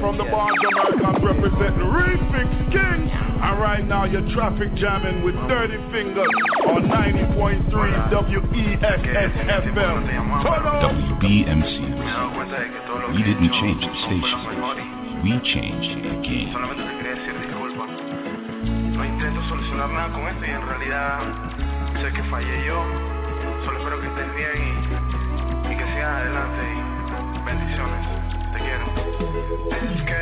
From 0.00 0.16
the 0.16 0.24
Barnes 0.24 0.56
Americans 0.72 1.20
representing 1.20 1.84
Refix 1.92 2.48
King. 2.72 3.12
And 3.12 3.60
right 3.60 3.84
now 3.84 4.04
you're 4.04 4.26
traffic 4.32 4.74
jamming 4.74 5.22
with 5.22 5.34
Dirty 5.46 5.76
Fingers 5.92 6.28
on 6.66 6.88
90.3 6.88 7.68
WEXS 7.68 8.80
FM. 8.80 10.08
WBMC 11.20 11.90
we 13.12 13.22
didn't 13.22 13.52
change 13.60 13.80
the 13.80 13.92
station, 14.06 14.40
we 15.22 15.32
changed 15.52 15.92
the 16.04 16.14
game. 16.22 16.52
Solamente 16.52 16.82
te 16.84 16.94
quería 16.96 17.14
decir 17.14 17.34
disculpa. 17.40 17.86
No 18.96 19.04
intento 19.04 19.42
solucionar 19.48 19.90
nada 19.90 20.12
con 20.12 20.28
esto 20.28 20.46
y 20.46 20.50
en 20.50 20.66
realidad 20.66 21.20
sé 22.00 22.12
que 22.12 22.22
fallé 22.24 22.66
yo. 22.66 22.84
Solo 23.64 23.78
espero 23.78 24.00
que 24.00 24.06
estés 24.06 24.34
bien 24.34 24.56
y, 24.56 25.72
y 25.72 25.76
que 25.76 25.84
sigas 25.92 26.22
adelante 26.22 26.62
y 26.72 27.44
bendiciones. 27.44 28.19
Es 28.70 30.02
que 30.06 30.20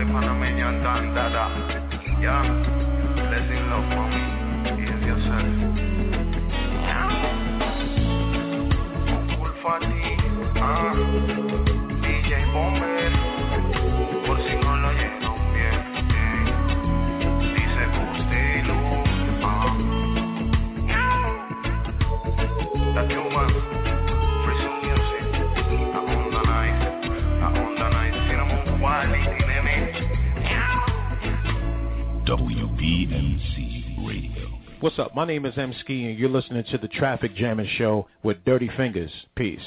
white 0.00 0.12
Panamanian 0.12 0.80
dan 0.80 1.12
dada. 1.12 1.52
Yeah, 2.20 2.40
blessing 3.28 3.68
love 3.68 3.84
for 3.92 4.08
me. 4.08 4.24
Behave 4.64 5.04
yourself. 5.04 5.44
Yeah. 6.88 7.08
Full 9.36 9.52
Fatty, 9.60 10.16
ah. 10.56 10.96
DJ 12.00 12.48
Bomber. 12.52 13.12
Por 14.24 14.36
si 14.40 14.56
no 14.56 14.72
lo 14.80 14.90
lleno 14.96 15.36
bien. 15.52 15.84
bien. 16.08 16.48
Dice 17.52 17.84
Costello, 17.92 18.80
ah. 19.44 19.76
Yeah. 20.88 21.44
That's 22.94 23.29
What's 34.80 34.98
up? 34.98 35.14
My 35.14 35.26
name 35.26 35.44
is 35.44 35.52
M 35.58 35.74
Ski, 35.80 36.06
and 36.06 36.18
you're 36.18 36.30
listening 36.30 36.64
to 36.70 36.78
the 36.78 36.88
Traffic 36.88 37.36
Jamming 37.36 37.68
Show 37.76 38.06
with 38.22 38.42
Dirty 38.46 38.70
Fingers. 38.78 39.10
Peace. 39.36 39.60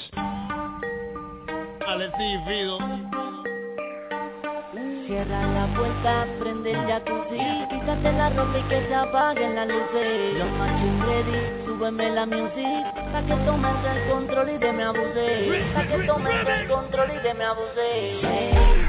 Cierra 5.06 5.46
la 5.54 5.72
puerta, 5.76 6.26
prende 6.40 6.72
el 6.72 6.86
jacuzzi 6.88 7.38
Quítate 7.70 8.12
la 8.12 8.30
ropa 8.30 8.58
y 8.58 8.62
que 8.62 8.86
se 8.88 8.94
apaguen 8.94 9.54
las 9.54 9.68
luces 9.68 10.38
Los 10.38 10.50
machos 10.52 11.06
ready, 11.06 11.64
súbeme 11.66 12.10
la 12.10 12.24
music 12.24 13.12
Pa' 13.12 13.22
que 13.22 13.36
tomes 13.44 13.84
el 13.84 14.10
control 14.10 14.48
y 14.48 14.58
de 14.58 14.72
me 14.72 14.82
abuse 14.82 15.64
Pa' 15.74 15.86
que 15.86 15.98
tomes 16.06 16.48
el 16.48 16.68
control 16.68 17.10
y 17.10 17.22
de 17.22 17.34
me 17.34 17.44
abuse 17.44 18.18
Hey, 18.22 18.86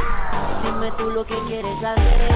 Dime 0.65 0.91
tú 0.97 1.11
lo 1.11 1.23
que 1.25 1.35
quieres 1.47 1.77
hacer 1.83 2.31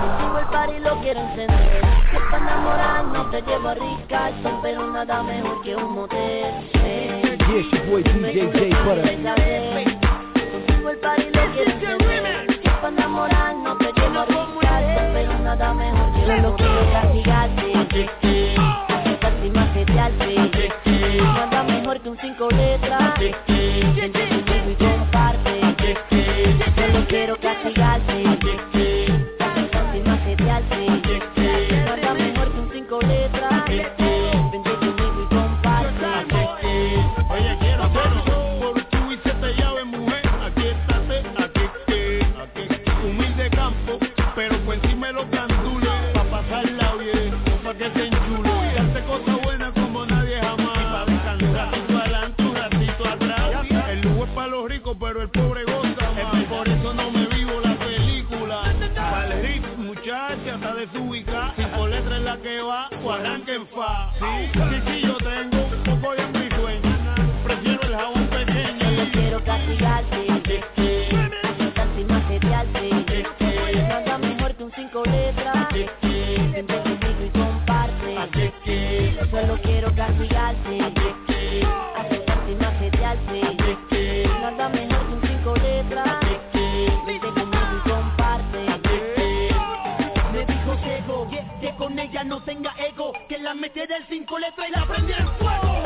Contigo 0.00 0.38
el 0.38 0.46
party 0.46 0.78
lo 0.80 1.00
quiero 1.00 1.20
encender. 1.20 1.82
Si 2.10 2.16
es 2.16 2.22
para 2.30 2.42
enamorarnos 2.42 3.30
te 3.30 3.42
llevo 3.42 3.68
a 3.68 3.74
rica 3.74 4.30
Pero 4.62 4.86
nada 4.88 5.22
mejor 5.22 5.62
que 5.62 5.74
un 5.74 5.94
motel. 5.94 6.54
Hey, 6.74 7.38
Yeah, 7.38 7.62
it's 7.62 7.72
your 7.72 7.86
boy 7.86 8.02
DJ 8.02 8.50
J 8.52 8.84
Butter. 8.84 9.04
Contigo 10.52 10.90
el 10.90 10.98
party 10.98 11.24
lo 11.32 11.52
quiero 11.52 11.70
encender. 11.70 12.46
Si 12.62 12.68
para 12.68 12.88
enamorarnos 12.88 13.78
te 13.78 13.92
llevo 13.92 14.18
a 14.18 14.24
riscarte, 14.26 15.10
pero 15.14 15.38
nada 15.38 15.74
mejor 15.74 16.12
que 16.12 16.26
solo 16.26 16.56
quiero 16.56 16.92
castigarte. 16.92 17.72
Aceptarte 18.88 19.46
y 19.46 19.50
macetearte. 19.50 20.72
Nada 21.22 21.62
mejor 21.62 22.00
que 22.00 22.08
un 22.10 22.18
cinco 22.18 22.50
letras. 22.50 23.14
Quiero 27.08 27.36
castigarte. 27.38 28.25
Arranca 63.46 63.52
en 63.52 63.66
fa. 63.68 64.12
Sí, 64.18 65.02
yo 65.02 65.16
tengo 65.18 65.64
un 65.66 66.00
poco 66.00 66.14
de 66.14 66.56
sueño. 66.56 67.14
Prefiero 67.44 67.82
el 67.82 67.94
jabón 67.94 68.26
pequeño. 68.28 68.88
Solo 68.88 69.10
quiero 69.12 69.44
castigarte. 69.44 70.64
Aceptarte 71.42 72.00
y 72.00 72.04
macetearte. 72.04 73.24
Nada 73.88 74.18
mejor 74.18 74.54
que 74.54 74.64
un 74.64 74.72
cinco 74.72 75.02
letras. 75.04 75.68
Vente 75.72 76.82
conmigo 76.82 77.24
y 77.24 77.30
comparte. 77.30 78.52
Solo 79.30 79.58
quiero 79.62 79.94
castigarte. 79.94 80.95
La 93.46 93.54
metí 93.54 93.78
del 93.86 94.04
cinco 94.08 94.40
letras 94.40 94.68
y 94.68 94.72
la 94.72 94.84
prendí 94.88 95.12
en 95.12 95.28
fuego. 95.38 95.85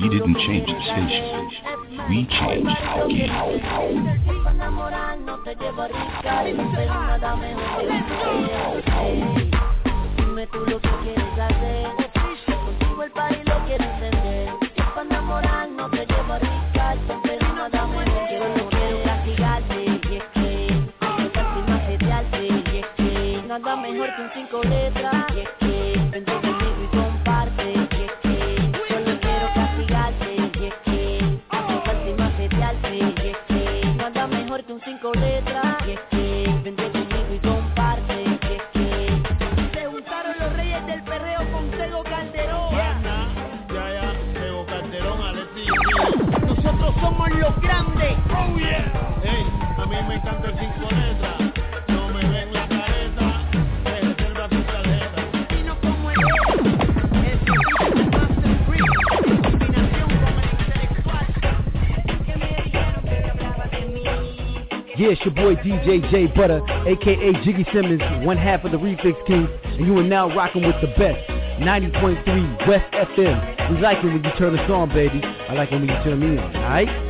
We 0.00 0.08
didn't 0.08 0.36
change 0.46 0.64
the 0.64 0.78
station. 0.84 1.50
We 2.08 2.26
changed 2.30 2.66
the 2.66 3.08
game. 3.08 3.58
Te 5.44 5.54
llevo 5.56 5.82
a 5.82 5.88
nada 23.48 23.76
mejor 23.76 24.14
que 24.14 24.22
un 24.22 24.30
cinco 24.34 24.62
letras. 24.62 25.67
Your 65.28 65.54
boy 65.54 65.60
DJ 65.62 66.10
J 66.10 66.26
Butter, 66.26 66.60
aka 66.86 67.32
Jiggy 67.44 67.66
Simmons, 67.72 68.02
one 68.24 68.36
half 68.36 68.64
of 68.64 68.72
the 68.72 68.78
Refix 68.78 69.14
Kings, 69.26 69.48
and 69.64 69.86
you 69.86 69.96
are 69.98 70.02
now 70.02 70.34
rocking 70.34 70.66
with 70.66 70.76
the 70.80 70.88
best. 70.98 71.28
90.3 71.60 72.68
West 72.68 72.92
FM. 72.92 73.70
We 73.70 73.80
like 73.80 73.98
it 73.98 74.04
when 74.04 74.24
you 74.24 74.30
turn 74.38 74.58
us 74.58 74.70
on, 74.70 74.88
baby. 74.90 75.20
I 75.22 75.54
like 75.54 75.72
it 75.72 75.74
when 75.74 75.88
you 75.88 76.02
turn 76.04 76.20
me 76.20 76.38
on, 76.38 76.56
alright? 76.56 77.07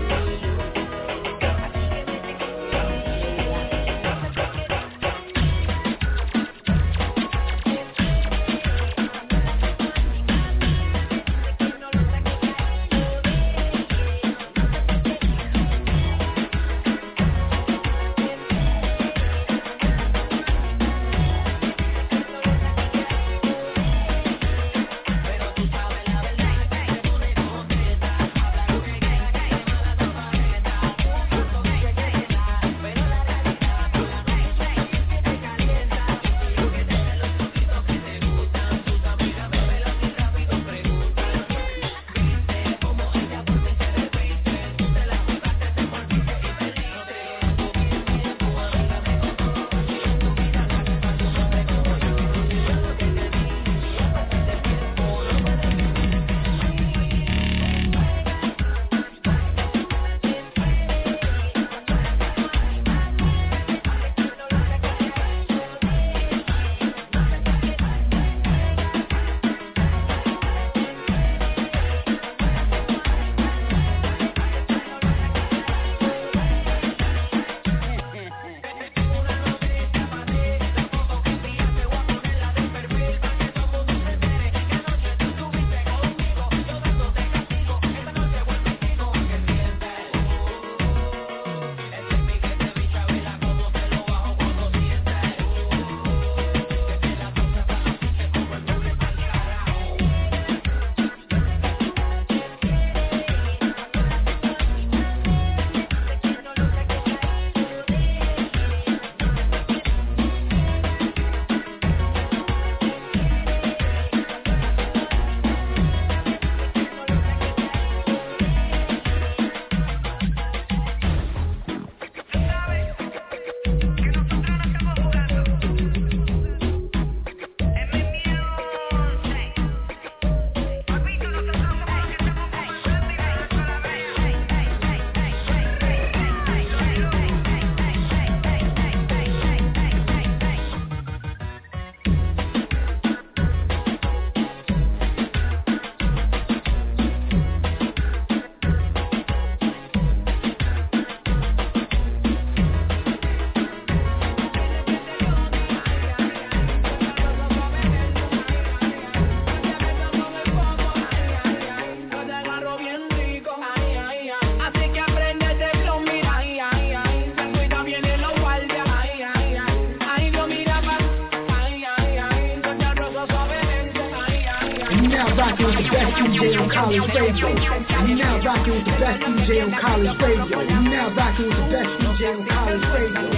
the 178.88 178.96
best 179.00 179.20
DJ 179.22 179.62
on 179.64 179.70
college 179.80 180.16
radio. 180.20 180.60
You 180.60 180.80
now 180.88 181.14
rocking 181.14 181.48
with 181.48 181.56
the 181.56 181.68
best 181.68 181.92
DJ 182.00 182.32
on 182.32 182.46
college 182.48 182.84
radio. 182.96 183.28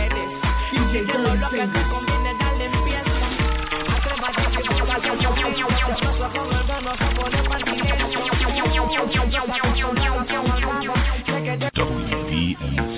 DJ 0.73 1.07
Dirty 1.07 1.45
Fingers. 1.51 2.01
WBMC. 11.75 12.90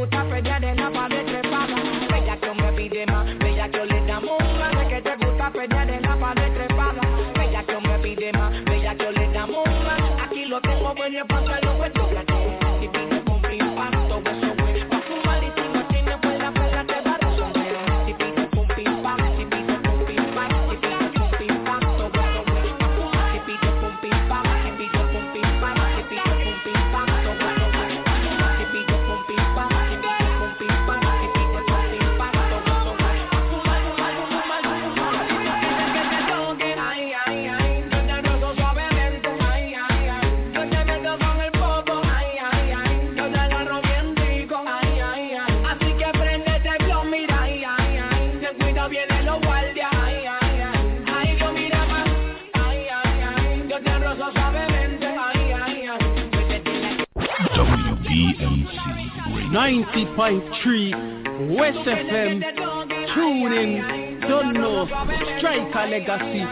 put 0.00 0.14
a 0.14 0.28
Freddy 0.28 0.50
then 0.60 0.78
a 0.78 0.99
90.3 59.60 61.54
West 61.54 61.78
FM. 61.86 62.40
Tune 63.14 63.52
in. 63.52 64.20
Don't 64.22 64.54
know. 64.54 64.86
Strike 65.36 65.74
a 65.74 65.86
legacy. 65.86 66.44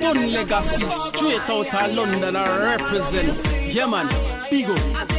Done 0.00 0.32
legacy. 0.32 0.86
Straight 1.18 1.50
out 1.50 1.66
of 1.66 1.94
London. 1.94 2.34
I 2.34 2.76
represent. 2.78 3.74
Yeah, 3.74 3.86
man. 3.86 4.08
Big 4.50 4.64
up. 4.70 5.15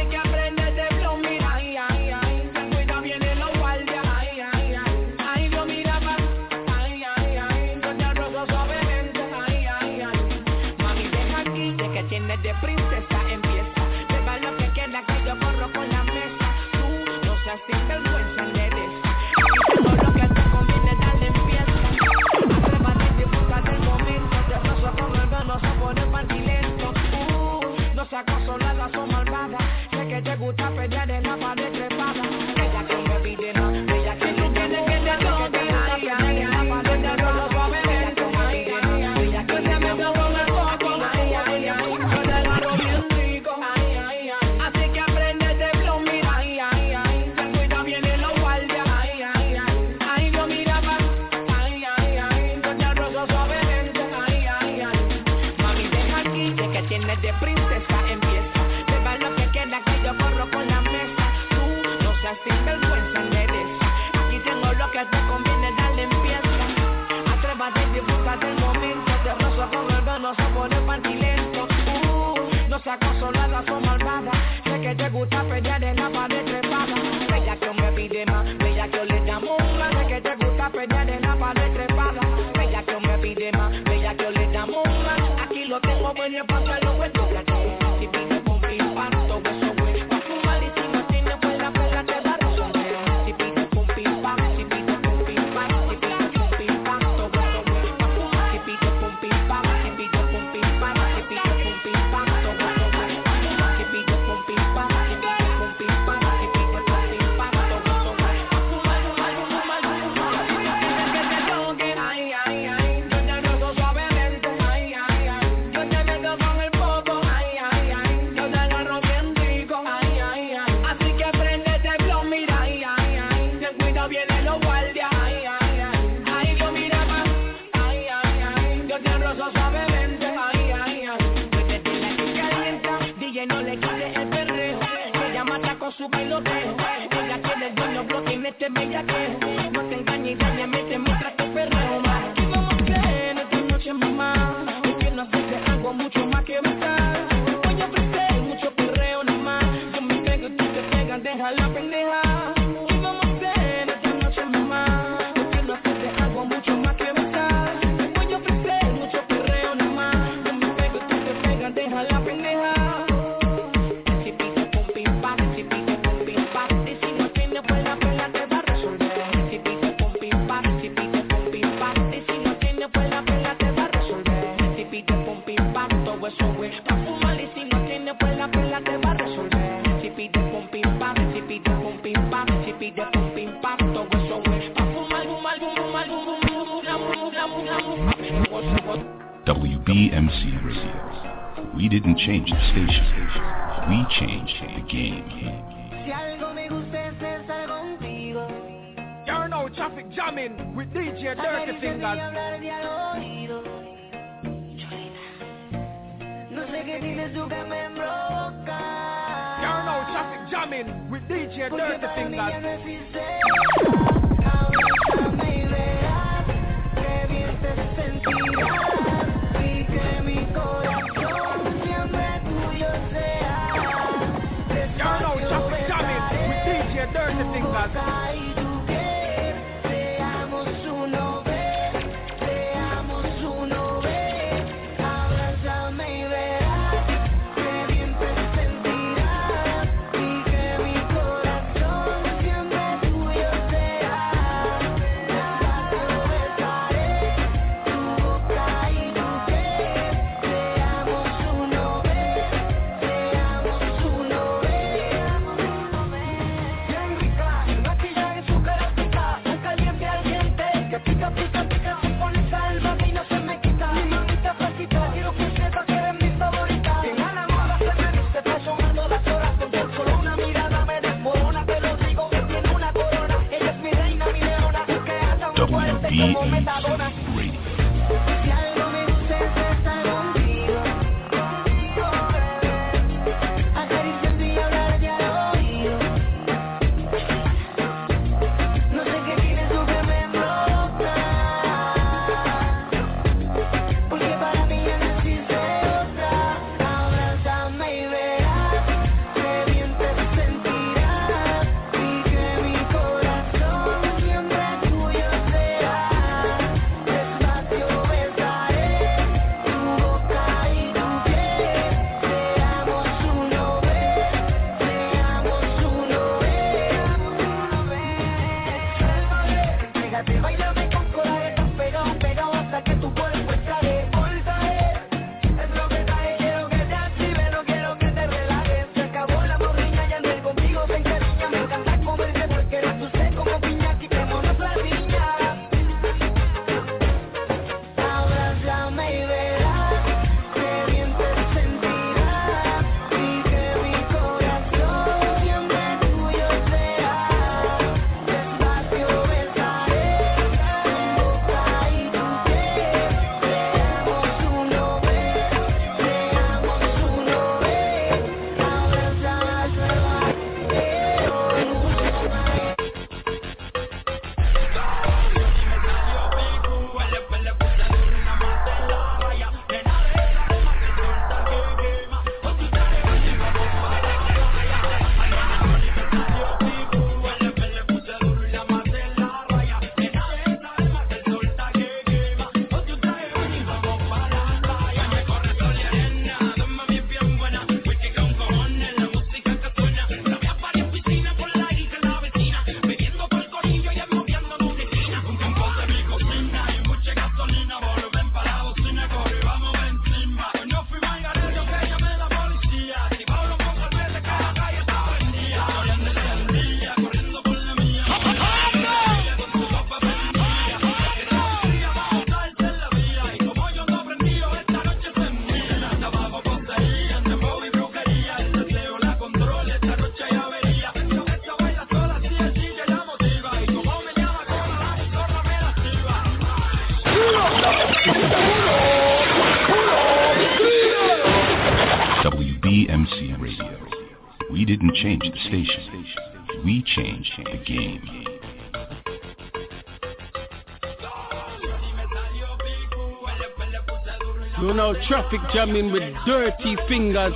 Traffic 445.28 445.40
jamming 445.52 445.92
with 445.92 446.02
dirty 446.26 446.76
fingers 446.88 447.34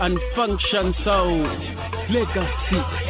and 0.00 0.18
function 0.34 0.94
sound. 1.04 1.76
Legacy. 2.10 3.07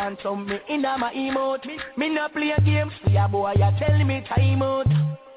Them 0.00 0.16
can't 0.16 0.48
me 0.48 0.58
in 0.68 0.82
my 0.82 1.12
emote. 1.14 1.66
Me, 1.66 1.78
me 1.96 2.14
not 2.14 2.32
play 2.32 2.54
games, 2.64 2.92
see 3.04 3.16
a 3.16 3.28
boy, 3.28 3.52
you 3.56 3.70
tell 3.78 4.04
me 4.04 4.24
time 4.28 4.62
out. 4.62 4.86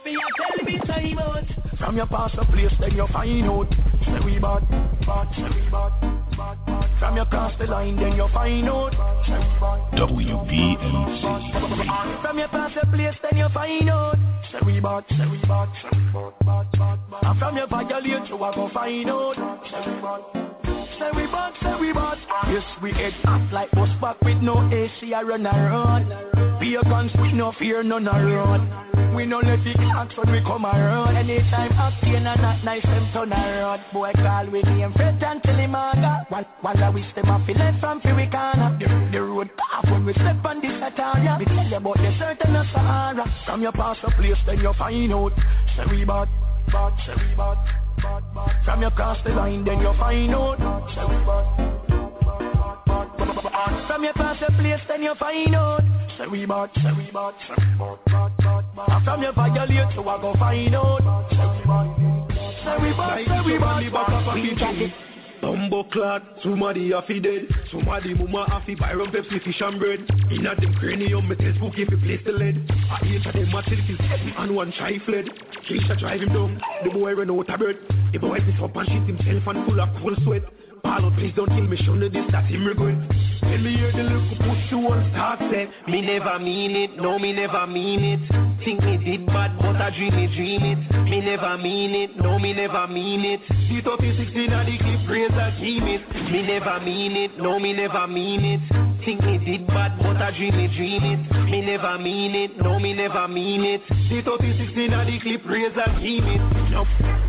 Me 0.06 0.12
you 0.12 0.20
tell 0.38 0.66
me 0.66 0.78
time 0.88 1.20
out. 1.20 1.44
From 1.78 1.98
your 1.98 2.08
past 2.08 2.36
a 2.38 2.46
place, 2.46 2.72
then 2.80 2.96
you 2.96 3.06
find 3.12 3.46
out. 3.46 3.68
Say 4.06 4.20
we 4.26 4.40
bad, 4.40 4.68
bad, 5.06 5.28
say 5.36 5.44
we 5.44 5.70
bad, 5.70 5.92
bad, 6.38 6.66
bad. 6.66 7.00
From 7.00 7.16
your 7.18 7.26
cross 7.26 7.54
the 7.60 7.66
line, 7.66 7.98
then 7.98 8.16
you 8.16 8.28
find 8.34 8.70
out. 8.70 8.94
WBMC. 9.94 10.78
From 12.22 12.40
your 12.40 12.48
past 12.48 12.78
a 12.82 12.86
place, 12.88 13.16
then 13.22 13.38
you 13.38 13.50
find 13.54 13.90
out. 13.90 14.18
Say 14.52 14.60
we 14.66 14.80
bad, 14.80 15.04
say 15.10 15.28
we 15.30 15.38
bad, 15.42 15.70
say 15.82 15.98
we 15.98 16.10
bad, 16.12 16.36
bad, 16.46 16.72
bad. 16.78 17.00
And 17.24 17.40
from 17.40 17.58
your 17.58 17.68
violate, 17.68 18.30
you 18.30 18.36
a 18.36 18.56
go 18.56 18.70
find 18.74 19.10
out. 19.10 19.36
Say 19.70 19.92
we 19.92 20.02
bad. 20.02 20.43
Say 21.04 21.12
we 21.20 21.26
bad, 21.28 21.54
say 21.62 21.76
we 21.82 21.92
bad. 21.92 22.18
Yes, 22.48 22.64
we 22.82 22.94
head 22.94 23.14
up 23.26 23.52
like 23.52 23.70
bus 23.72 23.90
back 24.00 24.22
with 24.22 24.38
no 24.42 24.56
AC 24.72 25.14
I 25.14 25.22
run 25.22 25.46
around 25.46 26.08
Be 26.62 26.76
a 26.76 26.82
guns 26.84 27.12
with 27.20 27.34
no 27.34 27.52
fear, 27.60 27.84
none 27.84 28.08
around 28.08 29.14
We 29.14 29.26
no 29.26 29.40
let 29.40 29.60
the 29.66 29.74
clocks 29.74 30.16
when 30.16 30.32
we 30.32 30.40
come 30.40 30.66
around 30.66 31.18
Anytime 31.18 31.72
octane 31.72 32.26
and 32.26 32.42
not 32.42 32.64
nice, 32.64 32.84
them 32.84 33.10
turn 33.12 33.34
around 33.34 33.82
Boy 33.92 34.14
call 34.16 34.50
with 34.50 34.64
name 34.64 34.94
Fred 34.94 35.22
and 35.22 35.44
tell 35.44 35.58
him 35.58 35.76
aga 35.76 36.26
While, 36.30 36.46
while 36.62 36.82
I 36.82 36.88
wish 36.88 37.16
them 37.16 37.28
a 37.28 37.46
feel 37.46 37.60
it 37.60 37.80
from 37.82 38.00
Fury 38.00 38.30
corner 38.32 38.78
the, 38.80 39.10
the 39.12 39.22
road 39.22 39.50
off 39.74 39.84
when 39.92 40.06
we 40.06 40.14
step 40.14 40.46
on 40.46 40.62
this 40.62 40.72
Atara 40.72 41.38
We 41.38 41.46
tell 41.46 41.68
you 41.68 41.76
about 41.76 41.98
the 41.98 42.16
certain 42.18 42.56
of 42.56 42.66
Sahara. 42.72 43.26
From 43.46 43.62
your 43.62 43.74
past 43.74 44.00
a 44.08 44.12
place, 44.12 44.40
then 44.46 44.60
you 44.60 44.72
find 44.78 45.12
out. 45.12 45.34
Say 45.76 45.84
we 45.90 46.06
bad, 46.06 46.30
bad, 46.72 46.94
say 47.06 47.14
we 47.18 47.36
bad 47.36 47.83
from 48.66 48.82
your 48.82 48.92
cross 48.92 49.18
the 49.24 49.32
line, 49.32 49.64
then 49.64 49.80
you 49.80 49.94
find 49.98 50.34
out. 50.36 50.58
From 53.88 54.04
your 54.04 54.14
cross 54.14 54.38
the 54.40 54.48
place, 54.54 54.82
then 54.88 55.04
you 55.04 55.14
find 55.20 55.56
out. 55.56 55.82
Say 56.18 56.28
we 56.28 56.46
bad, 56.46 56.70
say 56.76 56.92
we 56.98 57.12
bad, 57.12 57.34
say 57.48 57.56
we 57.58 57.78
bad. 57.80 59.04
From 59.06 59.22
your 59.22 59.34
violate, 59.34 59.70
you 59.70 60.02
a 60.02 60.20
go 60.20 60.34
find 60.38 60.76
out. 60.76 61.30
Say 61.32 61.48
we 62.82 62.92
bad, 62.94 63.26
say 63.26 63.42
we 63.46 63.58
bad, 63.58 63.80
say 63.80 63.90
we 63.90 64.00
bad, 64.00 64.34
we 64.36 64.56
got 64.56 64.76
it. 64.76 65.13
Bumbo 65.44 65.84
clad, 65.92 66.22
somebody 66.42 66.90
fi 67.06 67.20
dead. 67.20 67.50
Somebody 67.70 68.14
mama 68.14 68.64
fi 68.66 68.76
buy 68.76 68.94
rum 68.94 69.12
Pepsi 69.12 69.44
fish 69.44 69.60
and 69.60 69.78
bread. 69.78 70.00
Inna 70.32 70.56
them 70.56 70.74
cranium, 70.80 71.28
me 71.28 71.36
tell 71.36 71.54
spooky 71.56 71.84
fi 71.84 71.96
place 72.00 72.22
the 72.24 72.32
lead. 72.32 72.56
A 72.72 73.06
each 73.06 73.26
of 73.26 73.34
them 73.34 73.54
a 73.54 73.62
till 73.64 73.76
his 73.84 74.00
and 74.38 74.56
one 74.56 74.72
shy 74.80 75.00
fled. 75.06 75.28
Keisha 75.68 76.00
drive 76.00 76.22
him 76.22 76.30
down, 76.30 76.62
the 76.86 76.92
boy 76.92 77.14
run 77.14 77.30
out 77.30 77.50
of 77.50 77.60
bread. 77.60 77.76
The 78.14 78.20
boy 78.20 78.40
piss 78.40 78.56
up 78.64 78.74
and 78.74 78.88
shit 78.88 79.04
himself 79.04 79.44
and 79.48 79.66
full 79.68 79.82
of 79.82 79.90
cold 80.00 80.18
sweat. 80.24 80.44
Ball 80.82 81.12
please 81.18 81.34
don't 81.36 81.50
kill 81.50 81.68
me, 81.68 81.76
show 81.84 81.94
me 81.94 82.08
this, 82.08 82.24
that 82.32 82.46
him 82.46 82.66
regret. 82.66 82.96
Tell 83.42 83.58
me 83.58 83.76
here 83.76 83.92
the 83.92 84.04
little 84.04 84.38
pussy 84.40 84.76
one 84.76 85.12
start 85.12 85.33
Me 85.88 86.02
never 86.02 86.40
mean 86.40 86.76
it, 86.76 86.98
no 86.98 87.20
me 87.20 87.34
never 87.34 87.68
mean 87.68 88.04
it. 88.04 88.20
Think 88.64 88.82
me 88.84 88.98
did 88.98 89.26
bad, 89.28 89.58
but 89.58 89.76
I 89.76 89.90
dream 89.90 90.16
me 90.16 90.28
dream 90.36 90.64
it. 90.64 91.10
Me 91.10 91.22
never 91.22 91.58
mean 91.58 91.96
it, 91.96 92.18
no 92.18 92.40
me 92.40 92.54
never 92.54 92.88
mean 92.88 93.26
it. 93.26 93.42
The 93.48 93.82
36 93.82 94.32
in 94.36 94.54
a 94.54 94.66
the 94.66 94.78
clip, 94.78 95.08
praise 95.08 95.32
a 95.32 95.52
team 95.60 95.84
it 95.84 96.02
Me 96.32 96.42
never 96.44 96.80
mean 96.80 97.16
it, 97.16 97.38
no 97.38 97.60
me 97.60 97.74
never 97.74 98.08
mean 98.08 98.46
it 98.46 98.93
Think 99.06 99.22
me 99.22 99.38
did 99.38 99.68
bad, 99.68 99.98
but 100.00 100.16
I 100.16 100.32
dream 100.32 100.56
me 100.56 100.68
dream 100.68 101.04
it. 101.04 101.52
Me 101.52 101.60
never 101.60 102.00
mean 102.00 102.36
it, 102.36 102.58
no 102.58 102.80
me 102.80 102.94
never 102.94 103.28
mean 103.28 103.66
it. 103.66 103.82
The 103.90 104.22
36 104.24 104.72
in 104.76 104.94
a 104.94 105.04
the 105.04 105.20
clip, 105.20 105.44
praise 105.44 105.76
a 105.76 106.00
team 106.00 106.24
it. 106.24 106.40
No, 106.72 106.86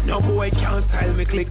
no 0.07 0.21
boy 0.21 0.51
can't 0.51 0.87
style 0.89 1.13
me 1.15 1.25
click. 1.25 1.49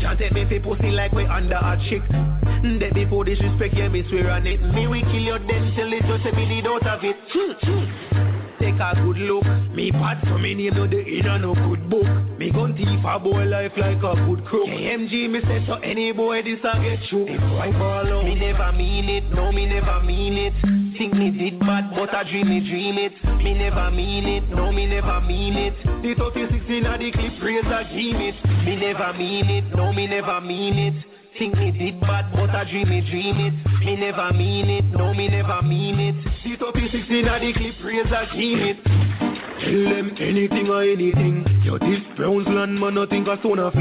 Can't 0.00 0.16
take 0.16 0.32
me 0.32 0.44
fi 0.48 0.60
pussy 0.60 0.90
like 0.90 1.10
we 1.10 1.24
under 1.26 1.56
a 1.56 1.76
chick. 1.90 2.02
That 2.08 2.94
before 2.94 3.24
disrespect, 3.24 3.74
yeah, 3.76 3.88
me 3.88 4.04
swear 4.08 4.30
on 4.30 4.46
it. 4.46 4.62
Me 4.62 4.86
we 4.86 5.02
kill 5.02 5.20
your 5.20 5.38
den 5.40 5.74
till 5.74 5.92
it 5.92 6.02
just 6.06 6.26
a 6.26 6.32
minute 6.36 6.66
out 6.66 6.86
of 6.86 7.02
it 7.02 7.16
hmm, 7.32 7.52
hmm. 7.60 8.23
Take 8.60 8.80
a 8.80 8.94
good 8.94 9.18
look. 9.18 9.44
Me 9.74 9.90
bad 9.90 10.22
so 10.28 10.38
me 10.38 10.54
name 10.54 10.74
no 10.74 10.86
the 10.86 11.00
inner 11.00 11.38
no 11.38 11.54
good 11.54 11.88
book. 11.90 12.06
Me 12.38 12.50
gun 12.50 12.74
thief 12.76 13.04
a 13.04 13.18
boy 13.18 13.44
life 13.44 13.72
like 13.76 13.98
a 13.98 14.14
good 14.26 14.44
crook. 14.46 14.68
KMG 14.68 15.30
me 15.30 15.40
say 15.42 15.64
so 15.66 15.74
any 15.74 16.12
boy 16.12 16.42
this 16.42 16.60
a 16.62 16.78
get 16.80 17.00
you. 17.12 17.26
If 17.28 17.42
I 17.42 17.70
ball 17.72 18.06
out 18.06 18.24
Me 18.24 18.34
never 18.34 18.72
mean 18.72 19.08
it, 19.08 19.24
no 19.32 19.52
me 19.52 19.66
never 19.66 20.02
mean 20.02 20.34
it. 20.34 20.54
Think 20.96 21.14
me 21.14 21.30
did 21.30 21.58
bad 21.60 21.90
but 21.94 22.14
I 22.14 22.24
dream 22.24 22.48
me 22.48 22.60
dream 22.60 22.98
it. 22.98 23.12
Me 23.42 23.54
never 23.54 23.90
mean 23.90 24.26
it, 24.26 24.48
no 24.50 24.72
me 24.72 24.86
never 24.86 25.20
mean 25.20 25.54
it. 25.54 25.74
The 26.02 26.14
36 26.14 26.64
in 26.68 26.86
a 26.86 26.98
the 26.98 27.10
clip 27.12 27.40
praise 27.40 27.64
a 27.66 27.84
give 27.90 28.20
it 28.20 28.34
Me 28.64 28.76
never 28.76 29.12
mean 29.14 29.50
it, 29.50 29.64
no 29.76 29.92
me 29.92 30.06
never 30.06 30.40
mean 30.40 30.78
it 30.78 31.13
Think 31.38 31.56
me 31.56 31.72
did 31.72 32.00
bad, 32.00 32.30
but 32.32 32.50
I 32.50 32.62
dream 32.70 32.90
me 32.90 33.00
dream 33.10 33.40
it. 33.40 33.84
Me 33.84 33.96
never 33.96 34.32
mean 34.32 34.70
it, 34.70 34.84
no 34.84 35.12
me 35.12 35.26
never 35.26 35.62
mean 35.62 35.98
it. 35.98 36.14
The 36.44 36.56
36 36.56 37.06
in 37.10 37.26
a 37.26 37.40
the 37.40 37.52
clip, 37.52 37.74
raise 37.82 38.06
a 38.06 38.26
keep 38.32 38.58
it. 38.58 38.84
Tell 38.84 39.82
them 39.82 40.14
anything 40.20 40.68
or 40.68 40.84
anything. 40.84 41.44
Yo, 41.64 41.78
this 41.78 41.98
Browns 42.16 42.46
land 42.46 42.78
man, 42.78 42.94
nothing 42.94 43.26
a 43.26 43.36
son 43.42 43.58
of 43.58 43.74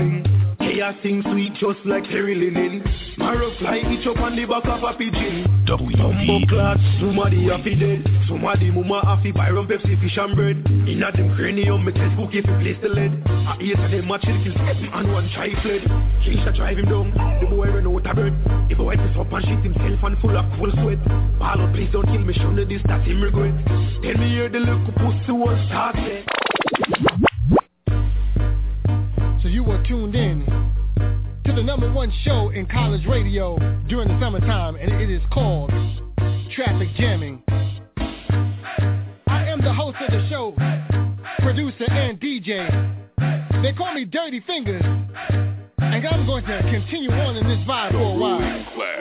fling. 0.73 0.79
Chaos 0.79 0.95
sing 1.03 1.21
sweet 1.31 1.53
just 1.55 1.86
like 1.86 2.03
Terry 2.05 2.36
Linen. 2.36 2.83
Marrow 3.17 3.51
fly 3.59 3.77
each 3.77 4.07
up 4.07 4.17
on 4.17 4.36
the 4.36 4.45
back 4.45 4.65
of 4.65 4.83
a 4.83 4.97
pigeon. 4.97 5.45
Bumbo 5.67 6.45
clad, 6.47 6.77
somebody 6.99 7.47
a 7.49 7.57
fi 7.59 7.75
dead. 7.75 8.03
Somebody 8.27 8.71
mama 8.71 9.01
a 9.05 9.21
fi 9.21 9.31
buy 9.31 9.49
rum 9.49 9.67
Pepsi 9.67 9.99
fish 10.01 10.17
and 10.17 10.36
bread. 10.36 10.57
Inna 10.88 11.12
them 11.12 11.36
cranium, 11.36 11.86
me 11.86 11.91
tell 11.93 12.12
spooky 12.13 12.41
fi 12.41 12.53
place 12.59 12.77
the 12.81 12.89
lead. 12.89 13.13
A 13.25 13.57
eight 13.62 13.79
of 13.79 13.91
them 13.91 14.12
a 14.12 14.19
chill 14.19 14.43
kill 14.43 14.53
seven 14.53 14.89
and 14.93 15.13
one 15.13 15.29
try 15.33 15.49
fled. 15.62 15.81
Keisha 16.25 16.55
drive 16.55 16.77
him 16.77 16.86
down, 16.86 17.13
the 17.39 17.47
boy 17.47 17.67
run 17.69 17.88
out 17.88 18.07
of 18.07 18.15
bread. 18.15 18.33
The 18.69 18.75
boy 18.75 18.95
piss 18.97 19.15
up 19.17 19.31
and 19.31 19.45
shit 19.45 19.63
himself 19.63 20.03
and 20.03 20.17
full 20.19 20.38
of 20.38 20.45
cold 20.57 20.73
sweat. 20.81 20.99
Ball 21.39 21.62
out, 21.62 21.73
please 21.73 21.89
don't 21.91 22.05
kill 22.05 22.19
me, 22.19 22.33
show 22.33 22.51
me 22.51 22.65
this 22.65 22.81
that 22.88 23.05
him 23.05 23.21
regret. 23.21 23.53
Tell 24.01 24.17
me 24.17 24.29
here 24.29 24.49
the 24.49 24.59
little 24.59 24.91
pussy 24.97 25.31
was 25.31 25.57
started. 25.69 26.25
So 29.41 29.49
you 29.49 29.63
were 29.63 29.83
tuned 29.83 30.15
in 30.15 30.52
to 31.55 31.61
the 31.61 31.65
number 31.65 31.91
one 31.91 32.11
show 32.23 32.49
in 32.49 32.65
college 32.65 33.05
radio 33.05 33.57
during 33.87 34.07
the 34.07 34.19
summertime, 34.19 34.75
and 34.75 34.91
it 35.01 35.09
is 35.09 35.21
called 35.31 35.71
Traffic 36.55 36.89
Jamming. 36.95 37.43
I 39.27 39.45
am 39.47 39.61
the 39.61 39.73
host 39.73 39.97
of 40.01 40.11
the 40.11 40.27
show, 40.29 40.55
producer 41.39 41.85
and 41.91 42.19
DJ. 42.19 43.61
They 43.61 43.73
call 43.73 43.93
me 43.93 44.05
Dirty 44.05 44.41
Fingers, 44.47 44.83
and 44.83 46.07
I'm 46.07 46.25
going 46.25 46.43
to 46.45 46.61
continue 46.71 47.11
on 47.11 47.35
in 47.35 47.47
this 47.47 47.59
vibe 47.67 47.91
for 47.91 47.97
a 47.97 48.17
while. 48.17 48.39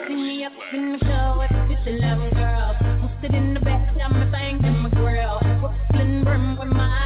me 0.09 0.45
up 0.45 0.51
in 0.73 0.91
the 0.91 0.99
show 0.99 1.37
with 1.39 1.87
11 1.87 2.29
girls. 2.31 2.75
Posted 3.01 3.33
in 3.33 3.53
the 3.53 3.59
back, 3.61 3.97
got 3.97 4.11
my 4.11 4.29
thing 4.31 4.63
in 4.63 4.77
my 4.77 4.89
grill. 4.89 5.39
Brooklyn 5.59 6.23
brim 6.23 6.57
with 6.59 6.69
my 6.69 7.02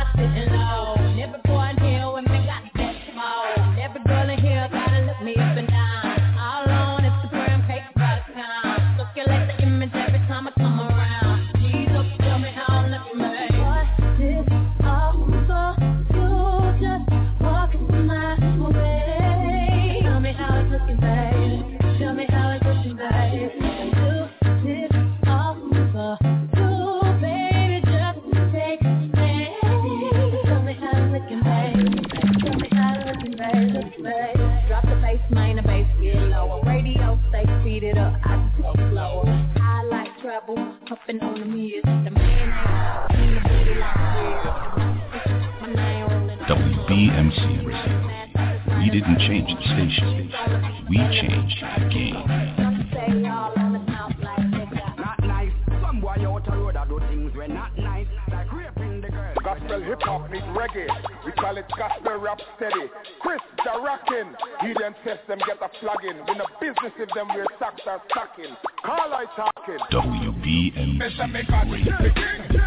change 49.77 50.01
the 50.01 50.27
station. 50.29 50.85
We 50.89 50.97
changed 50.97 51.61
the 51.61 51.89
game. 51.93 52.89
Say 52.93 53.21
y'all 53.21 53.53
on 53.57 53.73
the 53.73 53.79
mouth 53.79 54.13
like 54.21 54.39
nigga. 54.39 54.97
Not 54.97 55.19
nice. 55.21 55.51
Some 55.81 56.01
boy 56.01 56.15
out 56.17 56.45
the 56.45 56.51
road 56.51 56.77
do 56.89 56.99
things 57.09 57.35
when 57.35 57.53
not 57.53 57.77
nice. 57.77 58.07
Like 58.31 58.51
raping 58.51 59.01
the 59.01 59.09
girl. 59.09 59.33
Gospel 59.43 59.81
hip 59.81 60.01
hop 60.01 60.31
meet 60.31 60.43
reggae. 60.43 60.87
We 61.25 61.31
call 61.33 61.57
it 61.57 61.65
gospel 61.77 62.17
rap 62.17 62.39
steady. 62.55 62.89
Chris 63.19 63.39
the 63.63 63.79
rockin'. 63.79 64.35
He 64.61 64.73
them 64.79 64.95
test 65.03 65.27
them 65.27 65.39
get 65.45 65.61
a 65.61 65.69
plug-in. 65.79 66.17
We 66.27 66.37
no 66.37 66.45
business 66.59 66.93
if 66.97 67.09
them 67.13 67.27
wear 67.29 67.45
socks 67.59 67.81
are 67.85 68.01
stocking. 68.09 68.55
Call 68.83 69.13
I 69.13 69.25
talking. 69.35 69.77
WBMC 69.91 71.33
Radio. 71.71 71.93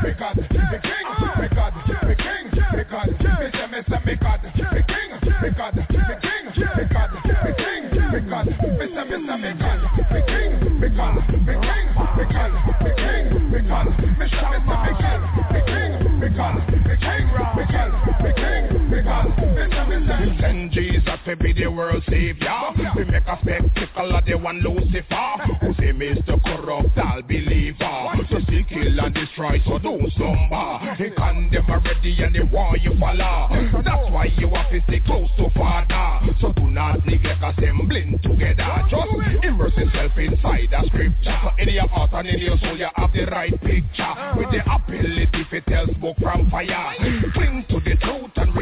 Because 0.02 0.36
the 0.36 0.46
king, 0.48 1.06
because 1.40 1.72
the 1.76 2.14
king, 2.16 2.50
because 2.76 3.10
Mr. 3.40 3.66
Mr. 3.72 4.04
because 4.04 4.39
king, 5.40 5.52
king, 5.52 6.20
king, 6.20 6.50
king, 6.50 7.30
me 14.18 14.28
shall 14.28 14.50
me 14.50 14.58
say 14.66 14.76
me 14.80 14.92
king, 15.00 15.40
me 15.50 15.60
king, 15.64 15.92
because 16.20 16.60
me 16.84 16.94
king, 17.00 17.24
because 17.56 17.92
me 18.20 18.30
king, 18.36 18.90
because 18.90 19.28
me 19.40 19.64
say 19.70 19.84
me 19.88 19.96
say. 20.06 20.16
Him 20.20 20.36
send 20.40 20.72
Jesus 20.72 21.18
to 21.24 21.36
be 21.36 21.52
the 21.52 21.68
world 21.68 22.02
savior. 22.08 22.60
We 22.96 23.04
make 23.04 23.26
a 23.26 23.38
spectacle 23.40 24.16
of 24.16 24.24
the 24.26 24.34
one 24.36 24.60
Lucifer, 24.60 25.30
who 25.60 25.72
say 25.74 25.92
Mr. 25.92 26.29
destroy, 29.40 29.62
so 29.66 29.78
don't 29.78 30.12
slumber. 30.14 30.94
He 30.96 31.10
condemn 31.10 31.70
already 31.70 32.22
and 32.22 32.34
they 32.34 32.40
want 32.40 32.82
you 32.82 32.92
follow. 32.98 33.48
That's 33.84 34.10
why 34.10 34.28
you 34.36 34.48
have 34.48 34.70
to 34.70 34.80
stay 34.84 35.00
close 35.00 35.28
to 35.38 35.50
Father. 35.56 36.32
So 36.40 36.52
do 36.52 36.70
not 36.70 37.04
neglect 37.06 37.42
assembling 37.42 38.18
together. 38.22 38.84
Just 38.90 39.44
immerse 39.44 39.76
yourself 39.76 40.12
inside 40.16 40.68
the 40.70 40.86
scripture. 40.86 41.38
So 41.42 41.50
in 41.58 41.68
your 41.68 41.88
heart 41.88 42.10
and 42.12 42.28
in 42.28 42.40
your 42.40 42.58
soul 42.58 42.76
you 42.76 42.88
have 42.94 43.12
the 43.12 43.24
right 43.26 43.52
picture. 43.60 44.14
With 44.36 44.50
the 44.50 44.62
ability 44.68 45.46
to 45.50 45.60
tell 45.62 45.86
smoke 45.96 46.16
from 46.20 46.50
fire. 46.50 46.94
Cling 47.32 47.64
to 47.68 47.79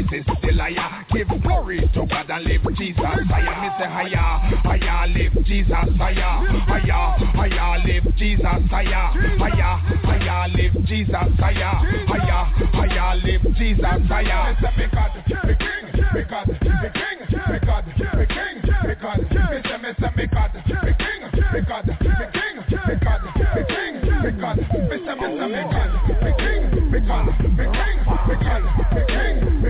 truth 0.09 0.25
and 0.27 0.43
resist. 0.43 0.79
Give 1.13 1.27
glory 1.41 1.79
to 1.93 2.05
God 2.05 2.29
and 2.29 2.43
live 2.45 2.65
Jesus 2.77 2.97
higher. 2.99 3.61
Me 3.61 3.69
say 3.77 3.89
higher, 3.89 4.27
higher, 4.63 5.07
live 5.07 5.45
Jesus 5.45 5.97
higher. 5.97 6.31
Higher, 6.67 7.01
higher, 7.35 7.79
live 7.85 8.15
Jesus 8.17 8.69
higher. 8.69 9.05
Higher, 9.37 9.77
higher, 10.03 10.47
live 10.49 10.73
Jesus 10.85 11.11
higher. 11.39 11.73
Higher, 12.07 12.41
higher, 12.73 13.15
live 13.17 13.43
Jesus 13.55 14.01
higher. 14.07 14.41
Me 14.49 14.57
say 14.61 14.73
because 14.77 15.11
the 15.15 15.55
king, 15.55 15.85
because 16.13 16.47
the 16.47 16.89
king, 16.89 17.19
because 17.49 17.83
the 17.85 18.25
king, 18.25 18.55
because 18.87 19.19
me 19.19 19.57
say 19.63 19.77
me 19.77 19.91
say 19.99 20.11
because 20.15 20.51
the 20.53 20.61
king, 20.69 21.29
because 21.53 21.85
the 21.85 21.95
king, 21.99 22.55
because 22.87 23.21
the 23.25 23.63
king, 23.69 23.93
because 24.23 24.57
me 24.57 24.97
say 25.05 25.15
me 25.15 25.27
say 25.29 25.47
because 25.49 25.91
the 25.93 26.23
king, 26.39 26.65
because 26.89 27.19
the 27.19 27.19
king, 27.19 27.19
because 27.19 27.27
the 27.27 27.98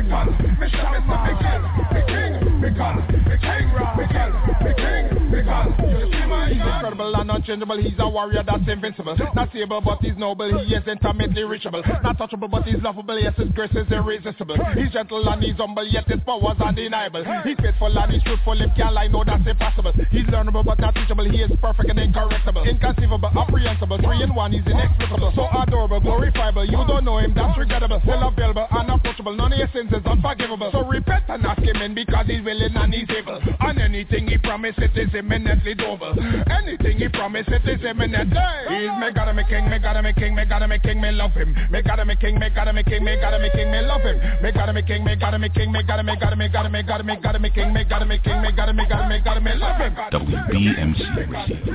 because 0.10 0.28
me 0.58 0.68
say 0.74 1.00
because 1.06 1.62
the 1.94 2.02
king, 2.10 2.34
because 2.62 2.98
the 3.30 3.38
king, 3.38 3.70
because 3.96 4.34
the 4.66 4.74
king, 4.74 5.30
because 5.30 5.39
He's 5.50 6.62
incredible 6.62 7.16
and 7.16 7.32
unchangeable. 7.32 7.78
He's 7.82 7.98
a 8.00 8.10
warrior 8.10 8.44
that's 8.46 8.68
invincible. 8.68 9.18
Not 9.36 9.56
able, 9.56 9.82
but 9.82 10.00
he's 10.02 10.18
noble. 10.18 10.50
He 10.66 10.76
is 10.76 10.84
intimately 10.88 11.44
reachable. 11.44 11.82
Not 12.04 12.18
touchable, 12.18 12.50
but 12.50 12.64
he's 12.64 12.82
lovable. 12.82 13.20
Yes, 13.20 13.36
his 13.38 13.50
grace 13.54 13.72
is 13.74 13.92
irresistible. 13.92 14.58
He's 14.76 14.92
gentle 14.92 15.28
and 15.28 15.44
he's 15.44 15.56
humble, 15.58 15.88
yet 15.88 16.08
his 16.08 16.20
powers 16.26 16.58
undeniable. 16.60 17.24
He's 17.44 17.58
faithful 17.58 17.98
and 17.98 18.12
he's 18.12 18.24
truthful. 18.24 18.58
Him 18.58 18.72
can't 18.76 18.94
lie, 18.94 19.08
no, 19.08 19.24
that's 19.24 19.46
impossible. 19.46 19.94
He's 20.12 20.26
learnable, 20.26 20.66
but 20.66 20.80
not 20.80 20.96
teachable. 20.96 21.30
He 21.30 21.42
is 21.42 21.52
perfect 21.62 21.90
and 21.90 22.00
incorrectable. 22.00 22.64
Inconceivable, 22.64 23.30
apprehensible. 23.30 23.98
Three 24.00 24.24
in 24.24 24.34
one, 24.34 24.52
he's 24.52 24.66
inexplicable. 24.66 25.34
So 25.36 25.48
adorable, 25.54 26.00
glorifiable. 26.00 26.66
You 26.66 26.84
don't 26.88 27.06
know 27.06 27.18
him, 27.18 27.34
that's 27.36 27.58
regrettable. 27.58 28.00
Still 28.04 28.28
available, 28.28 28.68
unapproachable. 28.72 29.36
None 29.36 29.54
of 29.54 29.60
your 29.60 29.70
sins 29.74 29.92
is 29.92 30.06
unforgivable. 30.06 30.70
So 30.72 30.86
repent 30.86 31.26
and 31.28 31.46
ask 31.46 31.62
him 31.62 31.78
in 31.78 31.94
because 31.94 32.26
he's 32.28 32.44
willing 32.44 32.76
and 32.76 32.94
he's 32.94 33.10
able. 33.10 33.40
And 33.60 33.80
anything 33.80 34.28
he 34.28 34.38
promised, 34.38 34.80
it 34.80 34.96
is 34.98 35.14
imminently 35.40 35.76
doable. 35.76 36.12
Anything 36.52 36.98
he 36.98 37.08
promised, 37.08 37.50
it 37.50 37.64
is 37.68 37.84
imminent. 37.86 38.30
He's 38.30 38.92
me 39.00 39.12
God, 39.14 39.36
me 39.36 39.44
king, 39.48 39.70
me 39.70 39.80
God, 39.80 40.04
me 40.04 40.14
king, 40.14 40.36
me 40.36 40.46
God, 40.46 40.68
me 40.70 40.80
king, 40.80 41.02
me 41.02 41.12
love 41.12 41.32
him. 41.32 41.56
Me 41.72 41.82
God, 41.82 42.06
me 42.06 42.16
king, 42.16 42.40
me 42.40 42.50
God, 42.50 42.74
me 42.76 42.84
king, 42.84 43.04
me 43.04 43.16
God, 43.16 43.42
me 43.42 43.50
king, 43.50 43.72
me 43.72 43.82
love 43.82 44.02
him. 44.02 44.20
Me 44.44 44.52
God, 44.52 44.74
me 44.74 44.82
king, 44.84 45.04
me 45.04 45.16
God, 45.16 45.40
me 45.40 45.50
king, 45.50 45.72
me 45.72 45.84
God, 45.84 46.06
me 46.06 46.16
God, 46.20 46.38
me 46.38 46.50
God, 46.50 46.72
me 46.72 46.84
God, 46.84 47.06
me 47.06 47.16
God, 47.16 47.42
me 47.42 47.50
king, 47.50 47.74
me 47.74 47.84
God, 47.86 48.08
me 48.08 48.20
king, 48.20 48.42
me 48.42 48.52
God, 48.52 48.76
me 48.76 48.86
God, 48.88 49.10
me 49.10 49.20
God, 49.24 49.44
me 49.44 49.54
love 49.56 49.80
him. 49.80 49.96
WBMC 49.96 51.00
Radio. 51.16 51.70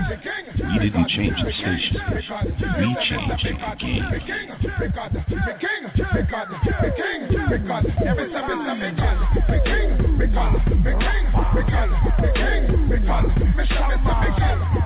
We 0.64 0.90
didn't 0.90 1.08
change 1.08 1.36
the 1.42 1.52
station. 1.52 2.02
We 2.10 2.96
changed 3.08 3.44
the 3.44 3.52
game. 3.78 4.04
Me 4.10 4.18
king, 4.20 4.48
me 4.80 4.88
God, 4.92 5.14
me 5.14 5.22
king, 5.60 5.84
me 5.84 6.22
God, 6.30 6.50
me 6.50 6.90
king, 6.96 7.20
me 7.50 7.58
God. 7.68 7.84
Every 8.04 8.28
step 8.30 8.44
is 8.44 8.66
a 8.68 8.74
me 8.74 8.90
God, 8.96 10.03
me 10.16 10.26
king, 10.26 10.52
me 10.84 10.92
king, 10.94 11.26
me 11.54 11.62
God, 11.70 11.90
me 12.22 12.28
king, 12.34 12.88
me 12.88 12.98
God. 12.98 13.24
Me 13.56 13.66
shall 13.66 13.88
me 13.88 13.96
say 14.04 14.30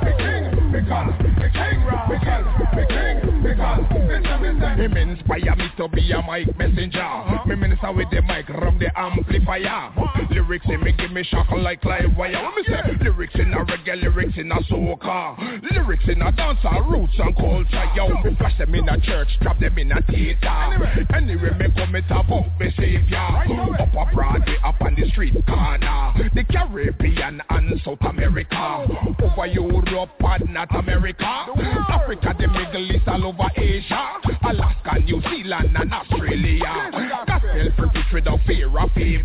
me 0.05 0.13
king, 0.17 0.38
me 0.71 0.81
king, 0.81 1.09
me 1.39 1.49
king, 1.51 1.81
me 2.09 2.17
God, 2.25 2.45
me 2.77 2.85
king, 2.89 3.43
me 3.43 3.55
God. 3.55 3.81
Me 3.91 4.23
shall 4.23 4.39
me 4.39 4.61
say. 4.61 4.83
Him 4.83 4.97
inspire 4.97 5.57
me 5.57 5.69
to 5.77 5.89
be 5.89 6.13
a 6.13 6.23
mic 6.23 6.57
messenger. 6.59 7.09
Me 7.47 7.55
minister 7.55 7.93
with 7.93 8.11
the 8.11 8.23
mic 8.23 8.47
the 8.47 8.91
amplifier. 8.97 9.93
Lyrics 10.31 10.67
in 10.69 10.83
me 10.83 10.93
give 10.93 11.11
me 11.11 11.25
shock 11.25 11.47
like 11.57 11.85
live 11.85 12.17
wire. 12.17 12.33
When 12.33 12.55
me 12.55 12.63
say 12.67 13.05
lyrics 13.05 13.35
in 13.35 13.53
a 13.53 13.65
reggae, 13.65 14.03
lyrics 14.03 14.37
in 14.37 14.53
a 14.53 14.61
soca, 14.71 15.63
lyrics 15.73 16.05
in 16.07 16.23
a 16.23 16.33
dancehall, 16.33 16.91
roots 16.91 17.15
and 17.19 17.35
culture. 17.37 17.85
Yo, 17.97 18.09
me 18.23 18.37
flash 18.37 18.57
them 18.59 18.75
in 18.75 18.89
a 18.89 19.01
church, 19.01 19.29
drop 19.41 19.59
them 19.59 19.79
in 19.79 19.93
a 19.93 20.03
theater. 20.03 21.07
Anyway, 21.15 21.51
me 21.59 21.67
come 21.75 21.97
it 21.97 22.05
about 22.11 22.61
me 22.61 22.73
savior. 22.77 23.17
Up 23.17 23.89
a 23.95 24.15
Broadway, 24.15 24.57
up 24.65 24.81
on 24.81 24.95
the 24.95 25.09
street 25.11 25.35
corner. 25.47 26.13
The 26.35 26.45
Caribbean 26.45 27.43
and 27.51 27.81
South 27.85 28.03
America. 28.03 28.87
Over 29.23 29.47
Europe 29.47 30.11
and 30.21 30.58
North 30.59 30.75
America. 30.75 31.47
Africa, 31.89 32.35
the 32.37 32.49
Middle 32.49 32.91
East, 32.91 33.07
all 33.07 33.27
over 33.27 33.49
Asia. 33.57 34.19
Alaska, 34.43 34.99
New 35.05 35.23
Zealand 35.23 35.71
and 35.77 35.95
Australia. 35.95 36.91
Gospel 37.29 37.71
preach 37.79 38.05
without 38.13 38.41
fear 38.45 38.67
or 38.67 38.89
favor. 38.91 39.23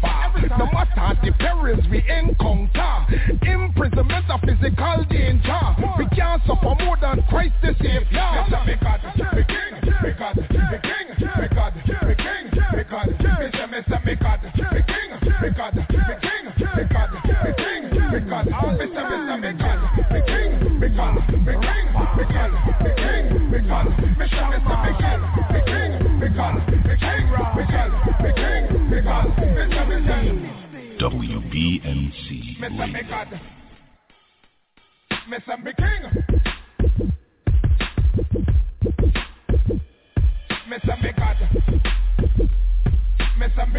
No 0.59 0.69
matter 0.69 1.17
the 1.25 1.31
perils 1.39 1.83
we 1.89 2.05
encounter. 2.05 3.09
Imprisonment 3.41 4.29
of 4.29 4.41
physical 4.41 5.05
danger. 5.09 5.59
We 5.97 6.05
can't 6.13 6.39
suffer 6.45 6.75
more 6.85 6.97
than 7.01 7.23
Christ 7.29 7.55
the 7.63 7.73
Savior. 7.81 8.29
Me 8.67 8.75
God, 8.77 9.01
me 9.01 9.43
king, 9.49 9.73
me 10.05 10.13
God, 10.13 10.37
me 10.37 10.45
king, 10.53 11.17
me 11.17 11.47
God, 11.49 11.73
me 11.73 11.81
king, 11.81 12.45
me 12.77 12.83
God. 12.85 13.09
Me 13.09 13.81
say 13.89 13.97
me 14.05 14.13
God, 14.13 14.43
me 14.43 14.51
king, 14.53 14.69
me 15.41 15.49
God, 15.49 15.73
me 15.73 15.85
king, 15.89 16.05
me 16.05 16.83
God, 16.93 17.09
me 17.09 17.53
king, 17.57 17.89
me 17.89 18.19
God. 18.29 18.45
Me 18.45 18.85
say 18.85 19.37
me 19.39 19.53
God, 19.57 19.62
me 20.93 20.99
God, 20.99 21.15
me 21.25 22.25
God, 22.25 22.53
king, 22.93 23.25
me 23.51 23.65
king, 23.65 23.89
king, 25.65 25.89
me 26.19 26.29
God, 26.29 26.67
king, 28.35 28.73
me 28.83 29.01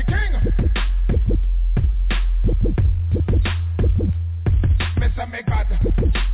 king. 0.03 0.25
Me 5.01 5.09
me 5.33 5.43
God. 5.47 6.34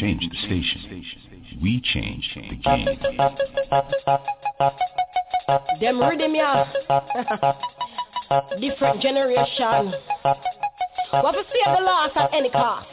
Change 0.00 0.26
the 0.30 0.36
station. 0.46 1.60
We 1.62 1.80
changed 1.82 2.28
the 2.34 2.56
game. 2.56 2.98
Them 5.80 6.00
rhythm 6.00 6.34
ya. 6.34 6.64
Different 8.60 9.02
generation. 9.02 9.92
What 11.10 11.32
to 11.32 11.42
see 11.52 11.60
at 11.66 11.76
the 11.76 11.84
loss 11.84 12.10
at 12.14 12.32
any 12.32 12.50
cost. 12.50 12.86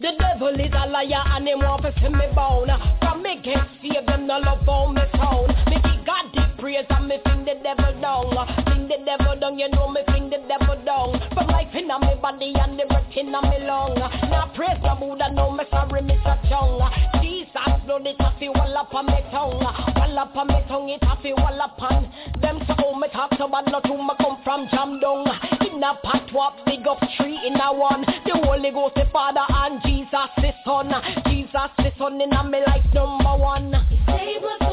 The 0.00 0.10
devil 0.18 0.48
is 0.58 0.72
a 0.74 0.86
liar 0.90 1.22
and 1.36 1.46
him 1.46 1.60
want 1.60 1.82
to 1.82 1.94
see 2.00 2.08
me 2.08 2.26
bound. 2.34 2.70
From 3.00 3.22
me 3.22 3.40
get 3.42 3.62
saved, 3.80 4.08
them 4.08 4.26
no 4.26 4.38
love 4.38 4.68
on 4.68 4.94
me 4.94 5.02
sound. 5.14 5.54
Me 5.70 5.76
give 5.76 6.04
God 6.04 6.34
the 6.34 6.50
praise 6.58 6.84
and 6.90 7.06
me 7.06 7.18
fling 7.22 7.44
the 7.44 7.54
devil 7.62 8.00
down. 8.00 8.34
Fling 8.64 8.88
the 8.88 8.98
devil 9.06 9.38
down, 9.38 9.56
you 9.56 9.68
know 9.70 9.88
me 9.88 10.00
fling 10.06 10.30
the 10.30 10.38
devil 10.48 10.74
down. 10.84 11.22
From 11.32 11.46
life 11.46 11.72
in 11.74 11.86
me 11.86 12.14
body 12.20 12.52
and 12.58 12.78
the 12.78 12.86
breath 12.86 13.06
in 13.14 13.30
me 13.30 13.58
lung. 13.62 13.94
Now 13.94 14.50
praise 14.56 14.82
the 14.82 14.96
Buddha, 14.98 15.30
no 15.32 15.52
me 15.52 15.64
sorry, 15.70 16.02
Mr. 16.02 16.42
Chung. 16.48 16.82
Jesus 17.22 17.43
blood 17.86 18.06
it 18.06 18.20
have 18.20 18.40
wall 18.40 18.76
up 18.76 18.94
on 18.94 19.06
me 19.06 19.20
tongue. 19.30 19.62
Wall 19.62 20.18
up 20.18 20.36
on 20.36 20.48
me 20.48 20.60
tongue, 20.68 20.88
it 20.88 21.02
have 21.04 21.24
wall 21.38 21.62
up 21.62 21.80
on. 21.80 22.10
Them 22.40 22.60
so 22.66 22.98
me 22.98 23.08
talk 23.12 23.30
so 23.38 23.48
bad, 23.48 23.66
not 23.66 23.86
who 23.86 23.96
me 23.96 24.14
come 24.20 24.38
from 24.44 24.68
jam 24.70 25.00
down. 25.00 25.26
In 25.60 25.82
a 25.82 25.94
pot 26.02 26.30
wap, 26.32 26.56
big 26.66 26.86
up 26.86 26.98
tree 27.16 27.38
in 27.46 27.54
a 27.54 27.72
one. 27.72 28.04
The 28.24 28.40
Holy 28.44 28.70
Ghost, 28.70 28.94
the 28.96 29.06
Father 29.12 29.44
and 29.48 29.80
Jesus 29.82 30.30
the 30.36 30.52
Son. 30.64 30.90
Jesus 31.26 31.70
the 31.78 31.92
Son 31.98 32.20
in 32.20 32.32
a 32.32 32.44
me 32.44 32.58
life 32.66 32.86
number 32.92 33.36
one. 33.36 33.72
Save 34.06 34.63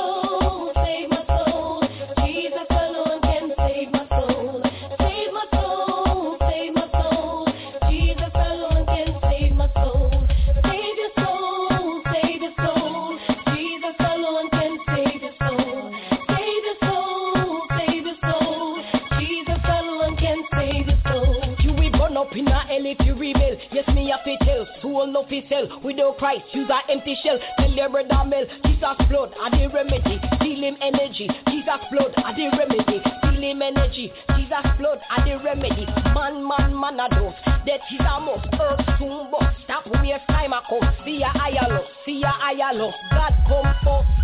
Fi 25.31 25.47
sell. 25.47 25.79
Without 25.81 26.17
Christ, 26.17 26.43
use 26.51 26.69
an 26.69 26.81
empty 26.89 27.15
shell. 27.23 27.39
Tell 27.57 27.71
your 27.71 27.87
brother 27.87 28.27
Mel, 28.27 28.43
Jesus 28.65 28.97
blood 29.07 29.31
are 29.39 29.49
the 29.49 29.71
remedy. 29.73 30.19
Steal 30.35 30.59
him 30.59 30.75
energy. 30.81 31.29
Jesus 31.47 31.79
blood 31.89 32.11
are 32.17 32.35
the 32.35 32.51
remedy. 32.59 32.99
Steal 32.99 33.41
him 33.41 33.61
energy. 33.61 34.11
Jesus 34.35 34.67
blood 34.77 34.99
are 35.09 35.23
the 35.23 35.41
remedy. 35.41 35.85
Man, 36.11 36.45
man, 36.45 36.77
man 36.77 36.99
a 36.99 37.07
dose. 37.15 37.33
Death 37.65 37.79
is 37.95 38.01
a 38.03 38.19
must. 38.19 38.43
Earth 38.59 38.83
soon 38.99 39.31
bust. 39.31 39.55
Stop 39.63 39.87
waste 40.03 40.27
time 40.27 40.51
a 40.51 40.61
come. 40.67 40.83
See 41.05 41.23
a 41.23 41.27
higher 41.27 41.63
love. 41.69 41.87
See 42.05 42.21
a 42.23 42.27
higher 42.27 42.75
love. 42.75 42.93
God 43.11 43.33
come 43.47 43.73
first. 43.85 44.20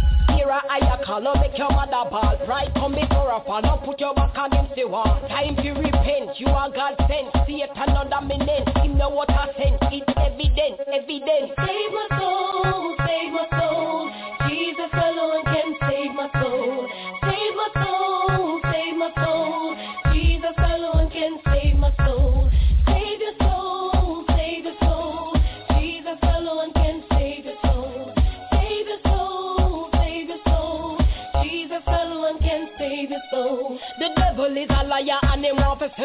Hear 0.47 0.55
a 0.55 0.61
higher 0.65 1.21
no 1.21 1.35
make 1.35 1.57
your 1.57 1.69
mother 1.69 2.09
ball. 2.09 2.37
Pride 2.45 2.71
come 2.75 2.95
before 2.95 3.35
a 3.35 3.43
fall, 3.43 3.61
no 3.61 3.81
put 3.83 3.99
your 3.99 4.13
back 4.13 4.31
against 4.31 4.75
the 4.75 4.85
wall. 4.87 5.19
Time 5.27 5.57
to 5.57 5.71
repent, 5.71 6.39
you 6.39 6.47
are 6.47 6.71
God 6.71 6.95
sent 7.03 7.27
Satan 7.45 7.93
no 7.93 8.07
dominant, 8.09 8.69
him 8.77 8.97
know 8.97 9.09
what 9.09 9.29
I 9.29 9.51
sent 9.59 9.75
It's 9.91 10.07
evident, 10.15 10.79
evident. 10.87 11.51
Save 11.51 11.91
my 11.91 12.07
soul, 12.15 12.95
save 12.95 13.33
my 13.35 13.59
soul. 13.59 14.09
Jesus 14.47 14.91
alone 14.93 15.43
can 15.51 15.75
save 15.83 16.15
my 16.15 16.29
soul. 16.39 16.96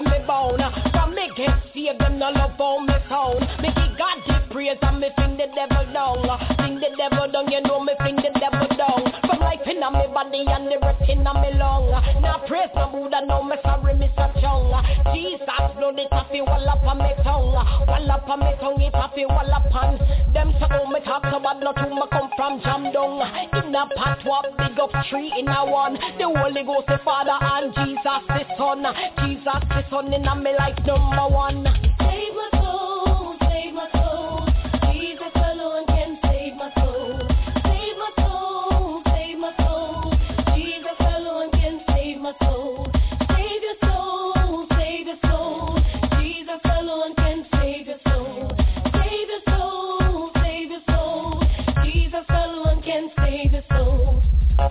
See 0.05 0.11
me 0.11 0.27
bound 0.27 0.63
From 0.93 1.15
me 1.15 1.31
get 1.37 1.63
saved, 1.75 2.01
them 2.01 2.19
no 2.19 2.31
love 2.31 2.61
on 2.61 2.87
me 2.87 2.95
sound. 3.09 3.41
Me 3.61 3.69
give 3.69 3.99
God 3.99 4.19
the 4.27 4.55
praise 4.55 4.79
and 4.83 5.01
me 5.01 5.09
fling 5.17 5.37
the 5.37 5.47
devil 5.55 5.93
down. 5.93 6.29
Uh, 6.29 6.55
fling 6.57 6.81
the 6.81 6.95
devil 6.97 7.31
down, 7.31 7.51
you 7.51 7.61
know 7.63 7.81
me 7.81 7.93
fling 7.99 8.17
the 8.17 8.31
devil 8.39 8.72
From 9.73 9.95
me 9.95 10.07
body 10.13 10.45
and 10.47 10.69
the 10.69 10.77
breath 10.79 11.09
in 11.09 11.25
me 11.25 11.59
lung. 11.59 11.89
Now 12.21 12.45
praise 12.47 12.69
the 12.75 12.87
Buddha, 12.93 13.25
no 13.27 13.43
me 13.43 13.57
sorry, 13.65 13.95
Mr. 13.95 14.29
Chung. 14.41 14.69
Jesus 15.13 15.43
blood, 15.75 15.99
it 15.99 16.13
have 16.13 16.31
to 16.31 16.41
wall 16.43 16.69
up 16.69 16.85
on 16.85 16.99
me 16.99 17.11
tongue. 17.25 17.57
Wall 17.89 18.11
up 18.13 18.29
on 18.29 18.41
me 18.41 18.53
tongue, 18.61 18.81
it 18.81 18.95
have 18.95 19.15
to 19.15 19.25
wall 19.27 19.53
up 19.53 19.75
on. 19.75 19.99
Them 20.33 20.55
so 20.61 20.69
oh, 20.71 20.87
me 20.87 21.01
talk 21.01 21.25
so 21.25 21.41
bad, 21.41 21.65
not 21.65 21.79
who 21.81 21.89
me 21.89 22.03
come 22.13 22.31
from 22.37 22.61
jam 22.61 22.93
down 22.93 23.21
In 23.65 23.75
a 23.75 23.89
pot 23.97 24.21
wap, 24.25 24.45
big 24.57 24.79
up 24.79 24.93
tree 25.11 25.33
in 25.41 25.49
a 25.49 25.65
one. 25.65 25.95
The 25.95 26.29
Holy 26.29 26.63
Ghost, 26.65 26.87
the 26.87 27.01
Father 27.03 27.37
and 27.41 27.75
Jesus 27.75 28.23
the 28.29 28.45
Son. 28.57 28.85
Jesus 29.25 29.63
the 29.73 29.85
Son 29.91 30.13
in 30.13 30.29
a 30.29 30.37
me 30.37 30.53
life 30.53 30.79
number 30.87 31.29
one. 31.33 31.65
Save 31.99 32.62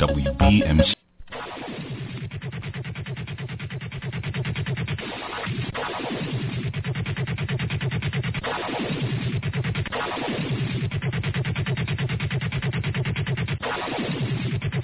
WBMC. 0.02 1.01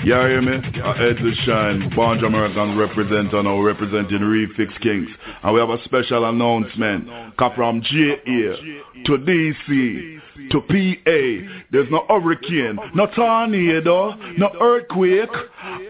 Yeah, 0.08 0.26
hear 0.30 0.41
me? 0.41 0.55
Uh, 0.55 0.91
Ed 0.93 1.18
the 1.18 1.34
Shine, 1.43 1.89
Bonj 1.91 2.26
American 2.26 2.78
representative 2.78 3.43
now 3.43 3.60
representing 3.60 4.20
Refix 4.20 4.80
Kings. 4.80 5.10
And 5.43 5.53
we 5.53 5.60
have 5.60 5.70
a 5.70 5.84
special 5.84 6.24
announcement. 6.30 7.10
Come 7.38 7.51
from 7.58 7.82
JA 7.82 8.55
to 9.03 9.18
DC 9.18 10.22
to 10.51 10.62
PA. 10.62 11.60
There's 11.74 11.91
no 11.91 12.05
hurricane, 12.08 12.80
no 12.95 13.08
tornado, 13.08 14.16
no 14.38 14.49
earthquake, 14.62 15.28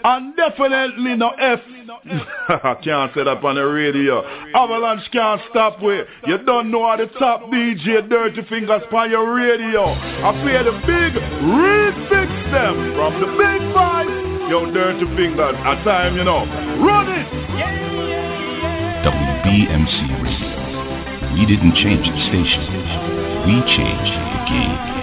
and 0.04 0.36
definitely 0.36 1.16
no 1.16 1.30
F. 1.40 1.60
can't 2.84 3.14
say 3.16 3.22
up 3.22 3.44
on 3.44 3.56
the 3.56 3.64
radio. 3.64 4.20
Avalanche 4.54 5.08
can't 5.12 5.42
stop 5.50 5.82
with. 5.82 6.08
You 6.26 6.38
don't 6.44 6.70
know 6.70 6.84
how 6.84 6.98
the 6.98 7.08
top 7.18 7.44
DJ 7.44 8.08
Dirty 8.10 8.42
Fingers 8.50 8.84
on 8.92 9.10
your 9.10 9.34
radio. 9.34 9.94
I 9.96 10.32
play 10.44 10.60
the 10.64 10.76
big 10.84 11.16
refix 11.48 12.52
them 12.52 12.94
from 12.96 13.22
the 13.22 13.28
big 13.40 13.74
five. 13.74 14.08
Yo, 14.50 14.72
Dirty 14.72 15.06
Fingers, 15.16 15.56
a 15.56 15.76
time, 15.84 16.16
you 16.18 16.24
know. 16.24 16.44
Run 16.84 17.08
it! 17.08 17.28
WBMC 19.08 20.24
Radio. 20.24 20.58
We 21.40 21.46
didn't 21.46 21.76
change 21.76 22.04
the 22.04 22.20
station. 22.28 22.68
We 23.48 23.64
changed 23.76 24.12
the 24.12 24.40
game. 24.50 24.97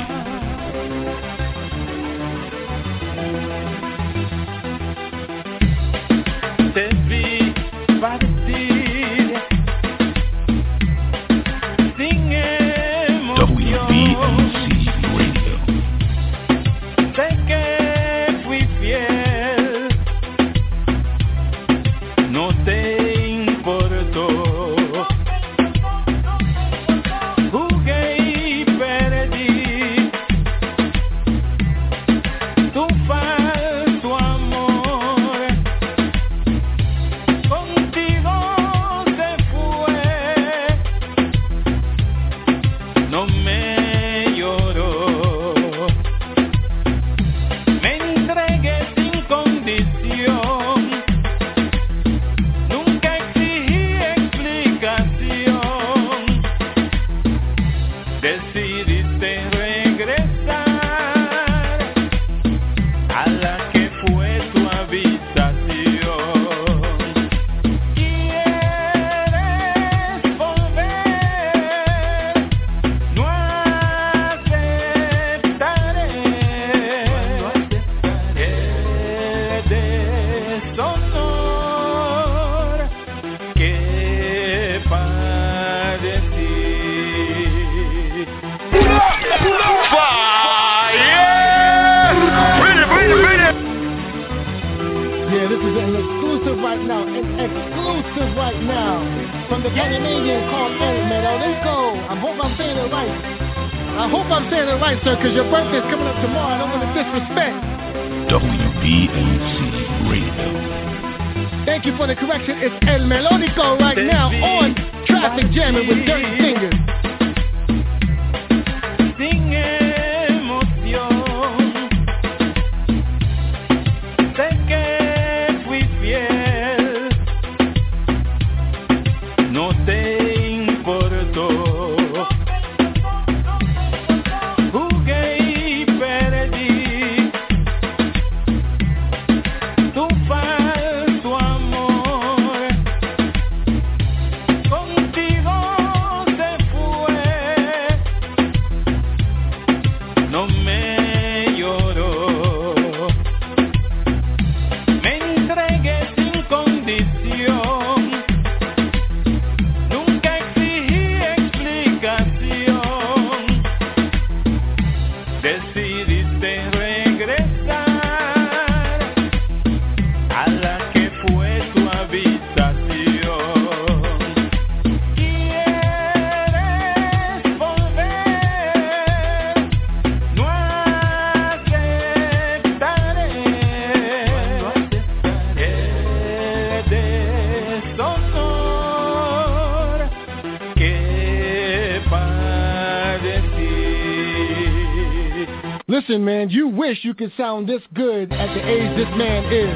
Listen, 196.15 196.27
man, 196.27 196.49
you 196.49 196.69
wish 196.69 197.03
you 197.03 197.13
could 197.13 197.33
sound 197.37 197.69
this 197.69 197.83
good 197.93 198.33
at 198.33 198.55
the 198.55 198.63
age 198.63 198.97
this 198.97 199.11
man 199.19 199.53
is. 199.53 199.75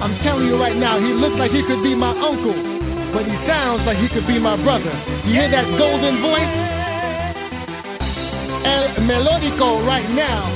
I'm 0.00 0.16
telling 0.24 0.46
you 0.46 0.56
right 0.56 0.74
now, 0.74 0.98
he 0.98 1.12
looks 1.12 1.36
like 1.36 1.50
he 1.50 1.60
could 1.68 1.82
be 1.82 1.94
my 1.94 2.16
uncle, 2.16 2.56
but 3.12 3.26
he 3.28 3.36
sounds 3.46 3.84
like 3.84 3.98
he 3.98 4.08
could 4.08 4.26
be 4.26 4.38
my 4.38 4.56
brother. 4.56 4.88
You 5.28 5.34
hear 5.36 5.50
that 5.50 5.68
golden 5.76 6.22
voice? 6.24 6.48
El 8.64 9.04
Melodico 9.04 9.84
right 9.84 10.08
now 10.08 10.48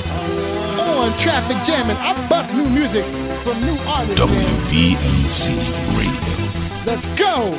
on 0.97 1.21
Traffic 1.21 1.57
Jamming. 1.67 1.95
I 1.95 2.27
bust 2.27 2.51
new 2.55 2.65
music 2.65 3.05
from 3.45 3.61
new 3.61 3.77
artists. 3.85 4.19
WBMC 4.19 5.99
Radio. 6.01 6.33
Let's 6.89 7.05
go! 7.19 7.53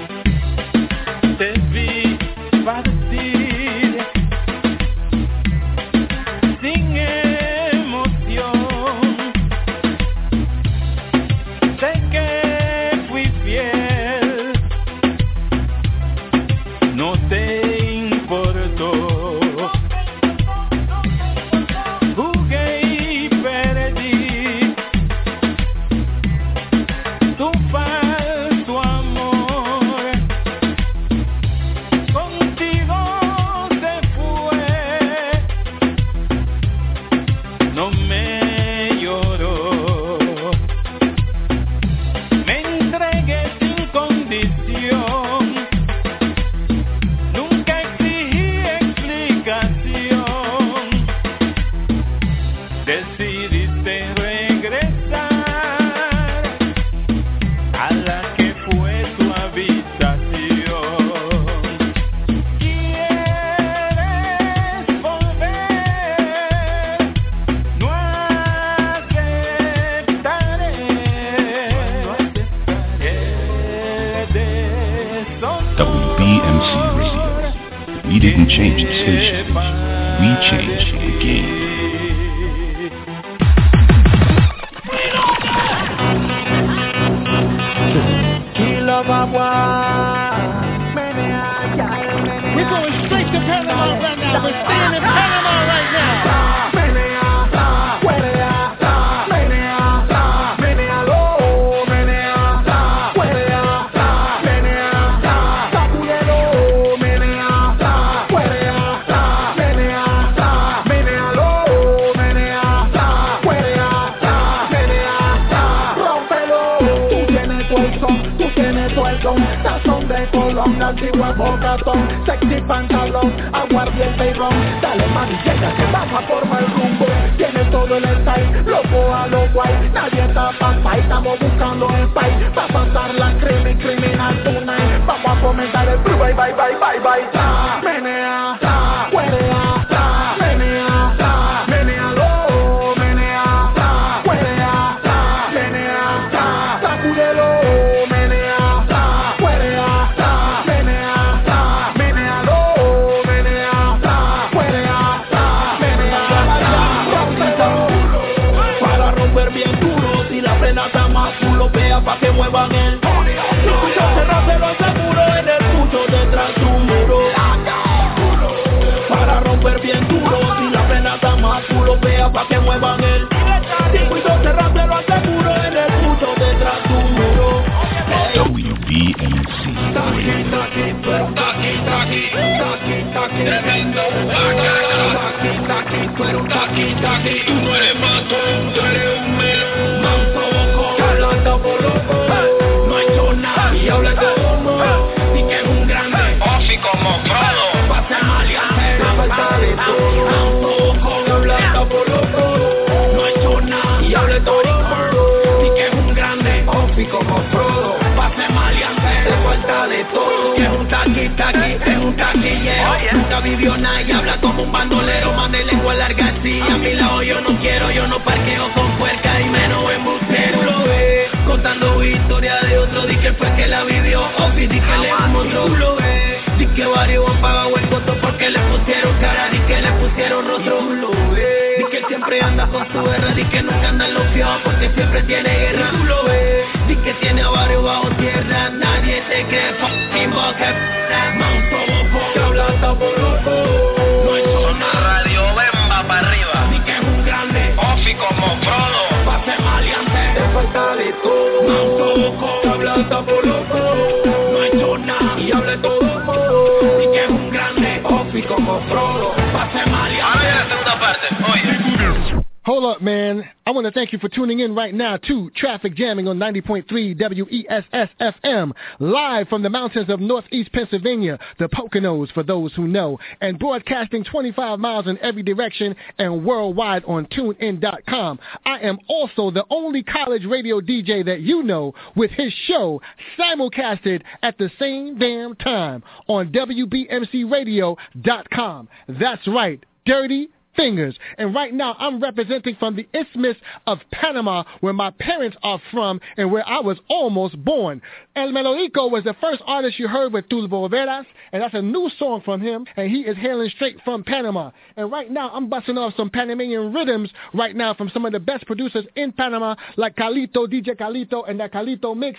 Man. 263.03 263.49
I 263.67 263.71
want 263.71 263.87
to 263.87 263.93
thank 263.93 264.13
you 264.13 264.19
for 264.19 264.29
tuning 264.29 264.61
in 264.61 264.75
right 264.75 264.93
now 264.95 265.17
to 265.17 265.49
Traffic 265.51 265.95
Jamming 265.95 266.29
on 266.29 266.39
90.3 266.39 267.19
WESS 267.19 268.09
FM, 268.21 268.73
live 268.99 269.49
from 269.49 269.63
the 269.63 269.71
mountains 269.71 270.11
of 270.11 270.21
northeast 270.21 270.71
Pennsylvania, 270.73 271.39
the 271.59 271.69
Poconos 271.69 272.31
for 272.33 272.43
those 272.43 272.75
who 272.75 272.89
know, 272.89 273.19
and 273.41 273.59
broadcasting 273.59 274.23
25 274.25 274.79
miles 274.79 275.07
in 275.07 275.17
every 275.19 275.43
direction 275.43 275.95
and 276.19 276.45
worldwide 276.45 277.05
on 277.05 277.25
TuneIn.com. 277.27 278.39
I 278.65 278.79
am 278.81 278.99
also 279.09 279.51
the 279.51 279.65
only 279.71 280.03
college 280.03 280.45
radio 280.45 280.81
DJ 280.81 281.25
that 281.27 281.41
you 281.41 281.63
know 281.63 281.95
with 282.17 282.31
his 282.33 282.53
show 282.67 283.01
simulcasted 283.39 284.23
at 284.43 284.59
the 284.59 284.71
same 284.79 285.19
damn 285.19 285.55
time 285.57 286.03
on 286.29 286.53
WBMCRadio.com. 286.53 288.89
That's 289.09 289.47
right, 289.47 289.83
Dirty 290.07 290.49
fingers. 290.77 291.17
And 291.39 291.55
right 291.55 291.73
now, 291.73 291.97
I'm 291.99 292.21
representing 292.21 292.77
from 292.77 292.97
the 292.97 293.07
Isthmus 293.13 293.57
of 293.87 293.99
Panama, 294.13 294.65
where 294.81 294.93
my 294.93 295.11
parents 295.11 295.57
are 295.63 295.81
from 295.91 296.21
and 296.37 296.51
where 296.51 296.67
I 296.67 296.81
was 296.81 296.99
almost 297.09 297.63
born. 297.65 298.03
El 298.37 298.51
Melodico 298.51 299.11
was 299.11 299.25
the 299.25 299.35
first 299.41 299.63
artist 299.67 299.99
you 299.99 300.09
heard 300.09 300.33
with 300.33 300.49
Tulbo 300.49 300.89
Veras, 300.91 301.27
and 301.53 301.63
that's 301.63 301.75
a 301.75 301.83
new 301.83 302.11
song 302.19 302.43
from 302.45 302.61
him, 302.61 302.87
and 302.97 303.11
he 303.11 303.21
is 303.23 303.37
hailing 303.37 303.71
straight 303.71 303.99
from 304.05 304.23
Panama. 304.25 304.71
And 304.97 305.11
right 305.11 305.31
now, 305.31 305.51
I'm 305.51 305.69
busting 305.69 305.99
off 305.99 306.15
some 306.17 306.31
Panamanian 306.31 306.93
rhythms 306.93 307.31
right 307.55 307.75
now 307.75 307.95
from 307.95 308.11
some 308.11 308.25
of 308.25 308.33
the 308.33 308.41
best 308.41 308.67
producers 308.67 309.07
in 309.17 309.33
Panama, 309.33 309.75
like 309.97 310.17
Calito, 310.17 310.67
DJ 310.67 310.97
Calito, 310.97 311.49
and 311.49 311.61
that 311.61 311.73
Calito 311.73 312.17
mix. 312.17 312.39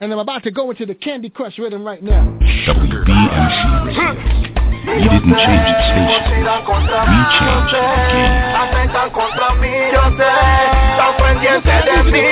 And 0.00 0.12
I'm 0.12 0.18
about 0.18 0.42
to 0.44 0.50
go 0.50 0.70
into 0.70 0.86
the 0.86 0.94
Candy 0.94 1.30
Crush 1.30 1.58
rhythm 1.58 1.84
right 1.84 2.02
now. 2.02 2.38
WBMC 2.66 4.51
We 4.82 4.98
didn't 4.98 5.30
change 5.38 5.62
its 5.62 5.86
station. 5.94 6.42
We 6.42 7.18
changed 7.38 7.70
the 7.70 7.82
game. 8.10 8.34
Atentan 8.50 9.10
contra 9.14 9.54
mí, 9.62 9.70
yo 9.94 10.02
sé, 10.18 10.26
están 10.90 11.12
pendientes 11.22 11.84
de 11.86 12.02
mí. 12.10 12.26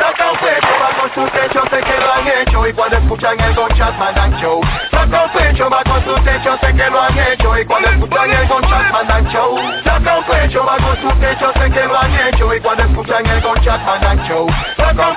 Saca 0.00 0.32
un 0.32 0.38
pecho 0.38 0.72
bajo 0.80 1.04
su 1.14 1.28
techo, 1.36 1.60
sé 1.68 1.80
que 1.84 2.00
lo 2.00 2.12
han 2.14 2.26
hecho 2.26 2.66
y 2.66 2.72
cuando 2.72 2.96
escuchan 2.96 3.38
el 3.38 3.54
Don 3.54 3.68
Chat 3.74 3.94
mandan 3.98 4.32
show. 4.40 4.60
Saca 4.90 5.24
un 5.24 5.30
pecho 5.30 5.68
bajo 5.68 6.00
su 6.06 6.14
techo, 6.24 6.56
sé 6.62 6.72
que 6.72 6.88
lo 6.88 7.02
han 7.02 7.18
hecho 7.18 7.58
y 7.58 7.64
cuando 7.66 7.90
escuchan 7.90 8.30
el 8.30 8.48
Don 8.48 8.62
Chat 8.62 8.92
mandan 8.92 9.28
show. 9.28 9.58
Saca 9.84 10.16
un 10.16 10.24
pecho 10.24 10.64
bajo 10.64 10.96
su 11.02 11.08
techo, 11.20 11.52
sé 11.52 11.70
que 11.70 11.84
lo 11.84 11.98
han 11.98 12.14
hecho 12.14 12.54
y 12.54 12.60
cuando 12.60 12.84
escuchan 12.84 13.26
el 13.26 13.42
mandan 13.84 14.26
show. 14.26 14.46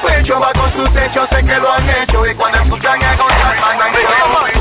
Pecho 0.04 0.40
bajo 0.40 0.70
su 0.72 0.84
techo, 0.94 1.26
sé 1.32 1.44
que 1.46 1.56
lo 1.60 1.72
han 1.72 1.90
hecho 1.90 2.26
y 2.26 2.36
cuando 2.36 2.58
escuchan 2.60 3.02
el 3.02 3.18
Don 3.18 3.30
Chat 3.30 3.60
mandan 3.62 3.94
show. 3.94 4.53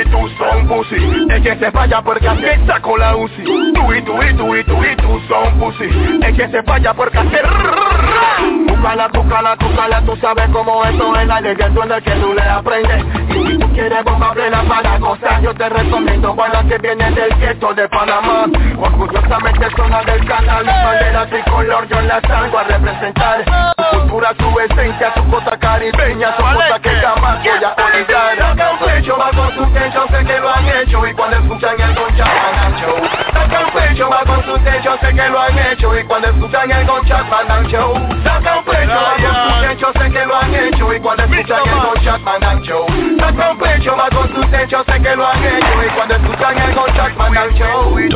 Y 0.00 0.04
tú 0.08 0.28
son 0.38 0.66
pussy 0.66 0.96
Es 1.28 1.42
que 1.42 1.56
se 1.56 1.70
vaya 1.70 2.00
porque 2.00 2.26
así 2.26 2.44
saco 2.66 2.96
la 2.96 3.16
UCI. 3.16 3.44
Tú 3.44 3.92
y 3.92 4.02
tú 4.02 4.22
y 4.22 4.34
tú 4.34 4.56
y 4.56 4.64
tú 4.64 4.84
y 4.84 4.96
tú 4.96 5.20
son 5.28 5.58
pussy 5.58 5.88
Es 6.22 6.36
que 6.36 6.48
se 6.48 6.62
vaya 6.62 6.94
porque 6.94 7.18
así 7.18 8.69
Búscala, 8.80 9.08
búscala, 9.08 9.56
búscala, 9.56 10.02
tú 10.06 10.16
sabes 10.22 10.48
cómo 10.54 10.82
eso 10.86 11.14
es 11.14 11.26
la 11.26 11.38
en 11.38 11.46
el 11.46 11.56
que 12.02 12.12
tú 12.12 12.32
le 12.32 12.42
aprendes. 12.42 13.04
Y 13.28 13.46
si 13.46 13.58
tú 13.58 13.68
quieres 13.74 14.02
bomba 14.04 14.32
plena 14.32 14.62
para 14.62 14.96
gozar, 14.96 15.42
yo 15.42 15.54
te 15.54 15.68
recomiendo 15.68 16.32
bueno 16.32 16.66
que 16.66 16.78
viene 16.78 17.10
del 17.10 17.28
gueto 17.36 17.74
de 17.74 17.86
Panamá. 17.90 18.46
Orgullosamente 18.78 19.68
zona 19.76 20.02
del 20.04 20.24
canal, 20.26 20.64
bandera 20.64 21.26
tricolor, 21.26 21.88
yo 21.88 22.00
la 22.00 22.22
salgo 22.22 22.58
a 22.58 22.62
representar. 22.62 23.44
Tu 23.76 23.98
cultura, 23.98 24.32
tu 24.32 24.60
esencia, 24.60 25.12
tu 25.12 25.30
cosa 25.30 25.58
caribeña, 25.58 26.34
son 26.38 26.54
cosas 26.54 26.80
que 26.80 26.90
jamás 26.90 27.38
voy 27.38 27.48
a 27.48 27.84
olvidar. 27.84 28.38
Saca 28.38 28.70
un 28.72 28.78
pecho 28.78 29.16
bajo 29.18 29.50
su 29.52 29.66
techo, 29.74 30.06
sé 30.08 30.24
que 30.24 30.38
lo 30.40 30.48
han 30.48 30.66
hecho 30.66 31.06
y 31.06 31.12
cuando 31.12 31.36
escuchan 31.36 31.80
el 31.80 31.94
show. 31.94 33.09
Saca 33.32 33.60
un 33.60 33.70
pecho 33.72 34.08
bajo 34.08 34.42
su 34.42 34.58
techo, 34.64 34.96
sé 35.00 35.14
que 35.14 35.28
lo 35.28 35.40
han 35.40 35.58
hecho 35.58 35.98
y 35.98 36.04
cuando 36.04 36.28
escuchan 36.28 36.70
el 36.70 36.86
Don 36.86 37.04
Chat 37.06 37.28
mandan 37.28 37.66
show. 37.66 37.94
Saca 38.24 38.58
un 38.58 38.64
pecho 38.64 38.94
bajo 38.94 39.28
su 39.44 39.60
techo, 39.62 39.92
sé 39.92 40.10
que 40.10 40.26
lo 40.26 40.36
han 40.36 40.54
hecho 40.54 40.94
y 40.94 41.00
cuando 41.00 41.24
escuchan 41.24 41.60
el 41.66 41.80
Don 41.82 42.04
Chat 42.04 42.20
mandan 42.20 42.62
show. 42.62 42.86
Saca 43.18 43.50
un 43.50 43.58
pecho 43.58 43.96
bajo 43.96 44.26
su 44.28 44.40
techo, 44.50 44.84
sé 44.84 45.02
que 45.02 45.16
lo 45.16 45.26
han 45.26 45.44
hecho 45.44 45.84
y 45.84 45.88
cuando 45.94 46.14
escuchan 46.16 46.58
el 46.58 46.74
Don 46.74 46.94
Chat 46.94 47.16
mandan 47.16 47.54
show. 47.54 47.98
Y 48.00 48.08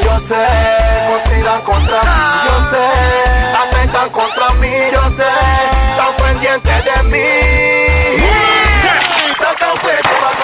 yo 0.00 0.18
sé, 0.28 0.44
conspiran 1.08 1.62
contra 1.62 2.02
mí, 2.02 2.08
yo 2.46 2.54
sé, 2.70 2.86
atentan 3.58 4.10
contra 4.10 4.50
mí, 4.54 4.70
yo 4.92 5.02
sé, 5.16 5.30
están 5.90 6.16
pendientes 6.16 6.84
de 6.84 7.02
mí. 7.04 7.81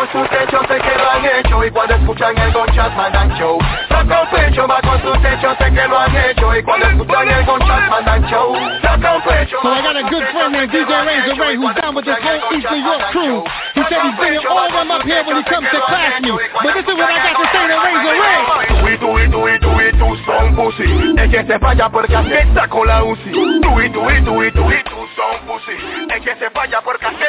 Saca 0.08 0.22
un 0.22 0.28
pecho 0.28 0.56
bajo 0.56 0.58
su 0.58 0.62
techo, 0.62 0.64
sé 0.68 0.80
que 0.80 0.98
lo 0.98 1.10
han 1.10 1.26
hecho 1.26 1.64
y 1.64 1.70
cuando 1.70 1.94
escuchan 1.94 2.38
el 2.38 2.52
Don 2.52 2.66
Chat 2.72 2.94
mandan 2.96 3.30
show. 3.36 3.58
Saca 3.88 4.20
un 4.22 4.28
pecho 4.30 4.66
bajo 4.66 4.98
su 4.98 5.12
techo, 5.20 5.54
sé 5.58 5.72
que 5.72 5.88
lo 5.88 5.98
han 5.98 6.16
hecho 6.16 6.56
y 6.56 6.62
cuando 6.62 6.86
escuchan 6.86 7.28
el 7.28 7.44
Don 7.44 7.60
Chat 7.60 7.90
mandan 7.90 8.24
show. 8.30 8.56
Saca 8.80 9.12
un 9.14 9.22
pecho 9.22 9.58
So 9.60 9.68
I 9.68 9.82
got 9.82 9.96
a 9.96 10.02
good 10.08 10.24
friend 10.32 10.52
named 10.52 10.70
DJ 10.72 10.88
Razor 11.04 11.36
Ray 11.36 11.56
who's 11.56 11.74
down 11.76 11.94
with 11.94 12.06
this 12.06 12.16
whole 12.22 12.56
East 12.56 12.66
New 12.70 12.82
York 12.84 13.02
crew. 13.12 13.44
He 13.74 13.82
said 13.84 14.00
he's 14.00 14.16
bringing 14.16 14.46
all 14.48 14.64
of 14.64 14.72
them 14.72 14.90
up 14.90 15.02
here 15.04 15.22
when 15.26 15.36
he 15.36 15.44
comes 15.44 15.68
to 15.68 15.80
class 15.84 16.22
me. 16.22 16.32
But 16.32 16.72
this 16.72 16.88
is 16.88 16.96
what 16.96 17.10
I 17.10 17.18
got 17.20 17.36
to 17.36 17.46
say 17.52 17.64
to 17.68 17.76
Razor 17.76 18.16
Ray. 18.16 18.68
Tú 18.80 18.88
y 18.88 18.96
tú 18.96 19.18
y 19.18 19.28
tú 19.28 19.48
y 19.48 19.58
tú 19.60 19.70
y 19.80 19.92
tú 19.98 20.16
son 20.24 20.54
pussy 20.56 21.14
Es 21.18 21.28
que 21.30 21.44
se 21.44 21.58
vaya 21.58 21.88
porque 21.90 22.16
así 22.16 22.32
saco 22.54 22.84
la 22.84 23.04
UCI 23.04 23.32
Tú 23.60 23.80
y 23.80 23.90
tú 23.90 24.10
y 24.10 24.22
tú 24.24 24.42
y 24.42 24.52
tú 24.52 24.72
y 24.72 24.82
tú 24.84 24.96
son 25.16 25.46
pussy 25.46 25.76
Es 26.08 26.20
que 26.22 26.34
se 26.36 26.48
vaya 26.48 26.80
porque 26.80 27.06
así 27.06 27.24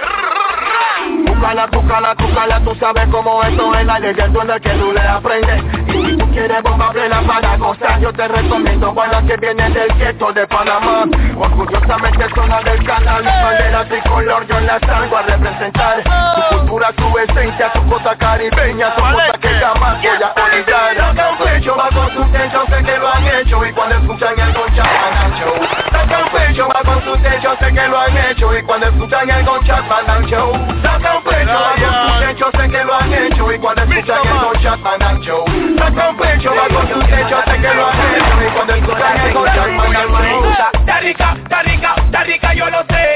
Búscala, 1.26 1.66
búscala, 1.68 2.14
búscala, 2.14 2.60
tú 2.62 2.76
sabes 2.76 3.08
cómo 3.10 3.42
eso 3.44 3.74
es 3.76 3.86
la 3.86 4.00
leyenda 4.00 4.44
en 4.44 4.50
el 4.52 4.62
que 4.62 4.70
tú 4.70 4.92
le 4.92 5.02
aprendes. 5.02 5.64
Y 5.88 6.06
si 6.06 6.18
tú 6.18 6.32
quieres 6.32 6.62
bomba 6.62 6.92
plena 6.92 7.22
para 7.22 7.58
gozar, 7.58 8.00
yo 8.00 8.14
te 8.14 8.28
recomiendo 8.28 8.92
bueno 8.94 9.26
que 9.26 9.38
viene 9.38 9.70
del 9.70 9.92
gueto 9.98 10.32
de 10.34 10.46
Panamá. 10.48 11.06
Orgullosamente 11.38 12.28
zona 12.36 12.62
del 12.62 12.84
canal, 12.84 13.24
bandera 13.24 13.86
tricolor, 13.86 14.46
yo 14.48 14.60
la 14.60 14.80
salgo 14.80 15.18
a 15.18 15.22
representar. 15.24 16.04
Tu 16.04 16.58
cultura, 16.58 16.92
tu 16.94 17.18
esencia, 17.18 17.72
tu 17.74 17.88
cosa 17.90 18.16
caribeña, 18.16 18.96
son 18.96 19.14
cosas 19.14 19.38
que 19.40 19.50
jamás 19.50 19.98
voy 19.98 20.08
a 20.08 20.44
olvidar. 20.44 20.98
Saca 20.98 21.30
un 21.32 21.38
pecho 21.38 21.76
bajo 21.76 22.10
su 22.12 22.24
techo, 22.32 22.66
sé 22.70 22.84
que 22.84 22.98
lo 22.98 23.14
han 23.14 23.28
hecho 23.28 23.66
y 23.66 23.72
cuando 23.72 23.96
escuchan 23.96 24.40
el 24.40 24.54
Don 24.54 24.76
Chat 24.76 24.86
mandan 24.86 25.40
show. 25.40 25.54
Saca 25.92 26.20
un 26.20 26.30
pecho 26.30 26.68
bajo 26.68 27.02
su 27.02 27.18
techo, 27.24 27.56
sé 27.60 27.74
que 27.74 27.88
lo 27.88 28.00
han 28.00 28.18
hecho 28.18 28.58
y 28.58 28.64
cuando 28.64 28.88
escuchan 28.88 29.30
el 29.30 29.46
Don 29.46 29.64
Chat 29.64 29.88
mandan 29.88 30.26
show. 30.28 30.69
Muchacha 34.00 34.22
que 34.22 34.30
escucha 34.30 34.78
pecho, 36.16 36.54
que 37.60 37.74
lo. 37.74 37.90
Y 38.40 39.42
el. 39.60 39.76
Está 40.80 41.00
rica, 41.00 41.38
está 41.44 41.64
lo 42.70 42.80
sé. 42.90 43.09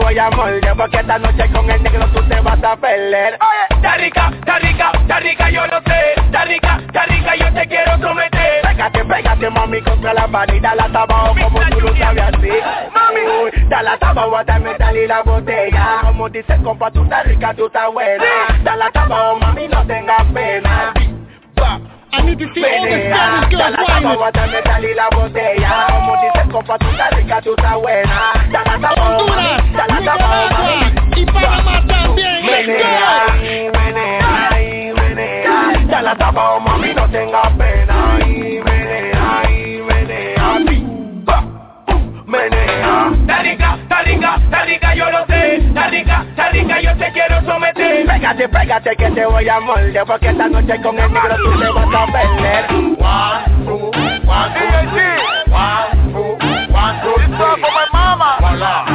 Voy 0.00 0.18
a 0.18 0.30
morder 0.30 0.74
Porque 0.76 0.98
esta 0.98 1.18
noche 1.18 1.50
con 1.52 1.70
el 1.70 1.82
negro 1.82 2.06
tú 2.12 2.22
te 2.28 2.40
vas 2.40 2.62
a 2.62 2.76
perder. 2.76 3.38
Oye, 3.40 3.76
está 3.76 3.96
rica, 3.96 4.32
está 4.32 4.58
rica, 4.58 4.92
está 4.94 5.20
rica 5.20 5.50
yo 5.50 5.66
lo 5.66 5.80
sé. 5.82 6.12
Está 6.16 6.44
rica, 6.44 6.80
está 6.86 7.04
rica 7.06 7.36
yo 7.36 7.52
te 7.52 7.68
quiero 7.68 7.98
someter 7.98 8.62
Pégate, 8.62 9.04
pégate 9.04 9.50
mami 9.50 9.80
contra 9.82 10.14
la 10.14 10.26
varita 10.26 10.74
La 10.74 10.90
tabajo 10.90 11.34
como 11.40 11.60
tú 11.70 11.80
lo 11.80 11.96
sabes 11.96 12.22
así. 12.22 12.50
Mami, 12.94 13.20
uy, 13.42 13.68
da 13.68 13.82
la 13.82 13.98
tabajo 13.98 14.36
hasta 14.36 14.58
metal 14.58 14.96
y 14.96 15.06
la 15.06 15.22
botella. 15.22 15.98
Como 16.02 16.28
dice 16.28 16.54
el 16.54 16.62
compa 16.62 16.90
tú 16.90 17.02
estás 17.02 17.26
rica, 17.26 17.54
tú 17.54 17.66
estás 17.66 17.92
buena. 17.92 18.24
Da 18.62 18.76
la 18.76 18.90
tabajo 18.90 19.38
mami 19.38 19.68
no 19.68 19.86
tengas 19.86 20.24
pena 20.32 20.92
I 22.12 22.22
need 22.22 22.38
to 22.40 22.46
see 22.54 22.64
all 22.64 22.84
the 22.84 23.10
botella. 25.10 25.86
Como 25.90 26.16
compa, 26.52 26.78
tú 26.78 26.86
estás 26.90 27.10
rica, 27.16 27.40
tú 27.42 27.54
estás 27.56 27.76
buena. 27.76 28.32
Tapa, 28.52 28.94
Honduras, 29.00 29.72
dala 29.72 30.00
tapa, 30.04 30.48
Y 31.16 31.24
Panamá 31.26 31.86
también. 31.86 32.44
Menea, 32.44 33.26
menea, 33.72 34.58
menea. 34.94 36.16
Tapa, 36.18 36.58
mami, 36.60 36.94
no 36.94 37.08
tengas 37.10 37.50
pena. 37.56 38.18
Menea, 38.18 39.42
menea. 39.86 40.56
Ah, 41.28 41.44
uh, 41.88 42.24
menea 42.26 42.80
te 47.00 47.10
quiero 47.12 47.40
someter. 47.44 48.06
Pégate, 48.06 48.48
pégate 48.48 48.96
que 48.96 49.10
te 49.10 49.24
voy 49.24 49.48
a 49.48 49.60
morder 49.60 50.04
Porque 50.06 50.28
esta 50.28 50.48
noche 50.48 50.80
con 50.82 50.98
el 50.98 51.12
negro 51.12 51.36
tú 51.36 51.58
te 51.58 51.68
vas 51.70 51.94
a 51.94 52.06
perder. 52.12 52.66
One, 52.70 52.96
two, 53.64 53.90
one, 54.26 54.54
two, 54.54 54.70
One, 55.50 56.12
two, 56.12 56.36
one, 56.72 56.96
two, 57.02 57.16
for 57.36 57.56
my 57.58 57.86
mama. 57.92 58.36
Voila, 58.40 58.84
voila 58.86 58.89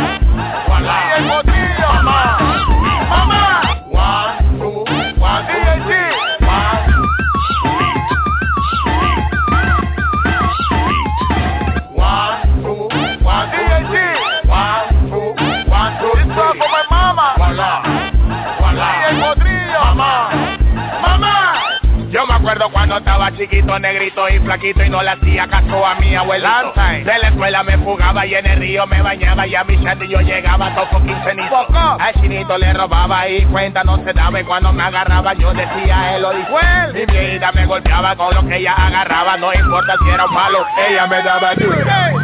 Acuerdo 22.66 22.85
cuando 22.96 23.12
estaba 23.12 23.38
chiquito, 23.38 23.78
negrito 23.80 24.30
y 24.30 24.40
flaquito 24.40 24.84
y 24.84 24.90
no 24.90 25.04
le 25.04 25.10
hacía 25.10 25.48
caso 25.48 25.86
a 25.86 25.96
mi 25.96 26.16
abuelito. 26.16 26.74
De 27.04 27.18
la 27.20 27.28
escuela 27.28 27.64
me 27.64 27.78
fugaba 27.80 28.26
y 28.26 28.36
en 28.36 28.46
el 28.46 28.60
río 28.60 28.88
me 28.88 29.02
bañaba 29.02 29.46
y 29.46 29.56
a 29.56 29.64
mi 29.66 29.84
chat 29.84 30.02
yo 30.04 30.22
llegaba 30.22 30.74
toco 30.76 31.04
quincenito. 31.04 31.68
Al 32.00 32.14
chinito 32.22 32.58
le 32.58 32.74
robaba 32.74 33.28
y 33.28 33.44
cuenta 33.46 33.84
no 33.84 33.98
se 34.04 34.14
daba 34.14 34.40
y 34.40 34.44
cuando 34.46 34.72
me 34.72 34.84
agarraba 34.84 35.34
yo 35.34 35.54
decía 35.54 36.16
él 36.16 36.22
lo 36.22 36.32
dijo. 36.32 36.58
Mi 36.94 37.06
viejita 37.06 37.52
me 37.52 37.66
golpeaba 37.66 38.16
con 38.16 38.34
lo 38.34 38.48
que 38.48 38.58
ella 38.58 38.74
agarraba, 38.74 39.38
no 39.38 39.54
importa 39.54 39.96
si 40.02 40.10
era 40.10 40.26
un 40.26 40.34
palo, 40.34 40.66
ella 40.88 41.08
me 41.08 41.22
daba 41.22 41.54
duro. 41.56 41.78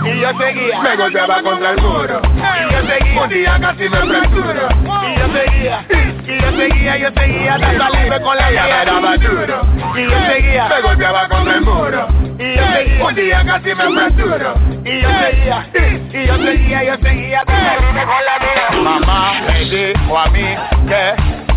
Y 0.06 0.20
yo 0.20 0.30
seguía, 0.38 0.80
me 0.82 0.96
golpeaba 0.96 1.44
contra 1.44 1.72
el 1.72 1.82
muro. 1.82 2.22
Y 2.24 2.74
yo 2.74 2.80
seguía, 2.88 3.22
un 3.22 3.30
día 3.30 3.60
casi 3.60 3.90
me 3.90 3.98
fracturo. 3.98 4.70
Y 5.08 5.20
yo 5.20 5.28
seguía, 5.34 5.86
y 5.90 6.42
yo 6.42 6.52
seguía, 6.52 6.98
yo 6.98 7.10
seguía, 7.18 7.56
hasta 7.56 7.90
libre 7.90 8.22
con 8.22 8.38
la 8.38 8.50
ella 8.50 8.64
me 8.64 8.86
daba 8.86 9.18
duro. 9.18 9.62
Y 9.96 10.04
yo 10.04 10.20
seguía, 10.28 10.61
me 10.70 10.82
golpeaba 10.82 11.28
contra 11.28 11.56
el 11.56 11.62
muro. 11.62 12.08
Y 12.38 12.56
yo 12.56 12.64
seguía, 12.74 13.06
un 13.06 13.16
día 13.16 13.44
casi 13.46 13.76
me 13.76 13.94
fracturo. 13.94 14.54
Y 14.86 15.02
yo 15.02 15.10
seguía, 15.10 15.68
y 15.74 16.26
yo 16.26 16.38
seguía, 16.38 16.84
yo 16.84 16.96
seguía, 17.02 17.44
libre 17.44 18.06
con 18.06 18.26
la 18.26 18.40
mía. 18.40 18.82
Mamá 18.84 19.34
me 19.48 19.60
dijo 19.60 20.18
a 20.18 20.26
mí 20.28 20.56
que, 20.88 21.16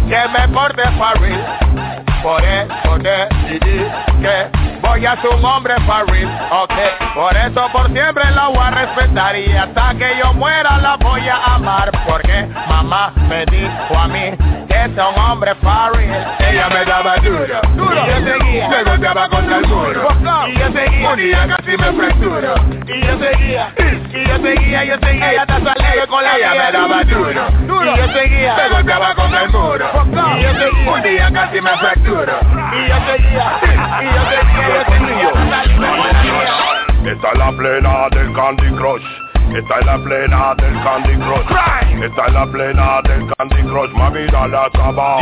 que 0.08 0.28
me 0.28 0.48
porte 0.48 0.82
fácil. 0.98 1.40
Por 2.22 2.42
eso 2.42 2.98
decidí 3.00 3.84
que 4.22 4.48
voy 4.80 5.04
a 5.04 5.20
ser 5.20 5.30
un 5.30 5.44
hombre 5.44 5.74
for 5.86 6.10
real, 6.10 6.48
ok. 6.52 6.72
Por 7.14 7.36
eso 7.36 7.68
por 7.70 7.92
siempre 7.92 8.30
la 8.30 8.48
voy 8.48 8.58
a 8.60 8.70
respetar 8.70 9.36
y 9.36 9.52
hasta 9.52 9.94
que 9.94 10.16
yo 10.18 10.32
muera 10.32 10.78
la 10.78 10.96
voy 10.96 11.28
a 11.28 11.54
amar. 11.54 11.90
Porque 12.06 12.46
mamá 12.66 13.12
me 13.28 13.44
dijo 13.46 13.98
a 13.98 14.08
mí 14.08 14.30
un 14.86 15.18
hombre. 15.18 15.52
Ella 16.38 16.68
me 16.68 16.84
daba 16.84 17.16
duro, 17.16 17.60
duro. 17.74 17.94
Y 17.94 18.06
yo 18.06 18.32
seguía, 18.32 18.68
me 18.68 18.84
golpeaba 18.84 19.28
contra 19.28 19.56
el 19.56 19.66
muro. 19.66 20.08
Y 20.46 20.58
yo 20.58 20.72
seguía, 20.72 21.10
un 21.10 21.16
día 21.16 21.46
casi 21.48 21.76
me 21.76 21.92
fracturo. 21.92 22.54
Y 22.86 23.00
yo 23.00 23.18
seguía, 23.18 23.72
y 23.78 24.24
yo 24.28 24.36
seguía, 24.42 24.84
yo 24.84 24.96
seguía 25.02 25.42
hasta 25.42 25.60
salir 25.60 26.06
con 26.08 26.22
la 26.22 26.36
Ella 26.36 26.50
me 26.50 26.72
daba 26.72 27.04
duro, 27.04 27.46
duro. 27.66 27.84
Y 27.84 27.96
yo 27.96 28.12
seguía, 28.12 28.56
me 28.56 28.68
golpeaba 28.68 29.14
contra 29.14 29.42
el 29.44 29.50
muro. 29.50 29.90
Y 30.36 30.42
yo 30.42 30.50
seguía, 30.52 30.92
un 30.92 31.02
día 31.02 31.30
casi 31.32 31.60
me 31.60 31.78
fracturo. 31.78 32.38
Y 32.72 32.88
yo 32.88 32.96
seguía, 33.06 33.52
y 34.02 34.04
yo 34.04 34.22
seguía, 34.30 34.68
yo 34.68 34.84
seguía. 34.92 35.30
Esta 37.10 37.28
es 37.32 37.38
la 37.38 37.52
plena 37.52 38.08
del 38.10 38.32
Candy 38.32 38.70
Crush. 38.76 39.04
Esta 39.52 39.78
es 39.78 39.86
la 39.86 39.98
plena 39.98 40.54
del 40.56 40.74
Candy 40.82 41.14
Crush. 41.16 41.46
Esta 42.02 42.26
es 42.26 42.32
la 42.32 42.46
plena 42.46 43.00
del 43.02 43.26
Candy 43.36 43.62
Crush. 43.62 43.90
Mami, 43.92 44.26
dale 44.26 44.56
hasta 44.56 44.84
abajo. 44.86 45.20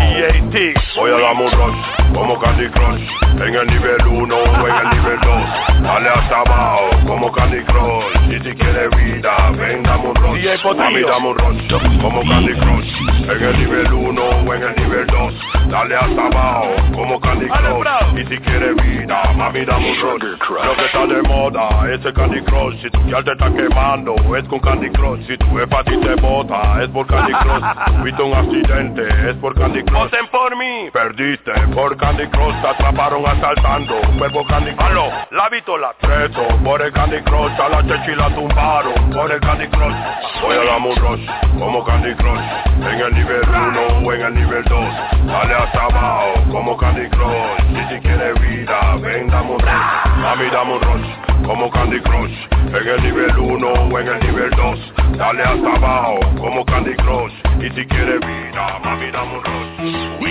Voy 0.97 1.11
a 1.11 1.19
dar 1.19 1.35
un 1.35 1.51
rush 1.51 2.15
como 2.15 2.39
Candy 2.39 2.69
Crush. 2.71 3.03
En 3.33 3.55
el 3.55 3.67
nivel 3.67 4.07
1 4.07 4.35
o 4.35 4.69
en 4.69 4.75
el 4.75 4.91
nivel 4.91 5.21
2. 5.21 5.83
Dale 5.83 6.09
hasta 6.09 6.41
abajo 6.41 6.91
como 7.07 7.33
Candy 7.33 7.63
Crush. 7.65 8.05
Y 8.31 8.39
si 8.41 8.55
quieres 8.55 8.91
vida, 8.97 9.51
ven, 9.59 9.83
dame 9.83 10.09
un 10.09 10.15
rush. 10.15 10.41
Mami, 10.77 11.03
dame 11.03 11.29
un 11.29 11.39
rush 11.39 12.01
como 12.01 12.23
Candy 12.23 12.55
Crush. 12.55 12.93
En 13.23 13.43
el 13.43 13.59
nivel 13.59 13.93
1 13.93 14.23
o 14.23 14.55
en 14.55 14.63
el 14.63 14.77
nivel 14.77 15.07
2. 15.07 15.35
Dale 15.69 15.97
hasta 15.97 16.27
abajo 16.27 16.75
como 16.95 17.21
Candy 17.21 17.49
Crush. 17.49 17.87
Y 18.17 18.25
si 18.27 18.39
quieres 18.39 18.77
vida, 18.77 19.33
mami, 19.37 19.65
dame 19.65 19.91
un 19.91 20.01
rush. 20.01 20.23
Lo 20.65 20.75
que 20.77 20.85
está 20.87 21.07
de 21.07 21.23
moda 21.23 21.69
es 21.93 22.05
el 22.05 22.13
Candy 22.15 22.41
Crush. 22.43 22.81
Si 22.83 22.91
tu 22.91 23.03
ya 23.09 23.23
te 23.23 23.33
está 23.33 23.53
quemando, 23.53 24.12
es 24.37 24.45
con 24.49 24.61
Candy 24.61 24.91
Crush. 24.91 25.27
Si 25.27 25.37
tu 25.37 25.47
jefa 25.57 25.85
ti 25.85 25.97
te 25.99 26.15
bota, 26.17 26.83
es 26.83 26.89
por 26.89 27.07
Candy 27.07 27.33
Crush. 27.33 27.63
Tuviste 27.99 28.23
un 28.23 28.35
accidente, 28.35 29.03
es 29.31 29.37
por 29.37 29.55
Candy 29.55 29.83
Crush. 29.85 30.03
Voten 30.03 30.27
por 30.29 30.57
mí. 30.57 30.91
Perdiste 30.93 31.53
por 31.75 31.97
Candy 31.97 32.27
Crush, 32.29 32.61
te 32.61 32.69
atraparon 32.69 33.27
asaltando. 33.27 34.01
Por 34.33 34.47
Candy 34.47 34.73
Crush. 34.73 34.87
Aló, 34.87 35.07
la 35.31 35.49
vitola. 35.49 35.95
Preso 36.01 36.47
por 36.65 36.83
el 36.83 36.93
Candy 36.93 37.21
Crush, 37.23 37.61
a 37.61 37.69
la 37.69 37.83
chechi 37.87 38.15
la 38.15 38.35
tumbaron. 38.35 39.11
Por 39.11 39.31
el 39.31 39.41
Candy 39.41 39.69
Crush. 39.69 39.95
Voy 40.43 40.57
a 40.57 40.65
dar 40.65 40.81
un 40.81 40.97
rush 40.97 41.27
como 41.59 41.85
Candy 41.85 42.15
Crush. 42.15 42.41
En 42.77 43.01
el 43.01 43.15
nivel 43.15 43.43
1 43.49 44.07
o 44.07 44.13
en 44.13 44.21
el 44.23 44.35
nivel 44.35 44.65
2. 44.65 44.81
Dale 45.27 45.55
hasta 45.55 45.85
abajo 45.85 46.33
como 46.51 46.77
Candy 46.77 47.09
Crush. 47.11 47.33
Y 47.71 47.95
si 47.95 48.01
quieres 48.01 48.41
vida, 48.41 48.97
ven, 49.01 49.29
dame 49.29 49.53
un 49.53 49.59
rush. 49.61 50.02
Mami, 50.21 50.51
dame 50.51 50.73
un 50.75 50.81
rush 50.81 51.09
como 51.47 51.71
Candy 51.71 52.01
Crush. 52.01 52.33
En 52.69 52.89
el 52.89 53.03
nivel 53.03 53.39
1 53.39 53.67
o 53.67 53.99
en 53.99 54.09
el 54.09 54.21
nivel 54.21 54.51
2. 54.51 54.79
Dale 55.17 55.43
hasta 55.43 55.73
abajo 55.75 56.21
como 56.39 56.65
Candy 56.65 56.95
Crush. 56.97 57.33
Y 57.61 57.71
si 57.71 57.87
quieres 57.87 58.21
vida, 58.21 58.79
mami, 58.85 59.11
dame 59.11 59.39
un 59.39 59.45
rush. 59.45 59.73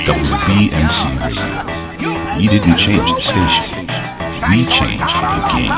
WBMC. 0.07 1.81
We 2.37 2.47
didn't 2.47 2.77
change 2.77 3.05
the 3.05 3.21
station. 3.21 3.87
We 4.49 4.65
changed 4.65 5.03
the 5.03 5.39
game. 5.53 5.73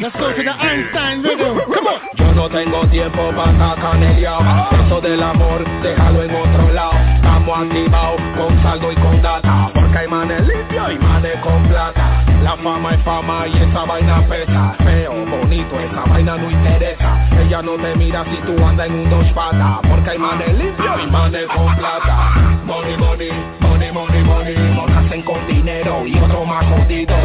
Let's 0.00 0.16
go 0.16 0.32
to 0.32 0.42
the 0.42 0.50
Einstein 0.50 1.22
rhythm. 1.22 1.58
Come 1.72 1.86
on. 1.88 2.00
Yo 2.16 2.32
no 2.34 2.48
tengo 2.50 2.86
tiempo 2.88 3.30
para 3.34 3.50
estar 3.52 3.80
caneleado 3.80 4.68
Eso 4.72 5.00
del 5.00 5.22
amor, 5.22 5.64
déjalo 5.82 6.22
en 6.22 6.34
otro 6.34 6.70
lado 6.70 6.92
Estamos 7.16 7.58
activados 7.58 8.20
con 8.36 8.62
saldo 8.62 8.92
y 8.92 8.94
con 8.96 9.22
data 9.22 9.70
Porque 9.74 9.98
hay 9.98 10.08
manes 10.08 10.46
limpios 10.46 10.92
y 10.92 10.98
manes 10.98 11.40
con 11.40 11.66
plata 11.68 12.25
La 12.42 12.56
fama 12.56 12.94
es 12.94 13.02
fama 13.02 13.46
y 13.48 13.56
esa 13.56 13.84
vaina 13.84 14.26
pesa. 14.28 14.74
Feo, 14.84 15.26
bonito, 15.26 15.80
esa 15.80 16.04
vaina 16.04 16.36
no 16.36 16.50
interesa. 16.50 17.28
Ella 17.40 17.62
no 17.62 17.76
te 17.76 17.94
mira 17.96 18.24
si 18.24 18.36
tú 18.46 18.64
andas 18.64 18.86
en 18.86 18.94
un 18.94 19.10
dos 19.10 19.26
patas 19.32 19.78
Porque 19.88 20.10
hay 20.10 20.18
manes 20.18 20.56
limpios 20.56 21.02
y 21.02 21.06
manes 21.06 21.46
con 21.46 21.76
plata. 21.76 22.32
Money, 22.64 22.96
money, 22.96 23.30
money, 23.60 23.92
money, 23.92 24.24
money. 24.24 24.54
Nos 24.74 24.90
hacen 24.90 25.22
con 25.22 25.46
dinero 25.46 26.06
y 26.06 26.18
otro 26.18 26.44
más 26.44 26.64
jodido 26.66 27.16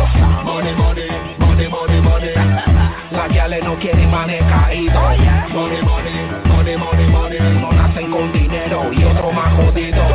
Money, 0.43 0.73
money, 0.75 1.07
money, 1.39 1.67
money, 1.67 2.01
money. 2.01 2.33
Las 3.11 3.29
guiales 3.29 3.63
no 3.63 3.75
quieren 3.75 4.09
manes 4.09 4.43
caídos. 4.43 4.95
Money, 5.53 5.81
money, 5.81 6.13
money, 6.45 6.77
money, 6.77 7.07
money. 7.07 7.39
No 7.59 7.71
nacen 7.71 8.11
con 8.11 8.31
dinero 8.31 8.91
y 8.93 9.03
otro 9.03 9.31
más 9.31 9.53
jodido 9.55 10.10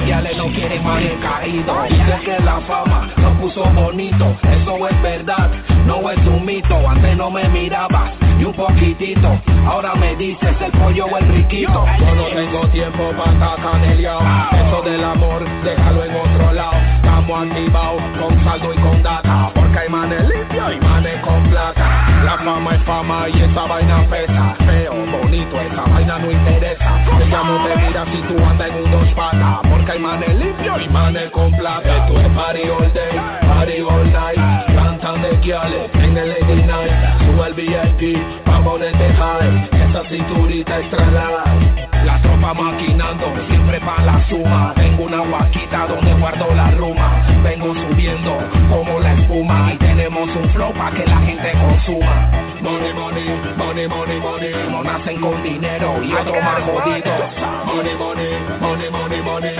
guiales 0.00 0.36
no 0.36 0.46
quieren 0.46 0.84
manes 0.84 1.12
caídos 1.22 1.88
Dice 1.88 2.20
que 2.24 2.38
la 2.42 2.60
fama 2.62 3.08
nos 3.16 3.32
puso 3.38 3.64
bonito. 3.64 4.36
Eso 4.42 4.88
es 4.88 5.02
verdad, 5.02 5.50
no 5.86 6.10
es 6.10 6.18
un 6.26 6.44
mito. 6.44 6.76
Antes 6.88 7.16
no 7.16 7.30
me 7.30 7.48
mirabas 7.48 8.12
y 8.38 8.44
un 8.44 8.52
poquitito. 8.52 9.38
Ahora 9.66 9.94
me 9.94 10.16
dices 10.16 10.54
el 10.60 10.72
pollo 10.72 11.06
o 11.06 11.18
el 11.18 11.28
riquito 11.28 11.86
Yo 11.98 12.14
no 12.14 12.24
tengo 12.24 12.68
tiempo 12.68 13.10
para 13.16 13.32
estar 13.32 13.56
caneleado. 13.62 14.20
Eso 14.52 14.82
del 14.82 15.04
amor, 15.04 15.44
déjalo 15.62 16.04
en 16.04 16.16
otro 16.16 16.52
lado. 16.52 16.74
Estamos 16.96 17.48
activados 17.48 18.02
con 18.20 18.44
saldo 18.44 18.74
y 18.74 18.76
con 18.76 19.02
data. 19.02 19.50
Porque 19.54 19.78
hay 19.78 19.88
manes 19.88 20.28
limpios 20.28 20.72
y 20.74 20.84
manes 20.84 21.20
con 21.20 21.42
plata. 21.50 22.22
La 22.24 22.38
fama 22.38 22.74
es 22.74 22.82
fama 22.84 23.28
y 23.28 23.40
esa 23.42 23.66
vaina 23.66 24.06
pesa. 24.08 24.56
Feo, 24.66 24.94
bonito, 24.94 25.60
esa 25.60 25.82
vaina 25.82 26.18
no 26.18 26.30
interesa. 26.30 27.04
Ella 27.20 27.42
no 27.44 27.66
te 27.66 27.76
mira 27.76 28.04
si 28.06 28.22
tú 28.22 28.44
andas 28.44 28.68
en 28.68 28.84
un 28.84 28.90
dos 28.90 29.08
patas. 29.14 29.63
Porque 29.84 29.98
hay 29.98 30.02
manes 30.02 30.34
limpio 30.36 30.80
y 30.80 30.88
manes 30.88 31.30
con 31.30 31.52
plata. 31.52 32.06
Esto 32.06 32.18
es 32.18 32.28
party 32.28 32.60
all 32.70 32.90
day, 32.94 33.20
party 33.42 33.80
all 33.82 34.10
night. 34.10 34.66
Cantan 34.74 35.20
de 35.20 35.36
guiales 35.42 35.90
en 35.92 36.16
el 36.16 36.30
lady 36.30 36.62
night. 36.62 36.90
Sube 37.18 37.46
el 37.48 37.52
VIP, 37.52 38.16
pa' 38.46 38.64
ponerte 38.64 39.12
high. 39.12 39.68
Esa 39.72 40.08
cinturita 40.08 40.80
extra 40.80 41.04
large. 41.10 41.88
La 42.02 42.18
tropa 42.22 42.54
maquinando, 42.54 43.26
siempre 43.46 43.78
pa' 43.80 44.02
la 44.04 44.26
suma. 44.30 44.72
Tengo 44.74 45.04
una 45.04 45.18
guaquita 45.18 45.86
donde 45.86 46.14
guardo 46.14 46.46
la 46.54 46.70
ruma. 46.70 47.22
Vengo 47.42 47.74
subiendo 47.74 48.38
como 48.70 49.00
la 49.00 49.12
espuma. 49.12 49.70
Y 49.70 49.76
tenemos 49.76 50.30
un 50.34 50.48
flow 50.54 50.72
pa' 50.72 50.92
que 50.92 51.04
la 51.04 51.18
gente 51.18 51.52
consuma. 51.60 52.30
Money, 52.62 52.94
money, 52.94 53.24
money, 53.58 53.63
money, 53.74 54.20
money. 54.20 54.52
Unos 54.68 54.84
nacen 54.84 55.20
con 55.20 55.42
dinero 55.42 56.02
y 56.02 56.14
otros 56.14 56.42
más 56.42 56.62
jodidos. 56.62 57.20
Money, 57.66 57.94
money, 57.96 58.38
money, 58.60 58.90
money, 58.90 59.22
money. 59.22 59.56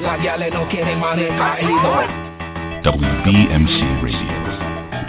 Las 0.00 0.20
guiales 0.20 0.54
no 0.54 0.68
quieren 0.68 1.00
manes 1.00 1.28
caídos. 1.36 2.06
WBMC 2.84 4.02
Radio. 4.02 4.42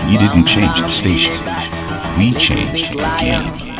We 0.07 0.17
didn't 0.17 0.45
change 0.47 0.81
the 0.81 0.89
station. 0.99 1.39
We 2.17 2.33
changed 2.45 2.73
the 2.73 3.05
game. 3.21 3.73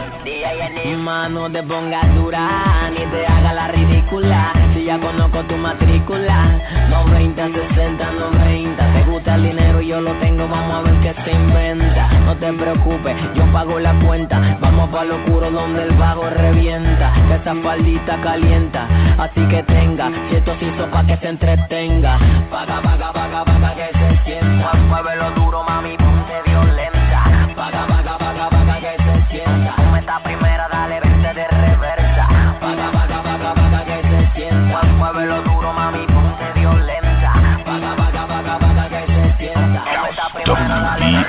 Mano, 0.98 1.50
te 1.52 1.62
pongas 1.64 2.16
dura, 2.16 2.90
ni 2.92 3.06
te 3.12 3.26
haga 3.26 3.54
la 3.54 3.68
ridícula. 3.70 4.54
Si 4.74 4.86
ya 4.86 5.00
conozco 5.00 5.44
tu 5.44 5.58
matrícula, 5.58 6.60
90, 6.90 7.48
60, 7.48 8.12
90. 8.12 9.03
Gusta 9.24 9.36
el 9.36 9.44
dinero 9.44 9.82
y 9.82 9.88
yo 9.88 10.02
lo 10.02 10.12
tengo, 10.20 10.50
vamos 10.50 10.80
a 10.80 10.82
ver 10.82 11.00
qué 11.00 11.16
se 11.24 11.32
inventa. 11.32 12.10
No 12.26 12.36
te 12.36 12.52
preocupes, 12.52 13.16
yo 13.34 13.50
pago 13.54 13.80
la 13.80 13.98
cuenta. 14.06 14.58
Vamos 14.60 14.90
pa' 14.90 15.06
lo 15.06 15.16
oscuro 15.16 15.50
donde 15.50 15.84
el 15.84 15.92
vago 15.92 16.30
revienta. 16.30 17.14
Esa 17.34 17.56
faldita 17.56 18.20
calienta, 18.20 18.86
así 19.18 19.40
que 19.48 19.64
tenga. 19.64 20.12
Si 20.30 20.36
esto 20.36 20.54
se 20.60 20.66
hizo 20.66 20.92
pa' 20.92 21.06
que 21.06 21.16
se 21.16 21.30
entretenga. 21.30 22.20
Paga, 22.52 22.82
paga, 22.82 23.14
paga, 23.14 23.46
paga, 23.46 23.76
que 23.76 23.98
se 23.98 24.24
sienta. 24.26 24.74
Muévelo 24.90 25.32
duro, 25.32 25.64
mami, 25.64 25.96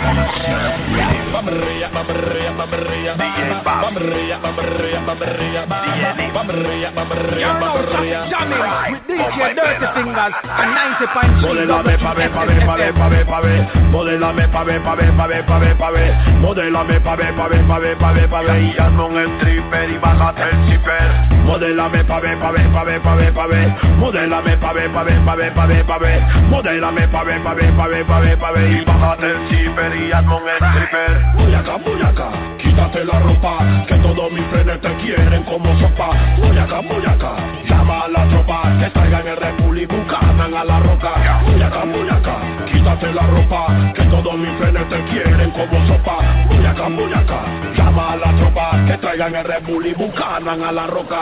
on 0.05 0.16
Snap 0.36 0.74
Radio 0.92 1.34
reversa. 1.41 1.64
Bamberea, 1.85 1.89
bamberea, 1.89 2.53
bamberea, 2.53 3.14
bamberea, 3.16 4.39
bamberea, 4.39 5.07
bamberea, 5.07 5.66
bamberea, 6.32 6.91
bamberea, 6.91 7.53
bamberea. 7.55 8.24
With 8.91 9.03
DJ 9.09 9.55
Dirty 9.55 9.87
Fingers 9.95 10.35
and 10.45 10.74
90 10.74 10.95
Modélame 11.41 11.99
pa' 11.99 12.14
ver, 12.14 12.30
pa' 12.30 12.45
ver, 12.45 12.64
pa' 12.64 12.76
ver, 12.76 12.95
pa' 12.95 13.09
ver, 13.09 13.26
pa' 13.26 13.41
ver 13.41 13.68
Modélame 13.91 14.49
pa' 14.49 14.64
ver, 14.64 14.82
pa' 14.82 14.95
ver, 14.95 15.12
pa' 15.16 15.26
ver, 15.26 15.47
pa' 15.47 15.59
ver, 15.59 15.76
pa' 15.76 15.91
ver 15.91 16.14
Modélame 16.41 17.01
pa' 17.01 17.16
ver, 17.16 17.35
pa' 17.35 17.49
ver, 17.49 17.64
pa' 17.66 17.78
ver, 17.78 17.99
pa' 17.99 18.12
ver, 18.12 18.28
pa' 18.28 18.43
ver 18.43 18.62
Y 18.62 18.76
hazme 18.78 19.05
un 19.05 19.39
stripper 19.39 19.91
y 19.91 19.99
bájate 19.99 20.43
el 20.43 20.70
zipper 20.70 21.11
Modélame 21.45 22.05
pa' 22.05 22.20
ver, 22.20 22.39
pa' 22.39 22.51
ver, 22.51 22.68
pa' 22.72 22.85
ver, 22.85 23.01
pa' 23.01 23.14
ver, 23.14 23.32
pa' 23.32 23.47
ver 23.47 23.68
Modélame 23.99 24.57
pa' 24.57 24.72
ver, 24.72 24.91
pa' 24.93 25.03
ver, 25.03 25.20
pa' 25.24 25.35
ver, 25.35 25.55
pa' 25.55 25.66
ver, 25.66 25.85
pa' 25.85 25.99
ver 25.99 26.22
Modélame 26.49 27.09
pa' 27.09 27.24
ver, 27.24 27.43
pa' 27.43 27.55
ver, 27.55 27.72
pa' 27.74 27.87
ver, 27.87 28.07
pa' 28.07 28.20
ver, 28.20 28.39
pa' 28.39 28.51
ver 28.53 28.70
Y 28.70 28.85
bájate 28.85 29.26
el 29.26 29.49
zipper 29.49 29.97
y 29.97 30.12
hazme 30.12 30.35
un 30.35 30.49
stripper 30.49 30.85
Voy 30.95 31.23
voy 31.32 32.00
acá, 32.02 32.30
quítate 32.58 33.04
la 33.04 33.18
ropa 33.20 33.58
Que 33.86 33.94
todos 33.96 34.32
mis 34.32 34.44
frenes 34.46 34.80
te 34.80 34.94
quieren 34.96 35.42
como 35.44 35.78
sopa. 35.78 36.10
Voy 36.38 36.58
acá, 36.58 36.80
llama 37.68 38.00
a 38.04 38.08
la 38.08 38.28
tropa 38.28 38.62
Que 38.78 38.90
traigan 38.90 39.26
el 39.26 39.36
República, 39.36 39.94
Bucanan 39.94 40.54
a 40.54 40.64
la 40.64 40.80
roca. 40.80 41.42
Voy 41.44 41.62
acá, 41.62 41.84
quítate 42.70 43.12
la 43.12 43.26
ropa 43.26 43.92
Que 43.94 44.02
todos 44.04 44.36
mis 44.36 44.50
frenes 44.58 44.88
te 44.88 45.04
quieren 45.04 45.50
como 45.50 45.86
sopa. 45.86 46.18
Voy 46.48 46.66
acá, 46.66 46.88
llama 47.76 48.12
a 48.12 48.16
la 48.16 48.36
tropa 48.36 48.84
Que 48.86 48.98
traigan 48.98 49.34
el 49.34 49.44
República, 49.44 49.98
Bucanan 49.98 50.62
a 50.62 50.72
la 50.72 50.86
roca. 50.86 51.20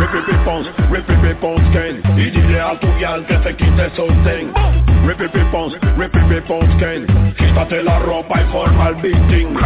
Ripipi 0.00 0.36
Pons, 0.44 0.68
Ripipi 0.90 1.34
Pons 1.34 1.62
Ken 1.72 2.02
Y 2.16 2.30
dile 2.30 2.60
a 2.60 2.78
tu 2.80 2.88
guial 2.96 3.24
que 3.26 3.36
te 3.36 3.56
quite 3.56 3.82
el 3.82 3.92
sostén 3.92 4.91
Ripipi 5.06 5.44
Pons, 5.50 5.74
Ripipi 5.98 6.40
Pons 6.46 6.70
Ken 6.78 7.06
Quítate 7.36 7.82
la 7.82 7.98
ropa 7.98 8.40
y 8.40 8.44
forma 8.52 8.88
el 8.88 8.94
beating 8.96 9.58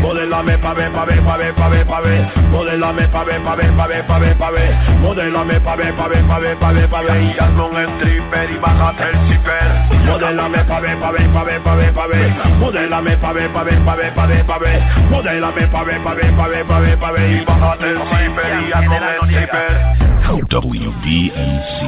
Modélame 0.00 0.56
pa' 0.58 0.74
ver, 0.74 0.92
pa' 0.92 1.04
ver, 1.04 1.20
pa' 1.22 1.36
ver, 1.36 1.54
pa' 1.54 1.68
ver, 1.68 1.86
pa' 1.86 2.00
ver 2.00 2.32
Modélame 2.50 3.08
pa' 3.08 3.24
ver, 3.24 3.42
pa' 3.42 3.54
ver, 3.56 3.74
pa' 3.74 3.86
ver, 3.86 4.06
pa' 4.06 4.18
ver, 4.18 4.36
pa' 4.36 4.50
ver 4.50 4.74
Modélame 5.00 5.60
pa' 5.60 5.76
ver, 5.76 5.94
pa' 5.94 6.08
ver, 6.08 6.24
pa' 6.26 6.38
ver, 6.38 6.58
pa' 6.58 6.72
ver, 6.72 6.88
pa' 6.88 7.02
ver 7.02 7.22
Y 7.22 7.38
hazme 7.38 7.62
un 7.62 7.76
stripper 7.96 8.50
y 8.50 8.58
bájate 8.58 9.04
el 9.04 9.28
zipper 9.28 10.06
Modélame 10.06 10.64
pa' 10.64 10.80
ver, 10.80 10.98
pa' 10.98 11.10
ver, 11.10 11.28
pa' 11.32 11.44
ver, 11.44 11.60
pa' 11.62 11.74
ver, 11.74 11.92
pa' 11.92 12.06
ver 12.06 12.30
Modélame 12.58 13.16
pa' 13.16 13.32
ver, 13.32 13.50
pa' 13.50 13.62
ver, 13.64 13.84
pa' 13.84 13.94
ver, 13.94 14.14
pa' 14.14 14.26
ver, 14.26 14.46
pa' 14.46 14.58
ver 14.58 14.82
Modélame 15.10 15.66
pa' 15.66 15.82
ver, 15.82 16.00
pa' 16.02 16.14
ver, 16.14 16.32
pa' 16.36 16.46
ver, 16.46 16.66
pa' 16.66 16.78
ver, 16.78 16.98
pa' 16.98 17.10
ver 17.10 17.30
Y 17.30 17.44
bájate 17.44 17.90
el 17.90 17.98
zipper 17.98 18.68
y 18.68 18.72
hazme 18.72 19.00
un 19.00 19.28
stripper 19.28 20.04
WBMC 20.50 21.78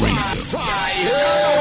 Radio. 0.00 1.55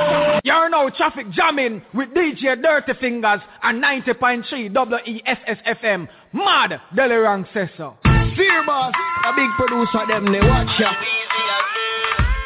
You're 0.46 0.70
now 0.70 0.88
traffic 0.90 1.26
jamming 1.32 1.82
with 1.96 2.10
DJ 2.10 2.62
Dirty 2.62 2.94
Fingers 3.02 3.42
and 3.64 3.84
90.3 3.84 4.46
WESS 4.76 6.08
Mad 6.34 6.82
Delirang 6.96 7.52
says 7.52 7.70
so. 7.76 7.98
Fear 8.04 8.64
boss, 8.68 8.94
a 9.26 9.34
big 9.34 9.50
producer 9.58 10.06
them 10.08 10.32
they 10.32 10.46
watch 10.46 10.70
ya. 10.78 10.94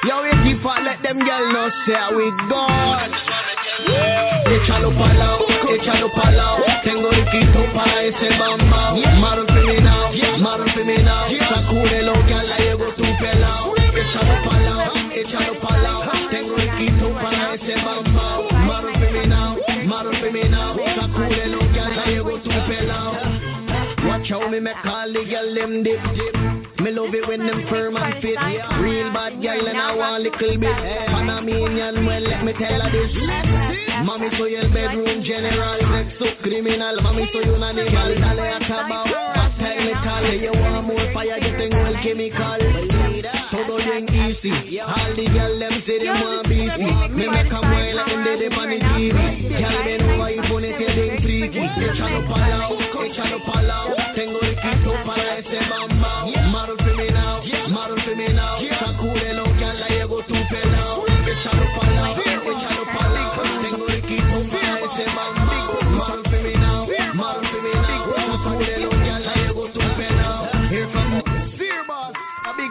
Yo, 0.07 0.23
we 0.23 0.31
keep 0.47 0.63
on 0.63 0.85
let 0.85 1.03
them 1.03 1.19
girl 1.19 1.51
know 1.51 1.67
say 1.85 1.91
ah, 1.99 2.15
we 2.15 2.31
gone. 2.47 3.11
Échalo 4.47 4.95
pa' 4.95 5.13
lao, 5.19 5.43
échalo 5.67 6.07
pa' 6.15 6.31
lao 6.31 6.63
Tengo 6.85 7.11
riquito 7.11 7.67
para 7.73 8.03
ese 8.03 8.31
bamba 8.39 8.95
Maro 9.19 9.43
now, 9.43 10.11
maro 10.39 10.63
now. 10.63 11.27
Sacúdelo 11.51 12.28
Watch 24.29 24.41
how 24.41 24.49
me 24.49 24.59
make 24.59 24.85
all 24.85 25.11
the 25.11 25.25
girl 25.25 25.55
them 25.55 25.81
dip 25.81 25.99
dip. 26.13 26.35
Me 26.79 26.91
love 26.91 27.13
it 27.13 27.27
when 27.27 27.47
them 27.47 27.65
firm 27.67 27.97
and 27.97 28.21
fit. 28.21 28.37
Real 28.79 29.11
bad 29.11 29.41
girl 29.41 29.67
and 29.67 29.77
I 29.77 29.95
want 29.95 30.21
a 30.21 30.29
little 30.29 30.57
bit. 30.59 30.75
Panamanian, 31.09 32.05
well 32.05 32.21
let 32.21 32.43
me 32.45 32.53
tell 32.53 32.81
her 32.81 32.91
this. 32.91 33.09
Mami 34.05 34.29
soy 34.37 34.55
el 34.55 34.69
bedroom 34.69 35.23
general 35.23 35.79
Sexo 35.79 36.37
criminal. 36.43 37.01
Mami 37.01 37.25
soy 37.31 37.49
una 37.49 37.73
legal 37.73 38.15
Dale 38.21 38.53
acabao 38.53 39.05
Más 39.35 39.57
technical 39.57 40.33
You 40.39 40.51
want 40.53 40.87
more 40.87 41.13
fire 41.13 41.39
Yo 41.41 41.57
tengo 41.57 41.85
el 41.87 41.99
chemical. 42.01 42.59
Todo 43.51 43.77
bien 43.77 44.07
easy. 44.13 44.79
All 44.79 45.15
the 45.15 45.25
girl 45.25 45.59
them 45.59 45.83
say 45.87 45.99
they 45.99 46.09
want 46.09 46.47
busy. 46.47 46.85
Me 47.17 47.27
make 47.27 47.51
a 47.51 47.61
while 47.61 47.95
like 47.95 48.05
them 48.05 48.23
dead 48.23 48.53
on 48.53 48.69
the 48.69 48.77
TV. 48.93 49.49
Girl 49.57 49.83
bend 49.83 50.03
over 50.03 50.31
y 50.31 50.47
ponete 50.47 50.85
bien 50.93 51.23
freaky 51.23 51.59
Échalo 51.59 52.27
pa' 52.29 52.47
lao, 52.47 52.73
échalo 52.73 52.78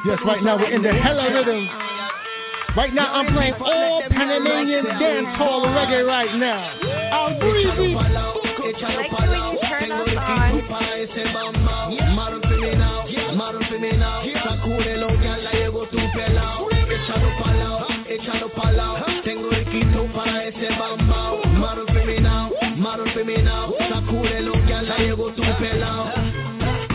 Yes, 0.09 0.21
right 0.25 0.43
now 0.43 0.57
we're 0.57 0.71
in 0.71 0.83
the 0.83 0.91
hella 0.91 1.29
rhythm. 1.35 1.69
Right 2.75 2.95
now 2.95 3.13
I'm 3.13 3.31
playing 3.35 3.53
all 3.61 4.03
Panamanian 4.09 4.87
dancehall 4.87 5.67
reggae 5.77 6.07
right 6.07 6.35
now. 6.35 6.65
I'll 7.13 7.39
breezy. 7.39 7.95
Tengo 9.79 10.09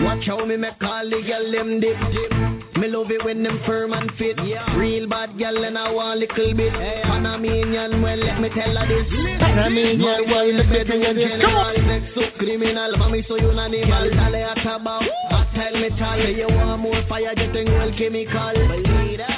Watch 0.03 0.27
how 0.27 0.45
me 0.45 0.57
make 0.57 0.81
all 0.81 1.09
the 1.09 1.79
dip 1.79 1.97
dip 2.11 2.42
me 2.83 2.89
love 2.89 3.09
it 3.11 3.23
when 3.23 3.41
them 3.43 3.61
firm 3.65 3.93
and 3.93 4.11
fit. 4.17 4.35
Real 4.75 5.07
bad 5.07 5.39
gal 5.39 5.55
and 5.63 5.77
I 5.77 5.89
want 5.89 6.17
a 6.17 6.19
little 6.19 6.53
bit. 6.53 6.73
Panamanian, 7.07 8.01
well 8.01 8.17
let 8.17 8.41
me 8.41 8.49
tell 8.49 8.75
her 8.75 8.85
this. 8.85 9.07
Panamanian, 9.39 10.27
well 10.27 10.51
let 10.51 10.67
me 10.67 10.83
tell 10.83 10.99
her 10.99 11.13
this. 11.13 11.41
Come 11.41 11.55
on. 11.55 11.75
Sex 11.79 12.11
so 12.13 12.23
criminal, 12.37 12.91
mami 12.99 13.25
soy 13.25 13.39
un 13.39 13.57
animal. 13.57 14.09
Dale 14.11 14.51
acabao, 14.51 14.99
a 15.31 15.47
tell 15.55 15.79
me 15.79 15.95
tal. 15.97 16.27
You 16.27 16.47
want 16.51 16.81
more 16.81 17.01
fire, 17.07 17.33
getting 17.35 17.71
well 17.71 17.91
chemical. 17.95 18.51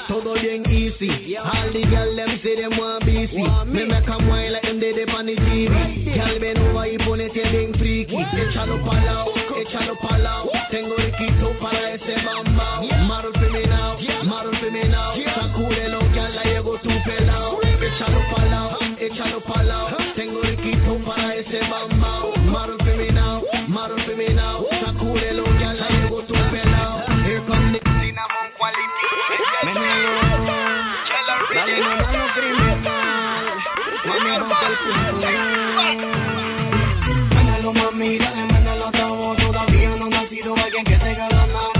Todo 0.07 0.33
bien 0.41 0.65
easy. 0.65 1.37
All 1.37 1.69
the 1.71 1.85
gal 1.85 2.15
them 2.15 2.39
say 2.41 2.55
them 2.59 2.75
want 2.79 3.03
BC. 3.05 3.37
Me 3.69 3.85
make 3.85 4.09
'em 4.09 4.27
wine 4.27 4.53
like 4.53 4.63
them 4.63 4.81
up 4.81 5.13
on 5.19 5.27
the 5.27 5.35
TV. 5.35 6.15
Gal 6.17 6.39
ven 6.39 6.57
over 6.57 6.87
y 6.87 6.97
ponete 6.97 7.45
bien 7.51 7.75
freaky. 7.77 8.25
Échalo 8.41 8.83
palao, 8.83 9.29
échalo 9.55 9.93
palao. 10.01 10.49
Tengo 10.71 10.95
riquito 10.95 11.53
para 11.61 11.93
ese 11.93 12.15
bamba. 12.25 12.81
Now. 14.71 15.13
Sacúdelo, 15.35 15.99
la 16.13 16.43
llego 16.43 16.77
tu 16.79 16.89
pelao. 17.03 17.59
Échalo 17.61 18.21
palao, 18.33 18.77
échalo 18.99 19.39
palao. 19.41 19.89
Tengo 20.15 20.41
riquito 20.41 20.99
para 21.05 21.35
ese 21.35 21.59
now, 21.61 22.29
model 22.45 22.77
for 24.05 24.15
me 24.15 24.29
now. 24.33 24.65
Sacúdelo, 24.83 25.43
la 25.45 25.87
llego 25.89 26.21
tu 26.23 26.33
pelao. 26.33 27.05
Here 27.25 27.41
come 27.47 27.73
the 27.73 27.79
cinnamon 28.01 28.51
quality. 28.57 29.05
Dale, 31.53 31.79
no, 31.79 32.25
criminal. 32.33 32.85
Mami, 34.05 34.29
el 34.29 34.43
Mándalo, 37.33 37.73
mami, 37.73 38.17
dale, 38.17 38.45
mándalo 38.45 38.87
a 38.87 38.91
todo. 38.91 39.35
Todavía 39.35 39.89
no 39.95 40.05
ha 40.05 40.09
nacido 40.09 40.55
alguien 40.55 40.85
que 40.85 40.97
te 40.97 41.13
gana. 41.13 41.74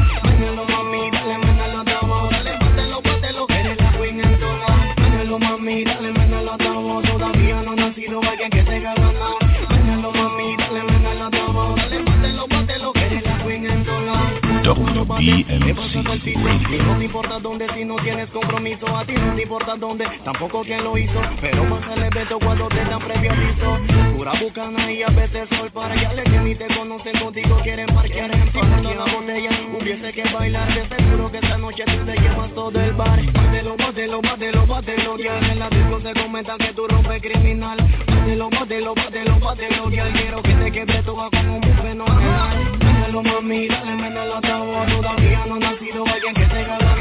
Toda. 15.25 15.55
WBMC 15.75 16.35
Radio. 16.35 16.83
No 16.83 16.97
te 16.97 17.05
importa 17.05 17.39
dónde 17.39 17.67
si 17.73 17.85
no 17.85 17.95
tienes 17.97 18.29
compromiso 18.29 18.95
A 18.95 19.05
ti 19.05 19.13
no 19.13 19.35
te 19.35 19.43
importa 19.43 19.75
dónde, 19.75 20.05
tampoco 20.23 20.61
quién 20.63 20.83
lo 20.83 20.97
hizo 20.97 21.21
Pero 21.41 21.69
pasa 21.69 21.93
el 21.93 22.03
evento 22.03 22.39
cuando 22.39 22.67
te 22.67 22.83
dan 22.85 22.99
previo 22.99 23.31
aviso. 23.31 24.15
Pura 24.15 24.33
bucana 24.39 24.91
y 24.91 25.03
a 25.03 25.07
veces 25.07 25.49
sol 25.49 25.71
para 25.71 25.93
allá 25.93 26.23
que 26.23 26.39
ni 26.39 26.55
te 26.55 26.67
conocen 26.67 27.19
contigo 27.19 27.59
quieren 27.63 27.87
parquear 27.87 28.33
Empujando 28.35 28.93
la 28.93 29.05
botella, 29.05 29.49
hubiese 29.79 30.13
que 30.13 30.23
bailar 30.31 30.73
De 30.73 30.95
seguro 30.95 31.31
que 31.31 31.37
esta 31.37 31.57
noche 31.57 31.83
tú 31.85 32.05
te 32.05 32.13
llevas 32.13 32.53
todo 32.53 32.79
el 32.79 32.93
bar. 32.93 33.21
Bátelo, 33.33 33.75
bátelo, 33.77 34.21
bátelo, 34.21 34.67
bátelo 34.67 35.17
Ya 35.17 35.39
en 35.39 35.59
la 35.59 35.69
disco 35.69 35.99
se 36.01 36.13
comenta 36.13 36.57
que 36.57 36.73
tú 36.73 36.87
rompes 36.87 37.21
criminal. 37.21 37.77
Bátelo, 38.07 38.49
bátelo, 38.49 38.95
bátelo, 38.95 39.39
bátelo 39.39 39.89
Ya 39.89 40.11
quiero 40.13 40.41
que 40.41 40.53
te 40.53 40.71
quebre 40.71 41.03
toda 41.03 41.29
como 41.29 41.57
un 41.57 41.77
fenomenal 41.81 42.84
Mándalo 43.05 43.21
mami, 43.21 43.67
dale, 43.67 43.95
mándalo 43.97 44.37
a 44.37 44.41
todo 44.41 44.85
Todavía 44.87 45.45
no 45.45 45.55
ha 45.55 45.59
nacido 45.59 46.03
alguien 46.07 46.33
que 46.33 46.45
te 46.47 46.63
gana 46.63 46.95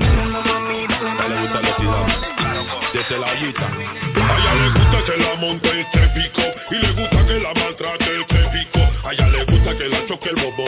Mándalo 0.00 0.42
mami, 0.44 0.86
dale, 0.86 1.36
a 1.36 1.60
la 1.60 1.76
ciudad, 1.76 2.06
desde 2.94 3.18
la 3.18 3.34
guita. 3.34 3.66
A 3.66 4.38
ella 4.38 4.54
le 4.54 4.70
gusta 4.70 5.04
que 5.04 5.16
la 5.18 5.34
monte 5.36 5.80
este 5.80 6.08
pico 6.08 6.42
y 6.70 6.74
le 6.76 6.92
gusta 6.92 7.26
que 7.26 7.40
la 7.40 7.52
maltrate 7.52 8.20
este 8.20 8.44
pico. 8.48 8.78
A 9.06 9.12
ella 9.12 9.26
le 9.28 9.44
gusta 9.44 9.76
que 9.76 9.88
la 9.88 10.06
choque 10.06 10.30
el 10.30 10.36
bobo 10.36 10.64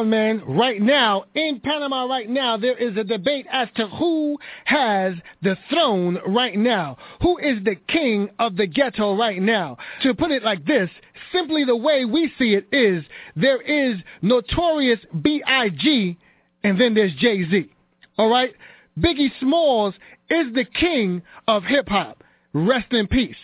on, 0.00 0.10
man. 0.10 0.42
Right 0.46 0.80
now, 0.80 1.24
in 1.34 1.60
Panama 1.60 2.06
right 2.06 2.28
now, 2.28 2.56
there 2.56 2.76
is 2.76 2.96
a 2.96 3.04
debate 3.04 3.46
as 3.50 3.68
to 3.76 3.86
who 3.88 4.38
has 4.64 5.14
the 5.42 5.56
throne 5.68 6.18
right 6.26 6.56
now. 6.56 6.96
Who 7.22 7.38
is 7.38 7.62
the 7.64 7.76
king 7.88 8.30
of 8.38 8.56
the 8.56 8.66
ghetto 8.66 9.16
right 9.16 9.40
now? 9.40 9.76
To 10.02 10.14
put 10.14 10.30
it 10.30 10.42
like 10.42 10.64
this, 10.64 10.90
simply 11.32 11.64
the 11.64 11.76
way 11.76 12.04
we 12.04 12.32
see 12.38 12.54
it 12.54 12.66
is, 12.72 13.04
there 13.36 13.60
is 13.60 13.98
Notorious 14.22 15.00
B.I.G. 15.22 16.18
and 16.64 16.80
then 16.80 16.94
there's 16.94 17.14
Jay-Z. 17.14 17.70
Alright? 18.18 18.54
Biggie 18.98 19.30
Smalls 19.40 19.94
is 20.30 20.52
the 20.54 20.64
king 20.64 21.22
of 21.46 21.64
hip 21.64 21.88
hop. 21.88 22.24
Rest 22.52 22.92
in 22.92 23.06
peace. 23.06 23.36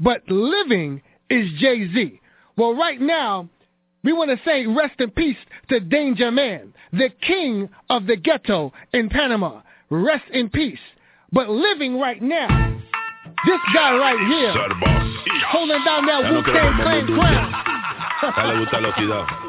But 0.00 0.22
living 0.28 1.02
is 1.30 1.48
Jay-Z. 1.58 2.20
Well, 2.56 2.74
right 2.74 3.00
now, 3.00 3.48
we 4.08 4.14
want 4.14 4.30
to 4.30 4.40
say 4.42 4.64
rest 4.64 4.98
in 5.00 5.10
peace 5.10 5.36
to 5.68 5.80
Danger 5.80 6.30
Man, 6.30 6.72
the 6.94 7.10
king 7.20 7.68
of 7.90 8.06
the 8.06 8.16
ghetto 8.16 8.72
in 8.94 9.10
Panama. 9.10 9.60
Rest 9.90 10.24
in 10.32 10.48
peace. 10.48 10.78
But 11.30 11.50
living 11.50 12.00
right 12.00 12.22
now, 12.22 12.48
this 13.44 13.60
guy 13.74 13.94
right 13.98 14.18
here, 14.28 14.54
holding 15.48 15.84
down 15.84 16.06
that 16.06 16.22
Ya 16.22 16.30
no 16.30 16.42
quiero 16.42 16.70
Wu-Tang 16.70 16.80
Clan 16.80 17.06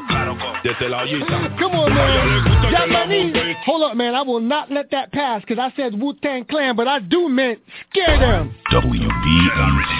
crown. 0.04 0.19
A 0.60 0.68
ella 0.68 0.74
le 0.74 0.80
gusta 0.80 0.88
la 0.88 1.04
ciudad, 1.04 1.30
desde 1.32 1.38
la 1.40 1.48
guita. 1.48 1.56
Come 1.58 1.78
on, 1.78 1.94
man. 1.94 2.44
gusta 2.44 2.60
que 2.60 2.70
la 2.70 2.78
Japanese. 2.78 3.56
Hold 3.66 3.82
up, 3.82 3.96
man. 3.96 4.14
I 4.14 4.22
will 4.22 4.40
not 4.40 4.70
let 4.70 4.90
that 4.90 5.12
pass 5.12 5.42
because 5.42 5.58
I 5.58 5.74
said 5.76 5.94
Wu-Tang 5.94 6.44
Clan, 6.46 6.76
but 6.76 6.86
I 6.86 7.00
do 7.00 7.28
meant 7.28 7.60
scare 7.90 8.18
them. 8.18 8.54
WBMC 8.70 9.90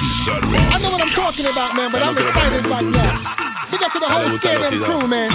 I 0.72 0.78
know 0.78 0.90
what 0.90 1.00
I'm 1.00 1.14
talking 1.14 1.46
about, 1.46 1.74
man, 1.74 1.90
but 1.92 2.02
I'm 2.02 2.16
excited 2.16 2.66
right 2.66 2.84
now. 2.84 3.48
Big 3.70 3.82
up 3.82 3.92
to 3.92 4.00
the 4.00 4.06
A 4.06 4.10
ella 4.10 4.22
le 4.22 4.28
whole 4.30 4.38
scare 4.38 4.60
them 4.60 4.84
crew, 4.84 5.06
man. 5.06 5.30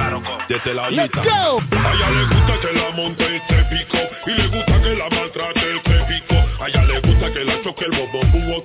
Let's 0.91 1.15
go. 1.15 1.59
A 1.71 1.91
ella 1.93 2.09
le 2.11 2.23
gusta 2.27 2.59
que 2.61 2.73
la 2.73 2.91
monte 2.91 3.35
este 3.35 3.63
pico 3.71 3.97
y 4.27 4.31
le 4.31 4.47
gusta 4.47 4.81
que 4.81 4.95
la 4.95 5.09
maltrate 5.09 5.75
este 5.77 5.97
pico. 6.05 6.35
A 6.61 6.67
ella 6.67 6.83
le 6.83 6.99
gusta 7.01 7.33
que 7.33 7.43
la 7.43 7.63
choque 7.63 7.85
el 7.85 7.91
bobo 7.91 8.63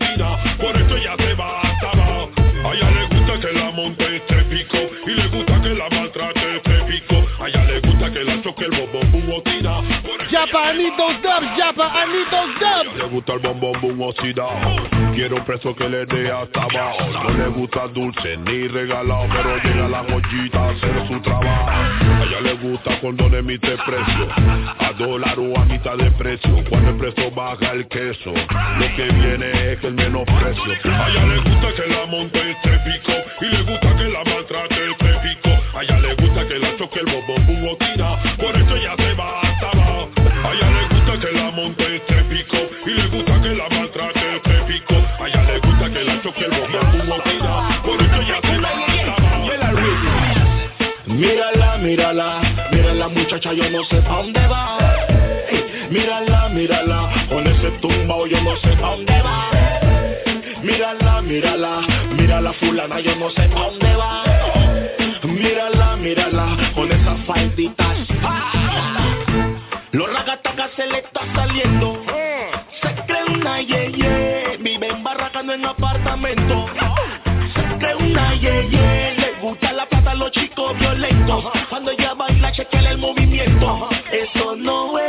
por 0.60 0.76
eso 0.76 0.96
ella 0.96 1.16
se 1.16 1.34
va 1.34 1.59
que 8.60 8.66
el 8.66 8.88
bubotina, 9.10 9.80
por 10.02 10.20
eso 10.20 10.30
Japa, 10.30 10.72
I 10.72 10.76
need 10.76 10.92
those 10.98 11.16
dubs, 11.22 11.46
Japa. 11.56 11.86
I 11.88 12.04
need 12.12 12.28
those 12.30 12.54
dubs. 12.60 12.96
le 12.96 13.08
gusta 13.08 13.32
el 13.32 13.38
bombón 13.38 13.80
boom 13.80 14.02
oxidado. 14.02 14.50
Quiero 15.14 15.36
un 15.36 15.44
preso 15.44 15.74
que 15.74 15.88
le 15.88 16.04
dé 16.04 16.30
hasta 16.30 16.62
abajo. 16.62 16.98
No 17.24 17.30
le 17.30 17.48
gusta 17.48 17.88
dulce 17.88 18.36
ni 18.36 18.68
regalado, 18.68 19.26
pero 19.32 19.56
llega 19.64 19.88
la 19.88 20.04
joyita 20.04 20.62
a 20.62 20.70
hacer 20.70 21.08
su 21.08 21.20
trabajo. 21.20 21.70
A 21.70 22.24
ella 22.24 22.40
le 22.42 22.54
gusta 22.54 23.00
cuando 23.00 23.28
le 23.30 23.38
emite 23.38 23.76
precio. 23.86 24.28
A 24.78 24.92
dólar 24.92 25.38
o 25.38 25.58
a 25.58 25.64
mitad 25.64 25.96
de 25.96 26.10
precio. 26.12 26.62
Cuando 26.68 26.90
el 26.90 26.96
precio 26.96 27.30
baja 27.30 27.72
el 27.72 27.88
queso. 27.88 28.32
Lo 28.32 28.96
que 28.96 29.04
viene 29.04 29.72
es 29.72 29.84
el 29.84 29.94
menos 29.94 30.24
precio. 30.24 30.72
A 30.84 31.08
ella 31.08 31.24
le 31.24 31.38
gusta 31.50 31.74
que 31.74 31.88
la 31.88 32.06
monte 32.06 32.50
este 32.50 32.78
pico. 32.78 33.12
Y 33.40 33.46
le 33.46 33.62
gusta 33.62 33.96
que 33.96 34.04
la 34.04 34.24
maltrate 34.24 34.90
este 34.90 35.14
pico. 35.22 35.48
A 35.76 35.82
ella 35.82 35.98
le 35.98 36.14
gusta 36.14 36.46
que 36.46 36.58
la 36.58 36.76
choque 36.76 37.00
el 37.00 37.06
bobo 37.06 37.34
bubotina. 37.46 37.89
Mírala, 51.06 51.76
mírala, 51.78 52.40
mírala 52.72 53.08
muchacha, 53.08 53.52
yo 53.52 53.68
no 53.70 53.84
sé 53.84 54.00
pa' 54.02 54.16
dónde 54.16 54.46
va. 54.46 54.78
Mírala, 55.90 56.48
mírala, 56.50 57.26
con 57.28 57.46
ese 57.46 57.70
tumbao 57.80 58.26
yo 58.26 58.40
no 58.42 58.56
sé 58.58 58.76
pa' 58.76 58.90
dónde 58.90 59.22
va. 59.22 59.50
Mírala, 60.62 61.20
mírala, 61.22 61.80
mírala 62.16 62.52
fulana, 62.54 63.00
yo 63.00 63.16
no 63.16 63.30
sé 63.30 63.48
pa' 63.48 63.60
dónde 63.60 63.94
va. 63.96 64.22
Mírala, 65.24 65.96
mírala, 65.96 66.72
con 66.74 66.92
esa 66.92 67.16
faldita. 67.26 67.94
Los 69.92 70.12
ragatacas 70.12 70.70
se 70.76 70.86
le 70.86 70.98
está 70.98 71.20
saliendo. 71.34 72.19
En 75.60 75.66
apartamento. 75.66 76.66
Cree 77.78 77.94
una 77.94 78.34
yeye, 78.34 79.14
le 79.16 79.32
gusta 79.40 79.72
la 79.72 79.86
plata 79.86 80.12
a 80.12 80.14
los 80.14 80.30
chicos 80.32 80.78
violentos. 80.78 81.44
Cuando 81.68 81.90
ella 81.90 82.14
baila, 82.14 82.52
chequeale 82.52 82.90
el 82.90 82.98
movimiento. 82.98 83.88
Eso 84.10 84.56
no 84.56 84.98
es 84.98 84.99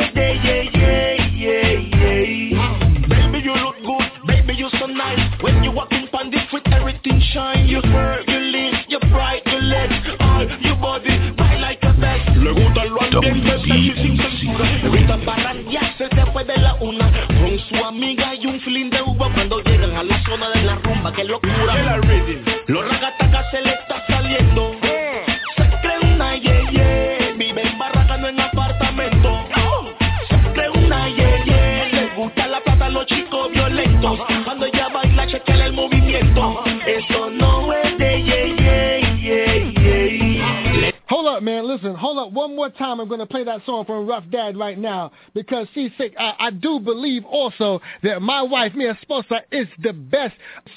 song 43.65 43.85
from 43.85 44.07
Rough 44.07 44.23
Dad 44.31 44.57
right 44.57 44.77
now 44.77 45.11
because 45.33 45.67
she's 45.73 45.91
sick. 45.97 46.13
I, 46.17 46.33
I 46.39 46.49
do 46.51 46.79
believe 46.79 47.25
also 47.25 47.81
that 48.03 48.21
my 48.21 48.41
wife, 48.41 48.73
Mia 48.75 48.97
Sposa, 49.07 49.41
is 49.51 49.67
the 49.81 49.93
best. 49.93 50.33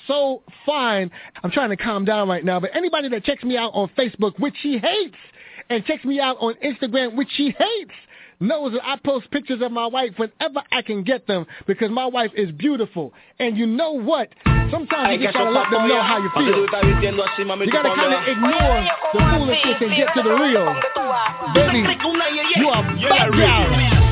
So 0.07 0.43
fine. 0.67 1.11
I'm 1.43 1.51
trying 1.51 1.71
to 1.71 1.77
calm 1.77 2.05
down 2.05 2.29
right 2.29 2.45
now, 2.45 2.61
but 2.61 2.71
anybody 2.75 3.09
that 3.11 3.25
checks 3.25 3.45
me 3.45 3.57
out 3.57 3.71
on 3.75 3.91
Facebook, 3.99 4.39
which 4.39 4.55
she 4.63 4.79
hates, 4.79 5.17
and 5.71 5.85
checks 5.85 6.05
me 6.05 6.21
out 6.21 6.37
on 6.41 6.55
Instagram, 6.65 7.15
which 7.15 7.29
she 7.37 7.55
hates, 7.59 7.93
knows 8.41 8.73
that 8.73 8.85
I 8.85 8.97
post 9.05 9.31
pictures 9.31 9.63
of 9.63 9.73
my 9.73 9.87
wife 9.87 10.13
whenever 10.17 10.63
I 10.71 10.83
can 10.83 11.03
get 11.05 11.27
them 11.27 11.47
because 11.67 11.91
my 11.91 12.07
wife 12.07 12.33
is 12.37 12.51
beautiful. 12.53 13.13
And 13.39 13.57
you 13.57 13.67
know 13.67 13.93
what? 13.93 14.29
Sometimes 14.71 15.21
you 15.21 15.27
just 15.27 15.35
gotta 15.35 15.51
let 15.51 15.71
them 15.71 15.89
know 15.89 16.03
how 16.03 16.19
you 16.19 16.31
feel. 16.35 16.65
You 16.65 17.73
gotta 17.73 17.91
kind 17.95 18.15
of 18.15 18.23
ignore 18.29 18.81
the 18.81 19.19
foolishness 19.19 19.79
and 19.81 19.93
get 19.97 20.09
to 20.15 20.23
the 20.23 20.35
real. 20.35 20.67
Baby, 21.55 21.85
you 22.57 22.69
are 22.69 22.83
back 23.09 23.31
down. 23.33 24.05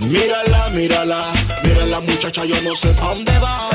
Mírala, 0.00 0.70
mírala, 0.72 1.34
mírala 1.62 2.00
muchacha, 2.00 2.44
yo 2.44 2.60
no 2.62 2.74
sé 2.76 2.94
pa' 2.94 3.12
dónde 3.14 3.38
va. 3.38 3.68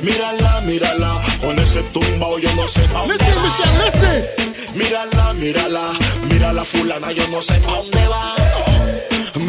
Mírala, 0.00 0.62
mírala, 0.62 1.38
con 1.42 1.58
ese 1.58 1.82
tumbao 1.92 2.38
yo 2.38 2.54
no 2.54 2.66
sé 2.68 2.88
pa' 2.88 3.04
dónde 3.04 3.18
Listen, 3.18 3.36
va. 3.36 3.42
Michelle, 3.44 3.78
listen. 3.84 4.78
Mírala, 4.78 5.32
mírala, 5.34 5.92
mírala 6.22 6.64
fulana, 6.64 7.12
yo 7.12 7.28
no 7.28 7.42
sé 7.42 7.60
pa' 7.60 7.70
dónde 7.70 8.06
va. 8.08 8.34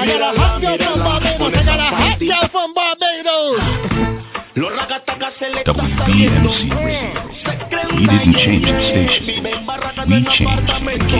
I 0.02 0.06
got 0.06 0.22
a 0.22 0.40
hot 0.40 0.62
girl 0.62 0.78
from 0.78 1.00
Barbados. 1.00 1.54
I 1.54 1.64
got 1.64 1.80
a 1.80 1.90
hot 1.96 2.20
girl 2.20 2.50
from 2.52 2.74
Barbados. 2.74 4.01
Los 4.56 4.76
ragatacas 4.76 5.34
se 5.40 5.50
le 5.50 5.60
está 5.60 5.74
saliendo. 5.98 6.52
Una 6.52 8.20
didn't 8.20 8.36
change 8.36 8.66
the 8.66 8.74
station. 8.90 9.44
We 9.44 10.24
changed 10.26 10.44
the 10.44 10.44
apartamento. 10.44 11.18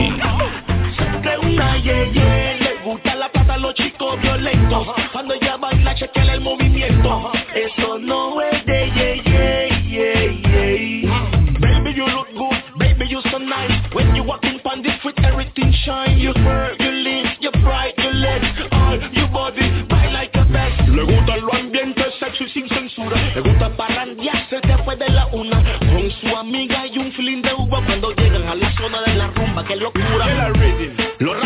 Se 0.98 1.06
cree 1.22 1.38
una 1.38 1.78
ye 1.78 2.12
ye, 2.12 2.58
le 2.60 2.76
gusta 2.84 3.16
la 3.16 3.30
plata 3.30 3.54
a 3.54 3.58
los 3.58 3.74
chicos 3.76 4.20
violentos. 4.22 4.88
Cuando 5.14 5.34
ella 5.34 5.58
baila 5.58 5.96
chequea 5.96 6.34
el 6.34 6.42
movimiento. 6.42 7.32
Eso 7.56 8.00
no 8.00 8.42
es 8.42 8.66
de 8.66 8.92
ye 8.96 9.22
ye 9.24 9.70
ye 9.88 10.42
ye. 10.44 11.10
Baby 11.60 11.94
you 11.96 12.08
look 12.08 12.28
good, 12.36 12.58
baby 12.78 13.08
you 13.08 13.22
so 13.32 13.38
nice. 13.38 13.72
When 13.94 14.14
you 14.14 14.24
walk 14.24 14.44
in 14.44 14.60
on 14.72 14.82
the 14.82 14.92
street 15.00 15.20
everything 15.24 15.72
shine. 15.86 16.18
You 16.18 16.34
you 16.80 16.92
lift, 16.92 17.42
you 17.42 17.52
pride, 17.64 17.94
your 17.98 18.14
legs, 18.14 18.48
all 18.72 18.98
your 19.14 19.28
body 19.28 19.61
sin 22.54 22.68
censura. 22.70 23.18
Le 23.36 23.42
gusta 23.42 23.70
parrandearse 23.76 24.60
después 24.62 24.98
de 25.00 25.10
la 25.10 25.28
una. 25.28 25.64
Con 25.80 26.12
su 26.12 26.36
amiga 26.36 26.86
y 26.88 26.98
un 26.98 27.12
feeling 27.14 27.42
de 27.42 27.54
uva 27.54 27.84
cuando 27.86 28.12
llegan 28.16 28.48
a 28.48 28.56
la 28.56 28.74
zona 28.76 29.02
de 29.02 29.16
la 29.16 29.28
rumba, 29.28 29.64
que 29.66 29.76
locura. 29.76 30.52
Los 31.20 31.38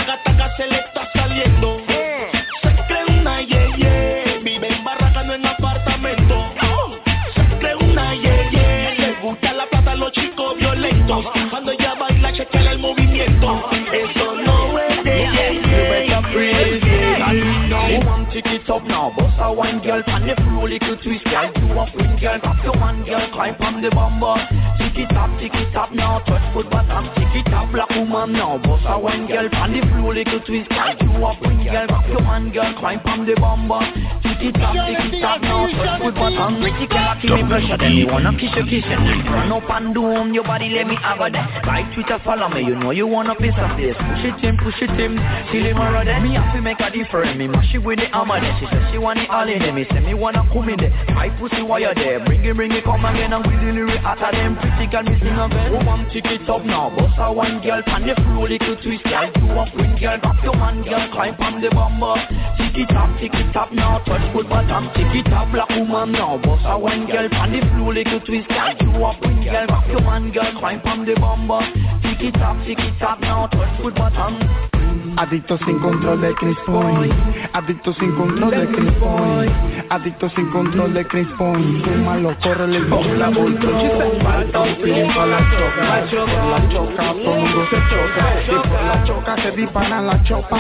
it 18.65 18.71
up 18.71 18.83
now, 18.87 19.13
boss 19.15 19.33
a 19.39 19.53
wine 19.53 19.81
girl, 19.81 20.01
pan 20.03 20.25
the 20.25 20.35
floor, 20.35 20.69
little 20.69 20.97
twist, 20.97 21.23
girl, 21.25 21.51
do 21.53 21.65
a 21.77 21.85
queen 21.91 22.17
girl, 22.17 22.39
grab 22.39 22.57
your 22.63 22.75
man, 22.75 23.05
girl, 23.05 23.29
climb 23.33 23.55
on 23.61 23.81
the 23.81 23.89
bumper. 23.91 24.37
Tick 24.77 25.05
it 25.05 25.13
up, 25.13 25.29
tick 25.37 25.53
it 25.53 25.75
up 25.75 25.91
now, 25.93 26.19
touch 26.25 26.41
foot 26.53 26.69
bottom, 26.69 27.05
tick 27.13 27.45
it 27.45 27.53
up, 27.53 27.69
black 27.71 27.89
woman 27.93 28.33
now, 28.33 28.57
boss 28.57 28.81
a 28.87 28.97
wine 28.97 29.27
girl, 29.27 29.49
pan 29.49 29.73
the 29.73 29.81
floor, 29.85 30.13
little 30.13 30.41
twist, 30.41 30.69
girl, 30.69 30.93
do 30.97 31.09
a 31.13 31.31
queen 31.37 31.61
girl, 31.65 31.85
grab 31.87 32.09
your 32.09 32.21
man, 32.21 32.49
girl, 32.51 32.73
climb 32.79 33.01
on 33.05 33.25
the 33.25 33.35
bumper. 33.37 33.81
Tick 34.25 34.49
it 34.49 34.57
up, 34.57 34.73
tick 34.73 35.13
it 35.13 35.23
up 35.23 35.41
now, 35.41 35.69
touch 35.69 36.01
foot 36.01 36.15
bottom, 36.15 36.57
pretty 36.61 36.87
girl, 36.89 37.13
give 37.21 37.37
me 37.37 37.41
pressure, 37.45 37.77
then 37.77 37.93
you 37.93 38.07
wanna 38.09 38.33
kiss 38.33 38.53
you, 38.57 38.65
kiss 38.65 38.85
you, 38.89 38.97
run 39.29 39.53
up 39.53 39.69
and 39.69 39.93
down, 39.93 40.33
your 40.33 40.43
body 40.43 40.73
let 40.73 40.87
me 40.87 40.97
have 41.05 41.21
a 41.21 41.29
day. 41.29 41.45
Like 41.65 41.93
Twitter, 41.93 42.17
follow 42.25 42.49
me, 42.49 42.65
you 42.65 42.75
know 42.75 42.89
you 42.89 43.05
wanna 43.05 43.37
piece 43.37 43.57
of 43.61 43.77
this, 43.77 43.93
push 43.93 44.25
it 44.25 44.41
in, 44.41 44.57
push 44.57 44.79
it 44.81 44.95
in, 44.97 45.21
till 45.53 45.65
him 45.65 45.77
a 45.77 45.85
run 45.91 46.09
Me 46.23 46.33
have 46.33 46.49
to 46.55 46.61
make 46.61 46.79
a 46.81 46.89
difference, 46.89 47.37
me 47.37 47.47
mash 47.47 47.73
it 47.73 47.83
with 47.83 47.99
the 47.99 48.09
hammer. 48.09 48.54
She 48.59 48.65
said 48.71 48.87
she 48.91 48.97
want 48.97 49.19
it 49.19 49.29
all 49.29 49.43
in 49.43 49.59
me 49.75 49.83
say 49.91 49.99
me 49.99 50.13
wanna 50.13 50.47
come 50.47 50.69
in 50.69 50.79
there. 50.79 50.93
My 51.11 51.27
pussy 51.35 51.61
while 51.61 51.79
you 51.79 51.91
there, 51.95 52.23
bring 52.23 52.45
it, 52.45 52.55
bring 52.55 52.71
it, 52.71 52.83
come 52.83 53.03
again 53.03 53.33
and 53.33 53.43
with 53.43 53.59
the 53.59 53.71
lyric 53.75 53.99
hotter 53.99 54.31
than 54.31 54.55
pretty 54.55 54.87
girl, 54.87 55.03
me 55.03 55.19
sing 55.19 55.35
again. 55.35 55.75
Woman, 55.75 56.07
tick 56.11 56.23
it 56.23 56.47
up 56.47 56.63
now, 56.63 56.87
bust 56.95 57.19
a 57.19 57.27
one 57.33 57.59
girl, 57.59 57.83
pan 57.83 58.07
the 58.07 58.15
floor, 58.15 58.47
little 58.47 58.75
twist, 58.79 59.03
girl, 59.03 59.27
do 59.35 59.45
a 59.51 59.63
queen 59.75 59.99
girl, 59.99 60.17
drop 60.23 60.39
your 60.39 60.55
man, 60.55 60.83
girl, 60.87 61.03
climb 61.11 61.35
on 61.43 61.59
the 61.59 61.69
bumper. 61.75 62.15
Tick 62.55 62.79
it 62.79 62.95
up, 62.95 63.11
tick 63.19 63.35
it 63.35 63.55
up 63.55 63.71
now, 63.75 63.99
touch 64.07 64.23
foot 64.31 64.47
bottom, 64.47 64.87
tick 64.95 65.11
it 65.11 65.33
up, 65.35 65.51
black 65.51 65.69
woman 65.75 66.15
now, 66.15 66.39
bust 66.39 66.63
a 66.63 66.79
one 66.79 67.05
girl, 67.11 67.27
pan 67.27 67.51
the 67.51 67.59
floor, 67.75 67.91
little 67.91 68.23
twist, 68.23 68.47
girl, 68.47 68.71
do 68.79 68.87
a 69.03 69.09
queen 69.19 69.43
girl, 69.43 69.67
drop 69.67 69.87
your 69.91 69.99
man, 69.99 70.31
girl, 70.31 70.51
climb 70.59 70.79
on 70.87 71.03
the 71.03 71.15
bumper. 71.19 71.59
Tick 72.07 72.31
it 72.31 72.39
up, 72.39 72.55
tick 72.63 72.79
it 72.79 73.01
up 73.03 73.19
now, 73.19 73.47
touch 73.51 73.81
foot 73.83 73.95
bottom. 73.95 74.74
Adicto 75.17 75.57
sin 75.59 75.79
control 75.79 76.19
de 76.19 76.35
Chris 76.35 76.57
Point. 76.65 77.13
Adicto 77.53 77.93
sin 77.93 78.11
control 78.15 78.51
de 78.51 78.67
Chris 78.67 78.91
Point. 78.99 79.51
Adicto 79.89 80.29
sin 80.31 80.47
control 80.51 80.93
de 80.93 81.07
Chris 81.07 81.27
Point. 81.37 81.85
Fúmalo, 81.85 82.35
córrele 82.43 82.79
y 82.79 82.83
pon 82.83 83.17
la 83.17 83.29
voltron. 83.29 83.79
Falta 84.21 84.59
un 84.59 85.13
pa' 85.15 85.25
la 85.25 85.37
choca. 85.39 86.05
Por 86.11 86.45
la 86.45 86.69
choca, 86.69 87.13
todo 87.13 87.33
el 87.33 87.39
mundo 87.39 87.65
se 87.69 87.77
choca. 87.77 88.41
Y 88.45 88.67
por 88.67 88.83
la 88.83 89.03
choca 89.05 89.35
se 89.41 89.51
disparan 89.51 90.07
la 90.07 90.23
chopa. 90.23 90.57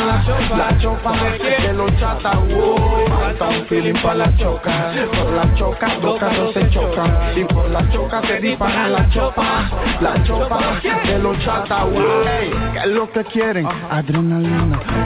La 0.57 0.77
chopa 0.77 1.11
de 1.11 1.73
los 1.73 1.97
chatas. 1.97 2.35
wow. 2.47 3.07
Falta 3.09 3.49
un 3.49 3.65
feeling 3.65 4.01
pa' 4.01 4.13
la 4.13 4.37
choca. 4.37 4.93
Por 5.11 5.33
la 5.33 5.53
choca, 5.55 5.87
dos 6.01 6.17
carros 6.17 6.53
se 6.53 6.69
chocan. 6.69 7.11
Y 7.35 7.43
por 7.43 7.69
la 7.69 7.89
choca 7.91 8.21
se 8.21 8.39
disparan 8.39 8.93
la 8.93 9.09
chopa. 9.09 9.69
La 9.99 10.23
chopa 10.23 10.79
de 11.05 11.19
los 11.19 11.37
chatas. 11.39 11.83
wow. 11.83 12.23
¿Qué 12.71 12.79
es 12.79 12.87
lo 12.87 13.11
que 13.11 13.23
quieren? 13.25 13.67
Adrenalina. 13.89 14.44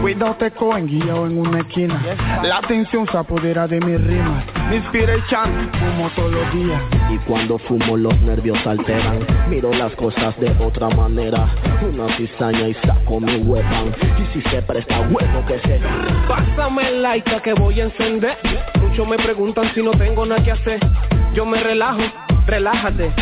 Cuidado 0.01 0.35
te 0.35 0.51
cogen 0.51 0.87
guiado 0.87 1.27
en 1.27 1.37
una 1.37 1.59
esquina. 1.59 2.01
La 2.43 2.57
atención 2.57 3.07
se 3.11 3.17
apodera 3.17 3.67
de 3.67 3.79
mis 3.79 4.01
rimas. 4.01 4.45
Mi 4.69 4.77
inspiration, 4.77 5.69
fumo 5.71 6.09
todos 6.15 6.31
los 6.31 6.53
días. 6.53 6.81
Y 7.11 7.17
cuando 7.19 7.57
fumo 7.59 7.97
los 7.97 8.19
nervios 8.21 8.57
alteran 8.67 9.25
Miro 9.49 9.73
las 9.73 9.93
cosas 9.95 10.39
de 10.39 10.51
otra 10.63 10.89
manera 10.89 11.49
Una 11.81 12.15
cizaña 12.17 12.67
y 12.67 12.75
saco 12.75 13.19
mi 13.19 13.37
weapon 13.37 13.95
Y 14.19 14.33
si 14.33 14.47
se 14.49 14.61
presta 14.61 14.99
bueno 15.07 15.43
que 15.47 15.59
se 15.59 15.81
Pásame 16.27 16.87
el 16.87 17.01
like 17.01 17.41
que 17.41 17.53
voy 17.53 17.79
a 17.79 17.85
encender. 17.85 18.37
Muchos 18.81 19.07
me 19.07 19.17
preguntan 19.17 19.73
si 19.73 19.81
no 19.81 19.91
tengo 19.91 20.25
nada 20.25 20.43
que 20.43 20.51
hacer. 20.51 20.79
Yo 21.33 21.45
me 21.45 21.59
relajo, 21.59 22.01
relájate. 22.45 23.13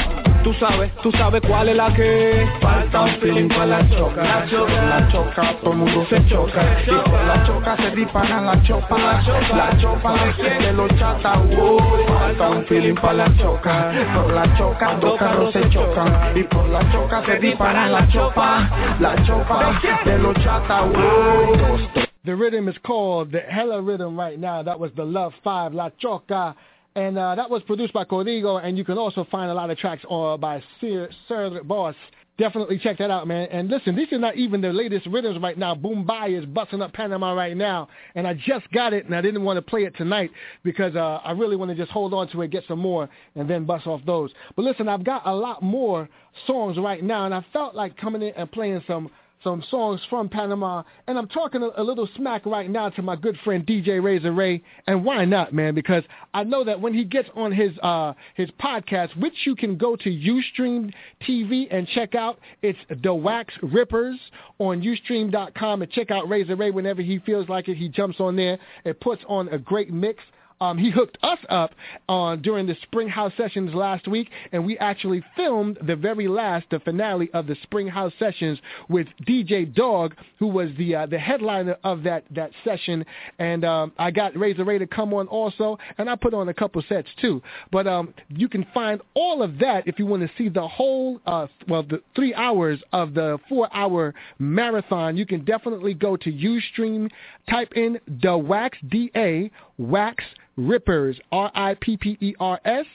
Tú 0.48 0.54
sabes, 0.54 0.96
tú 1.04 1.12
sabes 1.12 1.42
cuál 1.46 1.68
es 1.68 1.76
la 1.76 1.94
que 1.94 2.48
Falta 2.62 3.02
un 3.02 3.20
feeling 3.20 3.50
pa' 3.50 3.66
la 3.66 3.90
choca. 3.90 4.24
La 4.24 4.48
choca. 4.50 4.86
La 4.86 5.08
choca, 5.12 5.54
todo 5.62 5.72
el 5.74 5.78
mundo 5.78 6.06
se 6.10 6.26
choca. 6.26 6.82
Y 6.84 7.10
por 7.10 7.22
la 7.26 7.44
choca 7.46 7.76
se 7.76 7.92
disparan 7.92 8.46
la 8.46 8.64
chopa. 8.64 8.98
La 8.98 9.78
chopa 9.78 10.16
de 10.38 10.72
los 10.72 10.88
chatas. 10.96 11.38
wow. 11.50 11.80
Falta 12.08 12.50
un 12.50 12.66
feeling 12.66 12.96
pa' 12.96 13.12
la 13.12 13.26
choca. 13.36 13.92
Por 14.16 14.34
la 14.34 14.58
choca, 14.58 14.94
dos 15.02 15.20
carros 15.20 15.52
se 15.52 15.70
chocan. 15.70 16.38
Y 16.38 16.44
por 16.44 16.70
la 16.70 16.92
choca 16.94 17.26
se 17.26 17.40
disparan 17.40 17.92
la 17.92 18.08
chopa. 18.08 18.70
La 19.02 19.16
chopa 19.26 19.82
de 20.06 20.18
los 20.18 20.34
chatas. 20.36 20.82
wow. 20.86 22.08
The 22.24 22.36
rhythm 22.36 22.70
is 22.70 22.78
called 22.84 23.34
the 23.34 23.42
Hella 23.42 23.82
Rhythm 23.82 24.18
right 24.18 24.40
now. 24.40 24.64
That 24.64 24.80
was 24.80 24.92
the 24.96 25.04
Love 25.04 25.34
5, 25.44 25.74
La 25.74 25.90
Choca. 26.02 26.56
And 26.98 27.16
uh, 27.16 27.36
that 27.36 27.48
was 27.48 27.62
produced 27.62 27.94
by 27.94 28.06
Codigo, 28.06 28.60
and 28.64 28.76
you 28.76 28.84
can 28.84 28.98
also 28.98 29.24
find 29.30 29.52
a 29.52 29.54
lot 29.54 29.70
of 29.70 29.78
tracks 29.78 30.04
uh, 30.10 30.36
by 30.36 30.64
Sir, 30.82 31.08
Sir 31.28 31.62
Boss. 31.64 31.94
Definitely 32.40 32.80
check 32.80 32.98
that 32.98 33.12
out, 33.12 33.28
man. 33.28 33.48
And 33.52 33.70
listen, 33.70 33.96
these 33.96 34.12
are 34.14 34.18
not 34.18 34.36
even 34.36 34.62
the 34.62 34.74
latest 34.74 35.06
rhythms 35.06 35.38
right 35.40 35.60
now. 35.60 35.76
Boombai 35.76 36.36
is 36.36 36.44
busting 36.48 36.82
up 36.82 36.94
Panama 36.94 37.34
right 37.34 37.56
now, 37.56 37.88
and 38.16 38.28
I 38.28 38.34
just 38.34 38.72
got 38.72 38.94
it, 38.94 39.06
and 39.06 39.16
I 39.16 39.22
didn't 39.22 39.44
want 39.44 39.58
to 39.58 39.62
play 39.62 39.84
it 39.84 39.96
tonight 39.96 40.32
because 40.64 40.96
uh, 40.96 41.20
I 41.24 41.34
really 41.34 41.56
want 41.56 41.70
to 41.70 41.76
just 41.76 41.92
hold 41.92 42.16
on 42.16 42.30
to 42.30 42.42
it, 42.42 42.50
get 42.50 42.64
some 42.68 42.80
more, 42.80 43.08
and 43.36 43.48
then 43.48 43.66
bust 43.66 43.86
off 43.86 44.02
those. 44.08 44.32
But 44.56 44.66
listen, 44.66 44.88
I've 44.88 45.04
got 45.04 45.22
a 45.28 45.36
lot 45.36 45.62
more 45.62 46.10
songs 46.48 46.80
right 46.80 47.04
now, 47.04 47.26
and 47.26 47.34
I 47.34 47.46
felt 47.54 47.76
like 47.76 47.96
coming 47.98 48.24
in 48.24 48.34
and 48.36 48.52
playing 48.52 48.84
some 48.88 49.12
some 49.48 49.64
songs 49.72 50.02
from 50.10 50.28
Panama, 50.28 50.84
and 51.08 51.18
I'm 51.18 51.30
talking 51.30 51.64
a, 51.64 51.82
a, 51.82 51.84
little 51.84 52.10
smack 52.18 52.46
right 52.46 52.70
now 52.70 52.90
to 52.90 53.02
my 53.02 53.16
good 53.16 53.38
friend 53.46 53.66
DJ 53.66 54.04
Razor 54.04 54.34
Ray, 54.34 54.62
and 54.88 55.06
why 55.06 55.24
not, 55.24 55.54
man? 55.54 55.74
Because 55.74 56.04
I 56.34 56.44
know 56.44 56.66
that 56.66 56.82
when 56.82 56.94
he 56.94 57.06
gets 57.06 57.30
on 57.34 57.54
his 57.54 57.72
uh, 57.82 58.12
his 58.36 58.50
podcast, 58.62 59.16
which 59.18 59.34
you 59.46 59.56
can 59.56 59.78
go 59.78 59.96
to 59.96 60.10
UStream 60.10 60.94
TV 61.26 61.68
and 61.72 61.88
check 61.88 62.14
out, 62.14 62.40
it's 62.62 62.78
the 63.02 63.14
Wax 63.14 63.54
Rippers 63.64 64.20
on 64.60 64.82
UStream.com 64.82 65.82
and 65.82 65.92
check 65.94 66.12
out 66.12 66.28
Razor 66.28 66.58
Ray 66.58 66.72
whenever 66.72 67.02
he 67.02 67.20
feels 67.20 67.48
like 67.48 67.70
it. 67.70 67.78
He 67.78 67.88
jumps 67.88 68.20
on 68.20 68.36
there. 68.36 68.60
and 68.84 69.00
puts 69.00 69.24
on 69.30 69.48
a 69.48 69.58
great 69.58 69.94
mix 69.94 70.22
um, 70.60 70.78
he 70.78 70.90
hooked 70.90 71.18
us 71.24 71.40
up 71.50 71.72
uh, 72.10 72.36
during 72.38 72.66
the 72.66 72.76
Spring 72.84 73.08
House 73.08 73.34
Sessions 73.38 73.74
last 73.74 74.08
week, 74.08 74.30
and 74.52 74.66
we 74.66 74.78
actually 74.78 75.24
filmed 75.36 75.78
the 75.86 75.96
very 75.96 76.28
last, 76.28 76.66
the 76.72 76.80
finale 76.80 77.30
of 77.34 77.48
the 77.48 77.56
Spring 77.64 77.88
House 77.88 78.14
Sessions 78.18 78.60
with 78.90 79.08
DJ 79.28 79.74
Dog, 79.74 80.16
who 80.40 80.48
was 80.48 80.70
the 80.78 80.96
uh, 80.96 81.06
the 81.06 81.20
headliner 81.20 81.78
of 81.84 82.04
that 82.04 82.24
that 82.32 82.52
session. 82.64 83.06
And 83.40 83.64
um, 83.64 83.92
I 84.00 84.12
got 84.12 84.36
Razor 84.36 84.64
Ray 84.64 84.80
to 84.80 84.88
come 84.88 85.14
on 85.14 85.28
also, 85.28 85.78
and 85.98 86.10
I 86.10 86.16
put 86.16 86.34
on 86.34 86.50
a 86.50 86.54
couple 86.54 86.84
sets 86.90 87.10
too. 87.22 87.42
But 87.72 87.88
um, 87.88 88.14
you 88.30 88.50
can 88.50 88.66
find 88.74 89.02
all 89.14 89.44
of 89.44 89.60
that 89.60 89.88
if 89.88 90.00
you 90.00 90.06
want 90.06 90.24
to 90.24 90.32
see 90.38 90.50
the 90.50 90.68
whole, 90.68 91.22
uh, 91.26 91.48
well, 91.68 91.84
the 91.84 92.02
three 92.16 92.34
hours 92.34 92.80
of 92.94 93.14
the 93.14 93.38
four-hour 93.48 94.14
marathon. 94.40 95.18
You 95.18 95.26
can 95.26 95.46
definitely 95.46 95.94
go 95.94 96.18
to 96.18 96.32
UStream, 96.32 97.10
type 97.50 97.74
in 97.76 98.00
the 98.22 98.38
Wax 98.38 98.78
D 98.90 99.12
A 99.16 99.52
Wax 99.78 100.24
Rippers, 100.56 101.20
R-I-P-P-E-R-S. 101.32 102.86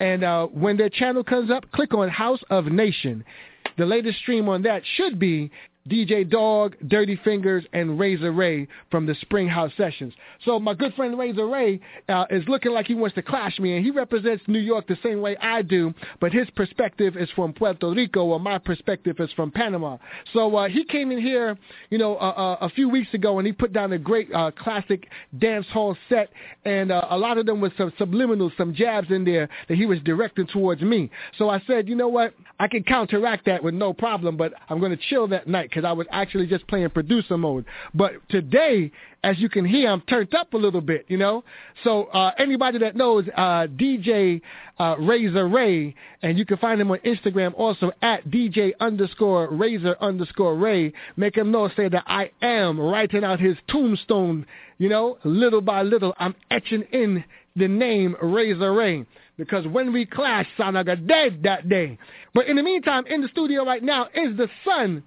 And 0.00 0.24
uh, 0.24 0.46
when 0.46 0.76
their 0.76 0.88
channel 0.88 1.22
comes 1.22 1.50
up, 1.50 1.70
click 1.72 1.94
on 1.94 2.08
House 2.08 2.40
of 2.50 2.66
Nation. 2.66 3.24
The 3.78 3.86
latest 3.86 4.18
stream 4.18 4.48
on 4.48 4.62
that 4.62 4.82
should 4.96 5.18
be 5.18 5.50
DJ 5.88 6.28
Dog, 6.28 6.76
Dirty 6.88 7.18
Fingers, 7.24 7.64
and 7.72 7.98
Razor 7.98 8.32
Ray 8.32 8.68
from 8.90 9.06
the 9.06 9.14
Spring 9.22 9.48
House 9.48 9.72
Sessions. 9.78 10.12
So 10.44 10.60
my 10.60 10.74
good 10.74 10.92
friend 10.94 11.18
Razor 11.18 11.48
Ray 11.48 11.80
uh, 12.08 12.26
is 12.28 12.44
looking 12.48 12.72
like 12.72 12.86
he 12.86 12.94
wants 12.94 13.14
to 13.14 13.22
clash 13.22 13.58
me, 13.58 13.76
and 13.76 13.84
he 13.84 13.90
represents 13.90 14.42
New 14.46 14.58
York 14.58 14.86
the 14.86 14.98
same 15.02 15.22
way 15.22 15.36
I 15.38 15.62
do, 15.62 15.94
but 16.20 16.32
his 16.32 16.48
perspective 16.50 17.16
is 17.16 17.30
from 17.34 17.54
Puerto 17.54 17.90
Rico, 17.90 18.26
while 18.26 18.38
my 18.38 18.58
perspective 18.58 19.16
is 19.20 19.30
from 19.32 19.50
Panama. 19.50 19.96
So 20.34 20.54
uh, 20.54 20.68
he 20.68 20.84
came 20.84 21.10
in 21.10 21.20
here, 21.20 21.56
you 21.88 21.96
know, 21.96 22.16
uh, 22.16 22.56
uh 22.60 22.66
a 22.66 22.68
few 22.70 22.88
weeks 22.88 23.12
ago, 23.14 23.38
and 23.38 23.46
he 23.46 23.52
put 23.52 23.72
down 23.72 23.92
a 23.92 23.98
great 23.98 24.32
uh, 24.34 24.50
classic 24.50 25.08
dance 25.38 25.66
hall 25.72 25.96
set, 26.10 26.28
and 26.66 26.92
uh, 26.92 27.06
a 27.10 27.16
lot 27.16 27.38
of 27.38 27.46
them 27.46 27.60
was 27.60 27.72
some 27.78 27.90
subliminals, 27.92 28.54
some 28.58 28.74
jabs 28.74 29.10
in 29.10 29.24
there 29.24 29.48
that 29.68 29.76
he 29.76 29.86
was 29.86 29.98
directing 30.00 30.46
towards 30.46 30.82
me. 30.82 31.10
So 31.38 31.48
I 31.48 31.62
said, 31.66 31.88
you 31.88 31.94
know 31.94 32.08
what, 32.08 32.34
I 32.58 32.68
can 32.68 32.82
counteract 32.82 33.46
that 33.46 33.62
with 33.62 33.74
no 33.74 33.94
problem, 33.94 34.36
but 34.36 34.52
I'm 34.68 34.78
going 34.78 34.92
to 34.96 35.02
chill 35.08 35.26
that 35.28 35.48
night 35.48 35.69
because 35.70 35.84
I 35.84 35.92
was 35.92 36.06
actually 36.10 36.46
just 36.46 36.66
playing 36.66 36.90
producer 36.90 37.38
mode. 37.38 37.64
But 37.94 38.12
today, 38.28 38.90
as 39.22 39.38
you 39.38 39.48
can 39.48 39.64
hear, 39.64 39.90
I'm 39.90 40.00
turned 40.02 40.34
up 40.34 40.52
a 40.54 40.56
little 40.56 40.80
bit, 40.80 41.06
you 41.08 41.16
know. 41.16 41.44
So 41.84 42.04
uh, 42.04 42.32
anybody 42.38 42.78
that 42.78 42.96
knows 42.96 43.24
uh, 43.36 43.66
DJ 43.66 44.40
uh, 44.78 44.96
Razor 44.98 45.48
Ray, 45.48 45.94
and 46.22 46.38
you 46.38 46.44
can 46.44 46.56
find 46.56 46.80
him 46.80 46.90
on 46.90 46.98
Instagram 46.98 47.54
also 47.56 47.92
at 48.02 48.28
DJ 48.28 48.72
underscore 48.80 49.48
Razor 49.50 49.96
underscore 50.00 50.56
Ray. 50.56 50.92
Make 51.16 51.36
him 51.36 51.50
know, 51.50 51.70
say 51.76 51.88
that 51.88 52.04
I 52.06 52.30
am 52.42 52.80
writing 52.80 53.24
out 53.24 53.40
his 53.40 53.56
tombstone, 53.68 54.46
you 54.78 54.88
know, 54.88 55.18
little 55.24 55.60
by 55.60 55.82
little. 55.82 56.14
I'm 56.18 56.34
etching 56.50 56.82
in 56.92 57.24
the 57.56 57.68
name 57.68 58.16
Razor 58.22 58.72
Ray 58.72 59.06
because 59.36 59.66
when 59.66 59.92
we 59.92 60.04
clash, 60.06 60.46
Sanaga 60.58 61.06
dead 61.06 61.42
that 61.44 61.68
day. 61.68 61.98
But 62.34 62.46
in 62.46 62.56
the 62.56 62.62
meantime, 62.62 63.06
in 63.06 63.22
the 63.22 63.28
studio 63.28 63.64
right 63.64 63.82
now 63.82 64.06
is 64.14 64.36
the 64.36 64.48
son 64.64 65.02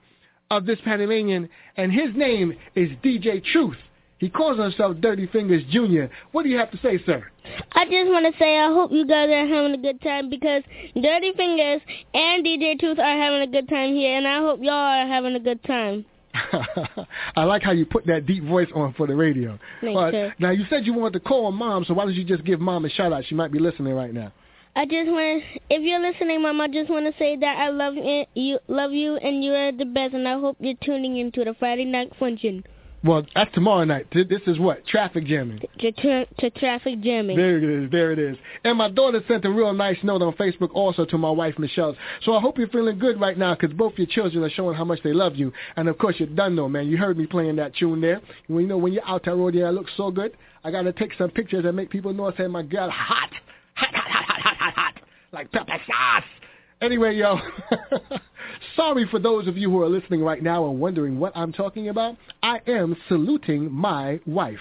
of 0.51 0.65
this 0.65 0.79
Panamanian, 0.83 1.49
and 1.77 1.91
his 1.91 2.15
name 2.15 2.53
is 2.75 2.89
DJ 3.03 3.43
Truth. 3.43 3.77
He 4.19 4.29
calls 4.29 4.57
himself 4.57 4.97
Dirty 5.01 5.27
Fingers 5.27 5.63
Jr. 5.69 6.05
What 6.31 6.43
do 6.43 6.49
you 6.49 6.57
have 6.57 6.71
to 6.71 6.77
say, 6.77 6.97
sir? 7.05 7.25
I 7.73 7.83
just 7.85 8.09
want 8.09 8.31
to 8.31 8.39
say 8.39 8.57
I 8.57 8.67
hope 8.67 8.91
you 8.91 9.05
guys 9.05 9.29
are 9.29 9.47
having 9.47 9.73
a 9.73 9.77
good 9.77 10.01
time 10.01 10.29
because 10.29 10.63
Dirty 10.95 11.33
Fingers 11.35 11.81
and 12.13 12.45
DJ 12.45 12.79
Truth 12.79 12.99
are 12.99 13.17
having 13.17 13.41
a 13.41 13.47
good 13.47 13.67
time 13.67 13.93
here, 13.93 14.17
and 14.17 14.27
I 14.27 14.39
hope 14.39 14.59
y'all 14.61 14.73
are 14.73 15.07
having 15.07 15.35
a 15.35 15.39
good 15.39 15.61
time. 15.65 16.05
I 17.35 17.43
like 17.43 17.63
how 17.63 17.71
you 17.71 17.85
put 17.85 18.05
that 18.07 18.25
deep 18.25 18.43
voice 18.43 18.69
on 18.73 18.93
for 18.93 19.07
the 19.07 19.15
radio. 19.15 19.59
Thank 19.81 19.97
uh, 19.97 20.29
Now, 20.39 20.51
you 20.51 20.65
said 20.69 20.85
you 20.85 20.93
wanted 20.93 21.13
to 21.13 21.19
call 21.19 21.51
mom, 21.51 21.83
so 21.85 21.93
why 21.93 22.05
don't 22.05 22.15
you 22.15 22.23
just 22.23 22.43
give 22.43 22.59
mom 22.59 22.85
a 22.85 22.89
shout 22.89 23.13
out? 23.13 23.25
She 23.25 23.35
might 23.35 23.51
be 23.51 23.59
listening 23.59 23.93
right 23.93 24.13
now. 24.13 24.31
I 24.75 24.85
just 24.85 25.07
want, 25.09 25.43
if 25.69 25.83
you're 25.83 25.99
listening, 25.99 26.41
Mom, 26.41 26.59
I 26.59 26.67
just 26.67 26.89
want 26.89 27.05
to 27.05 27.17
say 27.19 27.35
that 27.37 27.57
I 27.57 27.69
love 27.69 27.93
it, 27.95 28.27
you, 28.33 28.57
love 28.67 28.91
you, 28.91 29.17
and 29.17 29.43
you 29.43 29.53
are 29.53 29.71
the 29.71 29.85
best, 29.85 30.15
and 30.15 30.27
I 30.27 30.39
hope 30.39 30.57
you're 30.59 30.73
tuning 30.83 31.17
into 31.17 31.43
the 31.43 31.53
Friday 31.59 31.85
night 31.85 32.11
function. 32.19 32.63
Well, 33.03 33.25
that's 33.35 33.53
tomorrow 33.53 33.83
night. 33.83 34.07
This 34.13 34.41
is 34.47 34.57
what 34.57 34.87
traffic 34.87 35.25
jamming. 35.25 35.59
To, 35.79 35.91
to, 35.91 36.25
to 36.25 36.49
traffic 36.51 37.01
jamming. 37.01 37.35
There 37.35 37.57
it 37.57 37.63
is. 37.63 37.91
There 37.91 38.13
it 38.13 38.19
is. 38.19 38.37
And 38.63 38.77
my 38.77 38.89
daughter 38.89 39.21
sent 39.27 39.43
a 39.43 39.49
real 39.51 39.73
nice 39.73 39.97
note 40.03 40.21
on 40.21 40.33
Facebook 40.33 40.69
also 40.73 41.03
to 41.05 41.17
my 41.17 41.29
wife 41.29 41.59
Michelle. 41.59 41.97
So 42.23 42.33
I 42.33 42.39
hope 42.39 42.57
you're 42.57 42.69
feeling 42.69 42.97
good 42.97 43.19
right 43.19 43.37
now 43.37 43.55
because 43.55 43.75
both 43.75 43.93
your 43.97 44.07
children 44.07 44.41
are 44.43 44.49
showing 44.49 44.77
how 44.77 44.85
much 44.85 45.03
they 45.03 45.11
love 45.11 45.35
you. 45.35 45.51
And 45.75 45.89
of 45.89 45.97
course 45.97 46.15
you're 46.17 46.29
done 46.29 46.55
though, 46.55 46.69
man. 46.69 46.87
You 46.87 46.95
heard 46.95 47.17
me 47.17 47.25
playing 47.25 47.57
that 47.57 47.75
tune 47.75 47.99
there. 47.99 48.21
You 48.47 48.61
know 48.61 48.77
when 48.77 48.93
you're 48.93 49.05
out 49.05 49.25
there 49.25 49.35
road, 49.35 49.53
yeah, 49.53 49.65
I 49.65 49.71
look 49.71 49.87
so 49.97 50.09
good. 50.09 50.37
I 50.63 50.71
gotta 50.71 50.93
take 50.93 51.11
some 51.17 51.29
pictures 51.29 51.65
and 51.65 51.75
make 51.75 51.89
people 51.89 52.13
know. 52.13 52.31
I 52.31 52.37
say 52.37 52.47
my 52.47 52.63
girl 52.63 52.89
hot, 52.89 53.31
hot, 54.41 54.55
hot, 54.55 54.57
hot, 54.57 54.73
hot, 54.73 54.93
like 55.31 55.51
pepper 55.51 55.77
sauce. 55.87 56.23
Anyway, 56.81 57.15
yo, 57.15 57.37
sorry 58.75 59.07
for 59.09 59.19
those 59.19 59.47
of 59.47 59.57
you 59.57 59.69
who 59.69 59.81
are 59.81 59.89
listening 59.89 60.21
right 60.21 60.43
now 60.43 60.69
and 60.69 60.79
wondering 60.79 61.19
what 61.19 61.31
I'm 61.35 61.53
talking 61.53 61.89
about. 61.89 62.17
I 62.41 62.59
am 62.67 62.97
saluting 63.07 63.71
my 63.71 64.19
wife. 64.25 64.59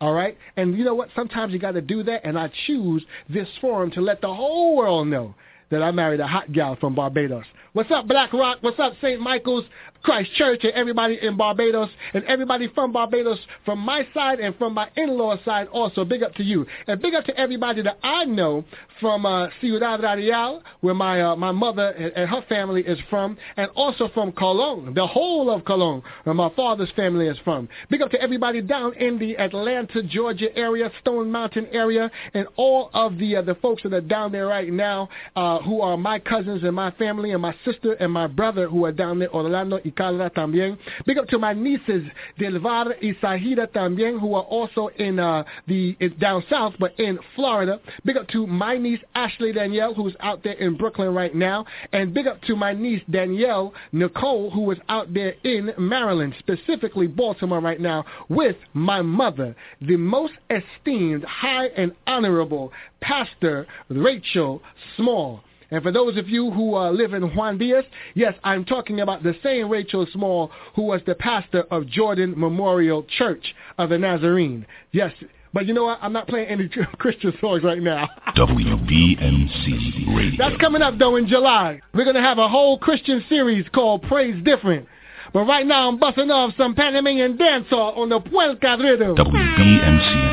All 0.00 0.14
right? 0.14 0.36
And 0.56 0.78
you 0.78 0.84
know 0.84 0.94
what? 0.94 1.08
Sometimes 1.14 1.52
you 1.52 1.58
got 1.58 1.72
to 1.72 1.80
do 1.80 2.02
that, 2.04 2.24
and 2.24 2.38
I 2.38 2.50
choose 2.66 3.04
this 3.28 3.48
forum 3.60 3.90
to 3.92 4.00
let 4.00 4.20
the 4.20 4.32
whole 4.32 4.76
world 4.76 5.08
know 5.08 5.34
that 5.70 5.82
I 5.82 5.90
married 5.90 6.20
a 6.20 6.26
hot 6.26 6.52
gal 6.52 6.76
from 6.76 6.94
Barbados. 6.94 7.44
What's 7.78 7.92
up, 7.92 8.08
Black 8.08 8.32
Rock? 8.32 8.58
What's 8.60 8.80
up, 8.80 8.94
St. 9.00 9.20
Michael's? 9.20 9.64
Christ 10.02 10.32
Church 10.34 10.60
and 10.64 10.72
everybody 10.72 11.18
in 11.20 11.36
Barbados 11.36 11.90
and 12.14 12.24
everybody 12.24 12.68
from 12.74 12.92
Barbados 12.92 13.38
from 13.64 13.78
my 13.78 14.06
side 14.14 14.40
and 14.40 14.54
from 14.56 14.74
my 14.74 14.88
in-law 14.96 15.36
side 15.44 15.68
also. 15.68 16.04
Big 16.04 16.22
up 16.22 16.34
to 16.36 16.42
you. 16.42 16.66
And 16.86 17.00
big 17.00 17.14
up 17.14 17.24
to 17.26 17.36
everybody 17.36 17.82
that 17.82 17.98
I 18.02 18.24
know 18.24 18.64
from 19.00 19.26
uh, 19.26 19.48
Ciudad 19.60 20.02
Radial, 20.02 20.62
where 20.80 20.94
my 20.94 21.22
uh, 21.22 21.36
my 21.36 21.52
mother 21.52 21.90
and, 21.90 22.12
and, 22.14 22.28
her 22.28 22.42
family 22.48 22.82
is 22.82 22.98
from, 23.08 23.36
and 23.56 23.70
also 23.76 24.08
from 24.12 24.32
Colon, 24.32 24.92
the 24.94 25.06
whole 25.06 25.50
of 25.50 25.64
Colon, 25.64 26.02
where 26.24 26.34
my 26.34 26.50
father's 26.56 26.90
family 26.96 27.28
is 27.28 27.38
from. 27.44 27.68
Big 27.90 28.02
up 28.02 28.10
to 28.10 28.20
everybody 28.20 28.60
down 28.60 28.94
in 28.94 29.18
the 29.18 29.36
Atlanta, 29.36 30.02
Georgia 30.02 30.56
area, 30.56 30.90
Stone 31.00 31.30
Mountain 31.30 31.68
area, 31.70 32.10
and 32.34 32.48
all 32.56 32.90
of 32.92 33.18
the 33.18 33.36
uh, 33.36 33.42
the 33.42 33.54
folks 33.56 33.82
that 33.84 33.92
are 33.92 34.00
down 34.00 34.32
there 34.32 34.48
right 34.48 34.72
now, 34.72 35.08
uh, 35.36 35.60
who 35.60 35.80
are 35.80 35.96
my 35.96 36.18
cousins 36.18 36.64
and 36.64 36.74
my 36.74 36.90
family 36.92 37.32
and 37.32 37.42
my 37.42 37.54
sister 37.70 37.92
and 37.94 38.12
my 38.12 38.26
brother 38.26 38.68
who 38.68 38.84
are 38.84 38.92
down 38.92 39.18
there, 39.18 39.32
Orlando 39.34 39.78
y 39.84 39.92
Calda 39.96 40.30
también. 40.30 40.78
Big 41.06 41.18
up 41.18 41.26
to 41.28 41.38
my 41.38 41.52
nieces, 41.52 42.02
Delvar 42.38 42.94
y 43.02 43.14
Sahida 43.22 43.66
también, 43.66 44.18
who 44.18 44.34
are 44.34 44.42
also 44.44 44.88
in 44.98 45.18
uh, 45.18 45.44
the 45.66 45.96
down 46.20 46.42
south, 46.48 46.74
but 46.78 46.98
in 46.98 47.18
Florida. 47.34 47.80
Big 48.04 48.16
up 48.16 48.28
to 48.28 48.46
my 48.46 48.76
niece, 48.76 49.00
Ashley 49.14 49.52
Danielle, 49.52 49.94
who's 49.94 50.14
out 50.20 50.42
there 50.42 50.54
in 50.54 50.76
Brooklyn 50.76 51.12
right 51.12 51.34
now. 51.34 51.66
And 51.92 52.14
big 52.14 52.26
up 52.26 52.40
to 52.42 52.56
my 52.56 52.72
niece, 52.72 53.02
Danielle 53.10 53.74
Nicole, 53.92 54.50
who 54.50 54.70
is 54.70 54.78
out 54.88 55.12
there 55.12 55.34
in 55.44 55.72
Maryland, 55.78 56.34
specifically 56.38 57.06
Baltimore 57.06 57.60
right 57.60 57.80
now, 57.80 58.04
with 58.28 58.56
my 58.74 59.02
mother, 59.02 59.54
the 59.80 59.96
most 59.96 60.34
esteemed, 60.50 61.24
high 61.24 61.66
and 61.66 61.92
honorable 62.06 62.72
Pastor 63.00 63.66
Rachel 63.88 64.62
Small. 64.96 65.42
And 65.70 65.82
for 65.82 65.92
those 65.92 66.16
of 66.16 66.28
you 66.28 66.50
who 66.50 66.76
uh, 66.76 66.90
live 66.90 67.12
in 67.12 67.22
Juan 67.34 67.58
Diaz, 67.58 67.84
yes, 68.14 68.34
I'm 68.42 68.64
talking 68.64 69.00
about 69.00 69.22
the 69.22 69.34
same 69.42 69.68
Rachel 69.68 70.06
Small 70.12 70.50
who 70.74 70.82
was 70.82 71.02
the 71.06 71.14
pastor 71.14 71.64
of 71.70 71.86
Jordan 71.86 72.34
Memorial 72.36 73.04
Church 73.18 73.54
of 73.76 73.90
the 73.90 73.98
Nazarene. 73.98 74.66
Yes, 74.92 75.12
but 75.52 75.66
you 75.66 75.74
know 75.74 75.84
what? 75.84 75.98
I'm 76.00 76.12
not 76.12 76.28
playing 76.28 76.48
any 76.48 76.68
Christian 76.98 77.32
songs 77.40 77.62
right 77.62 77.82
now. 77.82 78.08
WBMC 78.36 80.16
Radio. 80.16 80.38
That's 80.38 80.60
coming 80.60 80.82
up, 80.82 80.98
though, 80.98 81.16
in 81.16 81.26
July. 81.26 81.80
We're 81.94 82.04
going 82.04 82.16
to 82.16 82.22
have 82.22 82.38
a 82.38 82.48
whole 82.48 82.78
Christian 82.78 83.24
series 83.28 83.66
called 83.74 84.02
Praise 84.02 84.42
Different. 84.44 84.86
But 85.32 85.44
right 85.44 85.66
now, 85.66 85.88
I'm 85.88 85.98
busting 85.98 86.30
off 86.30 86.54
some 86.56 86.74
Panamanian 86.74 87.36
dancehall 87.36 87.98
on 87.98 88.08
the 88.08 88.20
Puelca 88.20 88.78
rhythm. 88.82 89.14
Radio. 89.14 90.27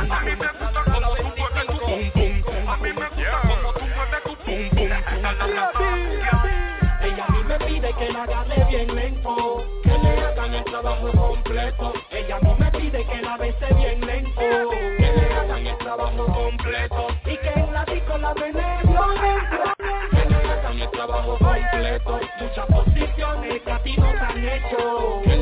Muchas 22.55 22.67
posiciones 22.67 23.61
han 24.21 24.37
hecho 24.37 25.34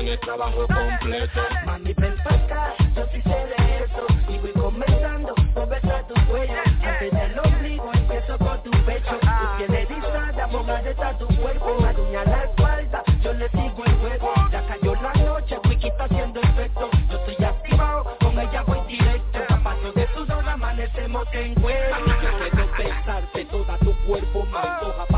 hagan 0.00 0.08
el 0.08 0.20
trabajo 0.20 0.66
completo. 0.66 1.40
Mami, 1.66 1.92
ven 1.94 2.14
acá, 2.20 2.74
yo 2.96 3.06
sí 3.12 3.22
sé 3.22 3.28
de 3.28 3.84
eso. 3.84 4.06
Y 4.28 4.38
voy 4.38 4.52
comenzando 4.52 5.34
por 5.54 5.68
besar 5.68 6.06
tu 6.08 6.14
cuello. 6.26 6.54
Antes 6.82 7.12
del 7.12 7.38
ombligo 7.38 7.90
empiezo 7.92 8.38
por 8.38 8.62
tu 8.62 8.70
pecho. 8.84 9.18
Tu 9.20 9.56
piel 9.58 9.74
erizada, 9.74 10.46
mojada 10.46 10.90
está 10.90 11.18
tu 11.18 11.26
cuerpo. 11.26 11.76
Me 11.80 11.88
aduña 11.88 12.24
la 12.24 12.44
espalda, 12.44 13.02
yo 13.22 13.32
le 13.34 13.48
sigo 13.50 13.84
el 13.84 13.94
juego. 13.96 14.32
Ya 14.50 14.66
cayó 14.66 14.94
la 14.94 15.12
noche, 15.24 15.58
Wiki 15.68 15.88
está 15.88 16.04
haciendo 16.04 16.40
efecto. 16.40 16.90
Yo 17.10 17.18
estoy 17.18 17.44
activado, 17.44 18.16
con 18.20 18.38
ella 18.38 18.62
voy 18.62 18.80
directo. 18.88 19.38
Zapatos 19.48 19.94
de 19.94 20.08
sudor, 20.14 20.48
amanecemos 20.48 21.26
en 21.32 21.54
cuero. 21.54 21.96
Yo 22.06 22.16
quiero 22.18 22.70
besarte, 22.78 23.44
toda 23.46 23.78
tu 23.78 23.94
cuerpo 24.06 24.46
me 24.46 24.58
antoja 24.58 25.09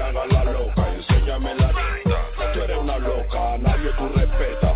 hagas 0.00 0.32
la 0.32 0.44
loca, 0.44 0.94
enséñame 0.94 1.54
la 1.54 1.68
neta. 1.68 2.52
Tú 2.52 2.62
eres 2.62 2.78
una 2.78 2.98
loca, 2.98 3.58
nadie 3.58 3.90
tú 3.96 4.08
respetas, 4.08 4.69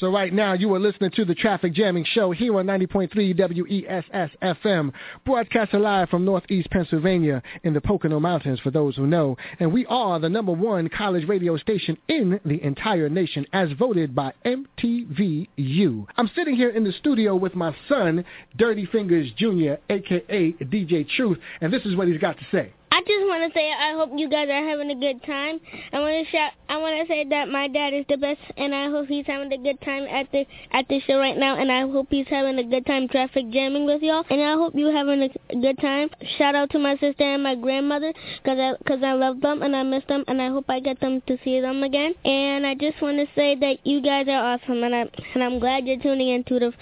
So 0.00 0.10
right 0.10 0.32
now 0.32 0.54
you 0.54 0.72
are 0.72 0.78
listening 0.78 1.10
to 1.16 1.26
the 1.26 1.34
Traffic 1.34 1.74
Jamming 1.74 2.06
Show 2.06 2.30
here 2.30 2.58
on 2.58 2.64
90.3 2.64 3.36
WESS 3.36 4.30
FM, 4.42 4.92
broadcasting 5.26 5.80
live 5.80 6.08
from 6.08 6.24
Northeast 6.24 6.70
Pennsylvania 6.70 7.42
in 7.64 7.74
the 7.74 7.82
Pocono 7.82 8.18
Mountains 8.18 8.60
for 8.60 8.70
those 8.70 8.96
who 8.96 9.06
know. 9.06 9.36
And 9.58 9.74
we 9.74 9.84
are 9.84 10.18
the 10.18 10.30
number 10.30 10.52
one 10.52 10.88
college 10.88 11.28
radio 11.28 11.58
station 11.58 11.98
in 12.08 12.40
the 12.46 12.64
entire 12.64 13.10
nation 13.10 13.44
as 13.52 13.72
voted 13.72 14.14
by 14.14 14.32
MTVU. 14.46 16.06
I'm 16.16 16.30
sitting 16.34 16.56
here 16.56 16.70
in 16.70 16.84
the 16.84 16.92
studio 16.92 17.36
with 17.36 17.54
my 17.54 17.76
son, 17.86 18.24
Dirty 18.56 18.86
Fingers 18.86 19.30
Jr., 19.36 19.74
aka 19.90 20.52
DJ 20.52 21.06
Truth, 21.10 21.36
and 21.60 21.70
this 21.70 21.84
is 21.84 21.94
what 21.94 22.08
he's 22.08 22.16
got 22.16 22.38
to 22.38 22.46
say. 22.50 22.72
I 22.92 23.00
just 23.02 23.24
want 23.26 23.46
to 23.46 23.56
say 23.56 23.70
I 23.70 23.92
hope 23.94 24.10
you 24.16 24.28
guys 24.28 24.48
are 24.48 24.68
having 24.68 24.90
a 24.90 24.98
good 24.98 25.22
time. 25.24 25.60
I 25.92 26.00
want 26.00 26.26
to 26.26 26.30
shout. 26.32 26.52
I 26.68 26.76
want 26.78 27.00
to 27.00 27.06
say 27.06 27.24
that 27.30 27.48
my 27.48 27.68
dad 27.68 27.94
is 27.94 28.04
the 28.08 28.16
best, 28.16 28.40
and 28.56 28.74
I 28.74 28.90
hope 28.90 29.06
he's 29.06 29.26
having 29.26 29.52
a 29.52 29.58
good 29.58 29.80
time 29.82 30.04
at 30.10 30.30
the 30.32 30.44
at 30.72 30.88
the 30.88 31.00
show 31.06 31.18
right 31.18 31.36
now. 31.36 31.54
And 31.54 31.70
I 31.70 31.82
hope 31.82 32.08
he's 32.10 32.26
having 32.26 32.58
a 32.58 32.64
good 32.64 32.84
time 32.86 33.06
traffic 33.06 33.50
jamming 33.50 33.86
with 33.86 34.02
y'all. 34.02 34.24
And 34.28 34.42
I 34.42 34.54
hope 34.54 34.74
you're 34.74 34.92
having 34.92 35.22
a 35.22 35.54
good 35.54 35.78
time. 35.78 36.10
Shout 36.36 36.56
out 36.56 36.70
to 36.70 36.80
my 36.80 36.96
sister 36.98 37.22
and 37.22 37.44
my 37.44 37.54
grandmother, 37.54 38.12
cause 38.44 38.58
I 38.58 38.74
cause 38.86 39.02
I 39.04 39.12
love 39.12 39.40
them 39.40 39.62
and 39.62 39.76
I 39.76 39.84
miss 39.84 40.02
them, 40.08 40.24
and 40.26 40.42
I 40.42 40.48
hope 40.48 40.64
I 40.68 40.80
get 40.80 40.98
them 41.00 41.22
to 41.28 41.38
see 41.44 41.60
them 41.60 41.84
again. 41.84 42.14
And 42.24 42.66
I 42.66 42.74
just 42.74 43.00
want 43.00 43.18
to 43.18 43.26
say 43.36 43.54
that 43.54 43.86
you 43.86 44.02
guys 44.02 44.26
are 44.26 44.54
awesome, 44.54 44.82
and 44.82 44.94
I 44.94 45.08
and 45.34 45.44
I'm 45.44 45.60
glad 45.60 45.86
you're 45.86 46.02
tuning 46.02 46.28
into 46.28 46.58
the 46.58 46.72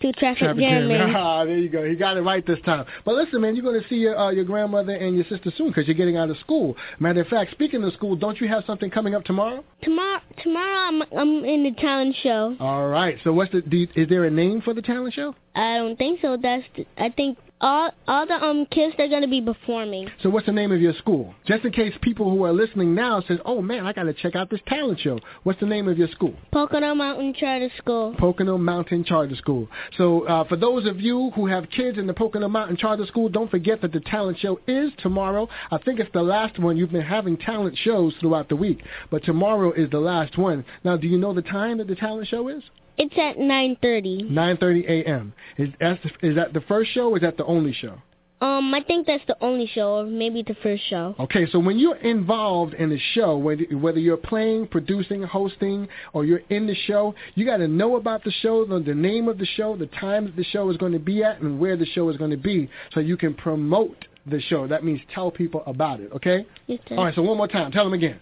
to 0.00 0.12
traffic, 0.12 0.38
Traffic 0.38 0.60
jamming. 0.60 0.96
jamming. 0.96 1.14
Ah, 1.20 1.44
there 1.44 1.58
you 1.58 1.68
go. 1.68 1.84
He 1.88 1.94
got 1.94 2.16
it 2.16 2.22
right 2.22 2.44
this 2.46 2.58
time. 2.64 2.86
But 3.04 3.14
listen, 3.14 3.40
man, 3.40 3.54
you're 3.54 3.64
going 3.64 3.80
to 3.80 3.88
see 3.88 3.96
your, 3.96 4.18
uh, 4.18 4.30
your 4.30 4.44
grandmother 4.44 4.92
and 4.94 5.14
your 5.14 5.24
sister 5.28 5.52
soon 5.56 5.68
because 5.68 5.86
you're 5.86 5.94
getting 5.96 6.16
out 6.16 6.30
of 6.30 6.38
school. 6.38 6.76
Matter 6.98 7.20
of 7.20 7.28
fact, 7.28 7.50
speaking 7.52 7.82
of 7.84 7.92
school, 7.94 8.16
don't 8.16 8.40
you 8.40 8.48
have 8.48 8.64
something 8.66 8.90
coming 8.90 9.14
up 9.14 9.24
tomorrow? 9.24 9.64
Tomorrow, 9.82 10.20
tomorrow 10.42 10.88
I'm 10.88 11.02
I'm 11.16 11.44
in 11.44 11.64
the 11.64 11.72
talent 11.80 12.16
show. 12.22 12.56
All 12.60 12.88
right. 12.88 13.16
So 13.24 13.32
what's 13.32 13.52
the? 13.52 13.60
Do 13.62 13.76
you, 13.76 13.88
is 13.94 14.08
there 14.08 14.24
a 14.24 14.30
name 14.30 14.62
for 14.62 14.72
the 14.74 14.82
talent 14.82 15.14
show? 15.14 15.34
I 15.54 15.76
don't 15.78 15.96
think 15.96 16.20
so. 16.22 16.36
That's 16.40 16.64
the, 16.76 16.86
I 16.96 17.10
think 17.10 17.36
all 17.60 17.90
all 18.08 18.26
the 18.26 18.34
um 18.34 18.66
kids 18.66 18.94
they're 18.96 19.08
gonna 19.08 19.28
be 19.28 19.40
performing. 19.42 20.10
So 20.22 20.30
what's 20.30 20.46
the 20.46 20.52
name 20.52 20.72
of 20.72 20.80
your 20.80 20.94
school? 20.94 21.34
Just 21.46 21.64
in 21.64 21.72
case 21.72 21.92
people 22.00 22.30
who 22.30 22.44
are 22.44 22.52
listening 22.52 22.94
now 22.94 23.22
says, 23.26 23.38
"Oh 23.44 23.60
man, 23.60 23.86
I 23.86 23.92
got 23.92 24.04
to 24.04 24.14
check 24.14 24.34
out 24.34 24.50
this 24.50 24.60
talent 24.66 25.00
show." 25.00 25.18
What's 25.42 25.60
the 25.60 25.66
name 25.66 25.88
of 25.88 25.98
your 25.98 26.08
school? 26.08 26.34
Pocono 26.52 26.94
Mountain 26.94 27.34
Charter 27.34 27.70
School. 27.78 28.14
Pocono 28.18 28.58
Mountain 28.58 29.04
Charter 29.04 29.36
School. 29.36 29.68
So 29.96 30.26
uh, 30.26 30.44
for 30.44 30.56
those 30.56 30.86
of 30.86 31.00
you 31.00 31.30
who 31.34 31.46
have 31.46 31.68
kids 31.70 31.98
in 31.98 32.06
the 32.06 32.14
Pocono 32.14 32.48
Mountain 32.48 32.76
Charter 32.76 33.06
School, 33.06 33.28
don't 33.28 33.50
forget 33.50 33.80
that 33.82 33.92
the 33.92 34.00
talent 34.00 34.38
show 34.38 34.60
is 34.66 34.90
tomorrow. 34.98 35.48
I 35.70 35.78
think 35.78 36.00
it's 36.00 36.12
the 36.12 36.22
last 36.22 36.58
one. 36.58 36.76
You've 36.76 36.92
been 36.92 37.02
having 37.02 37.36
talent 37.36 37.76
shows 37.78 38.14
throughout 38.20 38.48
the 38.48 38.56
week, 38.56 38.82
but 39.10 39.24
tomorrow 39.24 39.72
is 39.72 39.90
the 39.90 40.00
last 40.00 40.38
one. 40.38 40.64
Now, 40.84 40.96
do 40.96 41.06
you 41.06 41.18
know 41.18 41.34
the 41.34 41.42
time 41.42 41.78
that 41.78 41.88
the 41.88 41.94
talent 41.94 42.28
show 42.28 42.48
is? 42.48 42.62
It's 42.98 43.14
at 43.16 43.38
9:30. 43.38 44.30
9:30 44.30 44.84
a.m. 44.88 45.32
Is 45.56 45.68
that 45.80 45.98
is 46.22 46.36
that 46.36 46.52
the 46.52 46.60
first 46.62 46.92
show 46.92 47.10
or 47.10 47.16
is 47.16 47.22
that 47.22 47.36
the 47.36 47.44
only 47.44 47.72
show? 47.72 47.98
Um, 48.42 48.72
I 48.72 48.82
think 48.82 49.06
that's 49.06 49.24
the 49.26 49.36
only 49.42 49.66
show, 49.66 49.98
or 49.98 50.06
maybe 50.06 50.42
the 50.42 50.56
first 50.62 50.82
show. 50.88 51.14
Okay, 51.20 51.46
so 51.50 51.58
when 51.58 51.78
you're 51.78 51.96
involved 51.96 52.72
in 52.72 52.88
the 52.88 52.98
show, 53.12 53.36
whether 53.36 53.64
whether 53.76 53.98
you're 53.98 54.16
playing, 54.16 54.68
producing, 54.68 55.22
hosting, 55.22 55.86
or 56.14 56.24
you're 56.24 56.40
in 56.48 56.66
the 56.66 56.74
show, 56.74 57.14
you 57.34 57.44
got 57.44 57.58
to 57.58 57.68
know 57.68 57.96
about 57.96 58.24
the 58.24 58.30
show, 58.30 58.64
the, 58.64 58.80
the 58.80 58.94
name 58.94 59.28
of 59.28 59.36
the 59.36 59.44
show, 59.44 59.76
the 59.76 59.88
time 59.88 60.24
that 60.24 60.36
the 60.36 60.44
show 60.44 60.70
is 60.70 60.78
going 60.78 60.92
to 60.92 60.98
be 60.98 61.22
at, 61.22 61.42
and 61.42 61.60
where 61.60 61.76
the 61.76 61.84
show 61.84 62.08
is 62.08 62.16
going 62.16 62.30
to 62.30 62.38
be, 62.38 62.70
so 62.94 63.00
you 63.00 63.18
can 63.18 63.34
promote 63.34 64.06
the 64.26 64.40
show. 64.40 64.66
That 64.66 64.84
means 64.84 65.00
tell 65.14 65.30
people 65.30 65.62
about 65.66 66.00
it. 66.00 66.10
Okay. 66.12 66.46
Yes, 66.66 66.80
sir. 66.88 66.96
All 66.96 67.04
right. 67.04 67.14
So 67.14 67.20
one 67.20 67.36
more 67.36 67.48
time, 67.48 67.70
tell 67.72 67.84
them 67.84 67.92
again. 67.94 68.20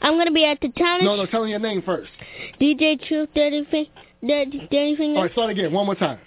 I'm 0.00 0.16
gonna 0.18 0.30
be 0.30 0.44
at 0.44 0.60
the 0.60 0.68
talent. 0.70 1.04
No, 1.04 1.16
no, 1.16 1.26
tell 1.26 1.44
me 1.44 1.50
your 1.50 1.58
name 1.58 1.82
first. 1.82 2.10
DJ 2.60 3.00
Truth, 3.06 3.30
Dirty 3.34 3.66
Fing, 3.70 3.86
Dirty, 4.26 4.68
Dirty 4.70 4.96
Fingers. 4.96 5.16
All 5.16 5.22
right, 5.24 5.32
start 5.32 5.50
again. 5.50 5.72
One 5.72 5.86
more 5.86 5.94
time. 5.94 6.18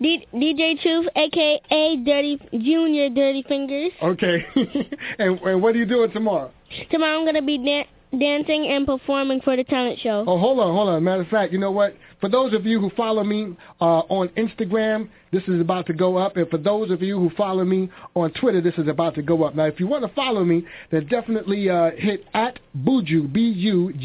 D- 0.00 0.26
DJ 0.32 0.80
Truth, 0.80 1.06
aka 1.16 1.96
Dirty 2.04 2.38
Junior 2.52 3.08
Dirty 3.10 3.44
Fingers. 3.48 3.92
Okay. 4.02 4.44
and, 5.18 5.38
and 5.40 5.62
what 5.62 5.74
are 5.74 5.78
you 5.78 5.86
doing 5.86 6.10
tomorrow? 6.12 6.50
Tomorrow 6.90 7.18
I'm 7.18 7.24
gonna 7.24 7.42
be 7.42 7.58
dan- 7.58 7.86
dancing 8.18 8.66
and 8.68 8.86
performing 8.86 9.40
for 9.40 9.56
the 9.56 9.64
talent 9.64 9.98
show. 10.00 10.24
Oh, 10.26 10.38
hold 10.38 10.60
on, 10.60 10.74
hold 10.74 10.88
on. 10.88 11.02
Matter 11.04 11.22
of 11.22 11.28
fact, 11.28 11.52
you 11.52 11.58
know 11.58 11.70
what? 11.70 11.94
For 12.20 12.28
those 12.28 12.54
of 12.54 12.64
you 12.64 12.80
who 12.80 12.90
follow 12.96 13.22
me 13.22 13.54
uh, 13.80 14.00
on 14.08 14.28
Instagram, 14.30 15.10
this 15.30 15.42
is 15.48 15.60
about 15.60 15.84
to 15.86 15.92
go 15.92 16.16
up. 16.16 16.36
And 16.38 16.48
for 16.48 16.56
those 16.56 16.90
of 16.90 17.02
you 17.02 17.18
who 17.18 17.28
follow 17.36 17.64
me 17.64 17.90
on 18.14 18.32
Twitter, 18.32 18.62
this 18.62 18.74
is 18.78 18.88
about 18.88 19.14
to 19.16 19.22
go 19.22 19.42
up. 19.42 19.54
Now, 19.54 19.64
if 19.64 19.78
you 19.78 19.86
want 19.86 20.06
to 20.06 20.14
follow 20.14 20.42
me, 20.44 20.64
then 20.90 21.06
definitely 21.08 21.68
uh, 21.68 21.90
hit 21.98 22.24
at 22.32 22.58
Buju, 22.78 23.30
B-U-J-U-B-E-R-T-O 23.32 23.98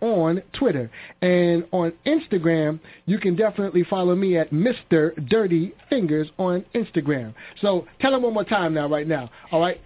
on 0.00 0.42
Twitter. 0.52 0.90
And 1.22 1.64
on 1.70 1.92
Instagram, 2.06 2.80
you 3.06 3.18
can 3.18 3.36
definitely 3.36 3.84
follow 3.84 4.16
me 4.16 4.36
at 4.36 4.50
Mr. 4.50 5.28
Dirty 5.28 5.74
Fingers 5.88 6.28
on 6.38 6.64
Instagram. 6.74 7.34
So 7.60 7.86
tell 8.00 8.10
them 8.10 8.22
one 8.22 8.34
more 8.34 8.42
time 8.42 8.74
now, 8.74 8.88
right 8.88 9.06
now. 9.06 9.30
All 9.52 9.60
right? 9.60 9.80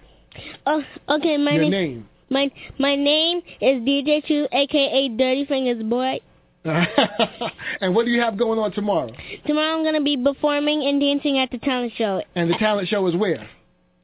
Oh, 0.66 0.82
okay. 1.08 1.36
My 1.36 1.52
Your 1.52 1.62
name. 1.62 1.70
name. 1.70 2.08
My 2.30 2.50
my 2.78 2.94
name 2.94 3.38
is 3.60 3.82
DJ 3.82 4.24
Truth, 4.26 4.48
aka 4.52 5.08
Dirty 5.08 5.46
Fingers 5.46 5.82
Boy. 5.82 6.20
and 6.64 7.94
what 7.94 8.04
do 8.04 8.10
you 8.10 8.20
have 8.20 8.36
going 8.36 8.58
on 8.58 8.72
tomorrow? 8.72 9.10
Tomorrow 9.46 9.78
I'm 9.78 9.84
gonna 9.84 10.02
be 10.02 10.16
performing 10.22 10.84
and 10.86 11.00
dancing 11.00 11.38
at 11.38 11.50
the 11.50 11.58
talent 11.58 11.92
show 11.96 12.20
And 12.34 12.50
the 12.50 12.56
talent 12.56 12.88
show 12.88 13.06
is 13.06 13.16
where? 13.16 13.48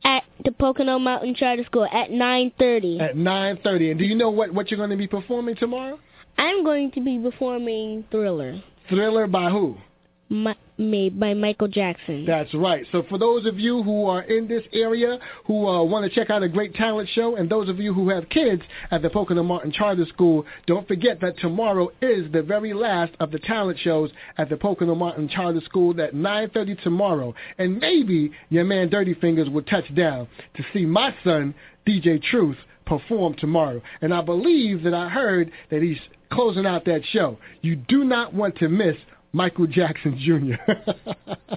at 0.04 0.22
the 0.44 0.52
Pocono 0.52 0.98
Mountain 0.98 1.34
Charter 1.34 1.64
School 1.64 1.84
at 1.86 2.10
9:30. 2.10 3.00
At 3.00 3.16
9.30. 3.16 3.90
And 3.90 3.98
do 3.98 4.04
you 4.04 4.14
know 4.14 4.30
what, 4.30 4.52
what 4.52 4.70
you're 4.70 4.78
going 4.78 4.90
to 4.90 4.96
be 4.96 5.06
performing 5.06 5.56
tomorrow? 5.56 5.98
I'm 6.36 6.62
going 6.62 6.90
to 6.92 7.00
be 7.00 7.18
performing 7.18 8.04
Thriller, 8.10 8.62
Thriller 8.88 9.26
by 9.26 9.50
who? 9.50 9.76
My, 10.28 10.56
made 10.78 11.20
by 11.20 11.34
Michael 11.34 11.68
Jackson. 11.68 12.24
That's 12.24 12.52
right. 12.54 12.86
So 12.92 13.04
for 13.08 13.18
those 13.18 13.46
of 13.46 13.58
you 13.58 13.82
who 13.82 14.06
are 14.06 14.22
in 14.22 14.48
this 14.48 14.62
area 14.72 15.18
who 15.46 15.66
uh, 15.66 15.82
want 15.82 16.10
to 16.10 16.14
check 16.14 16.30
out 16.30 16.42
a 16.42 16.48
great 16.48 16.74
talent 16.74 17.08
show, 17.14 17.36
and 17.36 17.48
those 17.48 17.68
of 17.68 17.78
you 17.78 17.92
who 17.92 18.08
have 18.08 18.28
kids 18.30 18.62
at 18.90 19.02
the 19.02 19.10
Pocono 19.10 19.42
Mountain 19.42 19.72
Charter 19.72 20.06
School, 20.06 20.44
don't 20.66 20.88
forget 20.88 21.20
that 21.20 21.38
tomorrow 21.38 21.90
is 22.00 22.30
the 22.32 22.42
very 22.42 22.72
last 22.72 23.12
of 23.20 23.30
the 23.30 23.38
talent 23.38 23.78
shows 23.78 24.10
at 24.38 24.48
the 24.48 24.56
Pocono 24.56 24.94
Mountain 24.94 25.28
Charter 25.28 25.60
School 25.64 26.00
at 26.00 26.14
9.30 26.14 26.82
tomorrow. 26.82 27.34
And 27.58 27.78
maybe 27.78 28.32
your 28.48 28.64
man 28.64 28.88
Dirty 28.88 29.14
Fingers 29.14 29.50
will 29.50 29.62
touch 29.62 29.94
down 29.94 30.26
to 30.56 30.64
see 30.72 30.86
my 30.86 31.14
son, 31.22 31.54
DJ 31.86 32.22
Truth, 32.22 32.56
perform 32.86 33.34
tomorrow. 33.34 33.80
And 34.00 34.12
I 34.12 34.22
believe 34.22 34.82
that 34.84 34.94
I 34.94 35.08
heard 35.08 35.50
that 35.70 35.82
he's 35.82 35.98
closing 36.32 36.66
out 36.66 36.84
that 36.86 37.02
show. 37.12 37.38
You 37.62 37.76
do 37.76 38.04
not 38.04 38.34
want 38.34 38.56
to 38.58 38.68
miss 38.68 38.96
Michael 39.34 39.66
Jackson 39.66 40.16
Jr. 40.16 40.72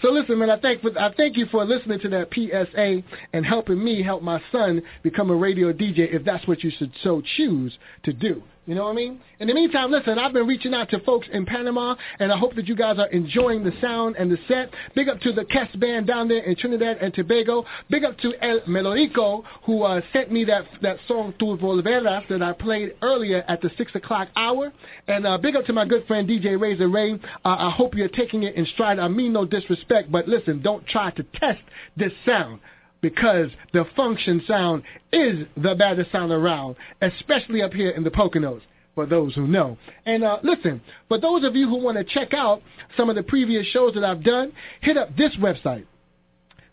so 0.00 0.10
listen, 0.10 0.38
man. 0.38 0.48
I 0.48 0.58
thank 0.60 0.80
for, 0.80 0.96
I 0.98 1.12
thank 1.14 1.36
you 1.36 1.46
for 1.46 1.64
listening 1.64 1.98
to 2.00 2.08
that 2.10 2.28
PSA 2.32 3.02
and 3.32 3.44
helping 3.44 3.82
me 3.82 4.02
help 4.02 4.22
my 4.22 4.40
son 4.52 4.80
become 5.02 5.30
a 5.30 5.34
radio 5.34 5.72
DJ 5.72 6.14
if 6.14 6.24
that's 6.24 6.46
what 6.46 6.62
you 6.62 6.70
should 6.78 6.92
so 7.02 7.20
choose 7.36 7.76
to 8.04 8.12
do. 8.12 8.42
You 8.68 8.74
know 8.74 8.84
what 8.84 8.90
I 8.90 8.96
mean? 8.96 9.18
In 9.40 9.48
the 9.48 9.54
meantime, 9.54 9.90
listen, 9.90 10.18
I've 10.18 10.34
been 10.34 10.46
reaching 10.46 10.74
out 10.74 10.90
to 10.90 11.00
folks 11.00 11.26
in 11.32 11.46
Panama, 11.46 11.94
and 12.18 12.30
I 12.30 12.36
hope 12.36 12.54
that 12.56 12.68
you 12.68 12.76
guys 12.76 12.98
are 12.98 13.06
enjoying 13.06 13.64
the 13.64 13.72
sound 13.80 14.16
and 14.16 14.30
the 14.30 14.36
set. 14.46 14.68
Big 14.94 15.08
up 15.08 15.18
to 15.22 15.32
the 15.32 15.46
Kes 15.46 15.80
band 15.80 16.06
down 16.06 16.28
there 16.28 16.42
in 16.42 16.54
Trinidad 16.54 16.98
and 16.98 17.14
Tobago. 17.14 17.64
Big 17.88 18.04
up 18.04 18.18
to 18.18 18.34
El 18.42 18.60
Melodico, 18.68 19.42
who 19.64 19.84
uh, 19.84 20.02
sent 20.12 20.30
me 20.30 20.44
that 20.44 20.66
that 20.82 20.98
song 21.08 21.32
Tu 21.38 21.56
Volveras 21.56 22.28
that 22.28 22.42
I 22.42 22.52
played 22.52 22.94
earlier 23.00 23.42
at 23.48 23.62
the 23.62 23.70
6 23.78 23.94
o'clock 23.94 24.28
hour. 24.36 24.70
And 25.06 25.26
uh, 25.26 25.38
big 25.38 25.56
up 25.56 25.64
to 25.64 25.72
my 25.72 25.86
good 25.86 26.06
friend 26.06 26.28
DJ 26.28 26.60
Razor 26.60 26.90
Ray. 26.90 27.14
Uh, 27.14 27.16
I 27.44 27.70
hope 27.70 27.94
you're 27.94 28.08
taking 28.08 28.42
it 28.42 28.54
in 28.54 28.66
stride. 28.66 28.98
I 28.98 29.08
mean 29.08 29.32
no 29.32 29.46
disrespect, 29.46 30.12
but 30.12 30.28
listen, 30.28 30.60
don't 30.60 30.86
try 30.86 31.10
to 31.12 31.22
test 31.22 31.62
this 31.96 32.12
sound 32.26 32.60
because 33.00 33.50
the 33.72 33.84
function 33.96 34.42
sound 34.46 34.82
is 35.12 35.46
the 35.56 35.74
baddest 35.74 36.12
sound 36.12 36.32
around, 36.32 36.76
especially 37.00 37.62
up 37.62 37.72
here 37.72 37.90
in 37.90 38.04
the 38.04 38.10
Poconos, 38.10 38.60
for 38.94 39.06
those 39.06 39.34
who 39.34 39.46
know. 39.46 39.78
And 40.06 40.24
uh, 40.24 40.38
listen, 40.42 40.80
for 41.06 41.18
those 41.18 41.44
of 41.44 41.54
you 41.54 41.68
who 41.68 41.82
want 41.82 41.98
to 41.98 42.04
check 42.04 42.34
out 42.34 42.62
some 42.96 43.08
of 43.08 43.16
the 43.16 43.22
previous 43.22 43.66
shows 43.66 43.94
that 43.94 44.04
I've 44.04 44.24
done, 44.24 44.52
hit 44.80 44.96
up 44.96 45.16
this 45.16 45.34
website, 45.36 45.84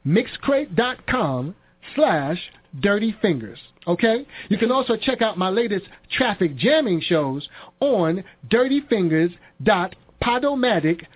mixcrate.com 0.06 1.56
slash 1.96 2.40
dirty 2.80 3.16
fingers. 3.22 3.60
Okay? 3.88 4.26
You 4.50 4.58
can 4.58 4.72
also 4.72 4.96
check 4.96 5.22
out 5.22 5.38
my 5.38 5.50
latest 5.50 5.86
traffic 6.12 6.56
jamming 6.56 7.02
shows 7.02 7.48
on 7.80 8.24
dirtyfingers.podomatic.com 8.50 11.08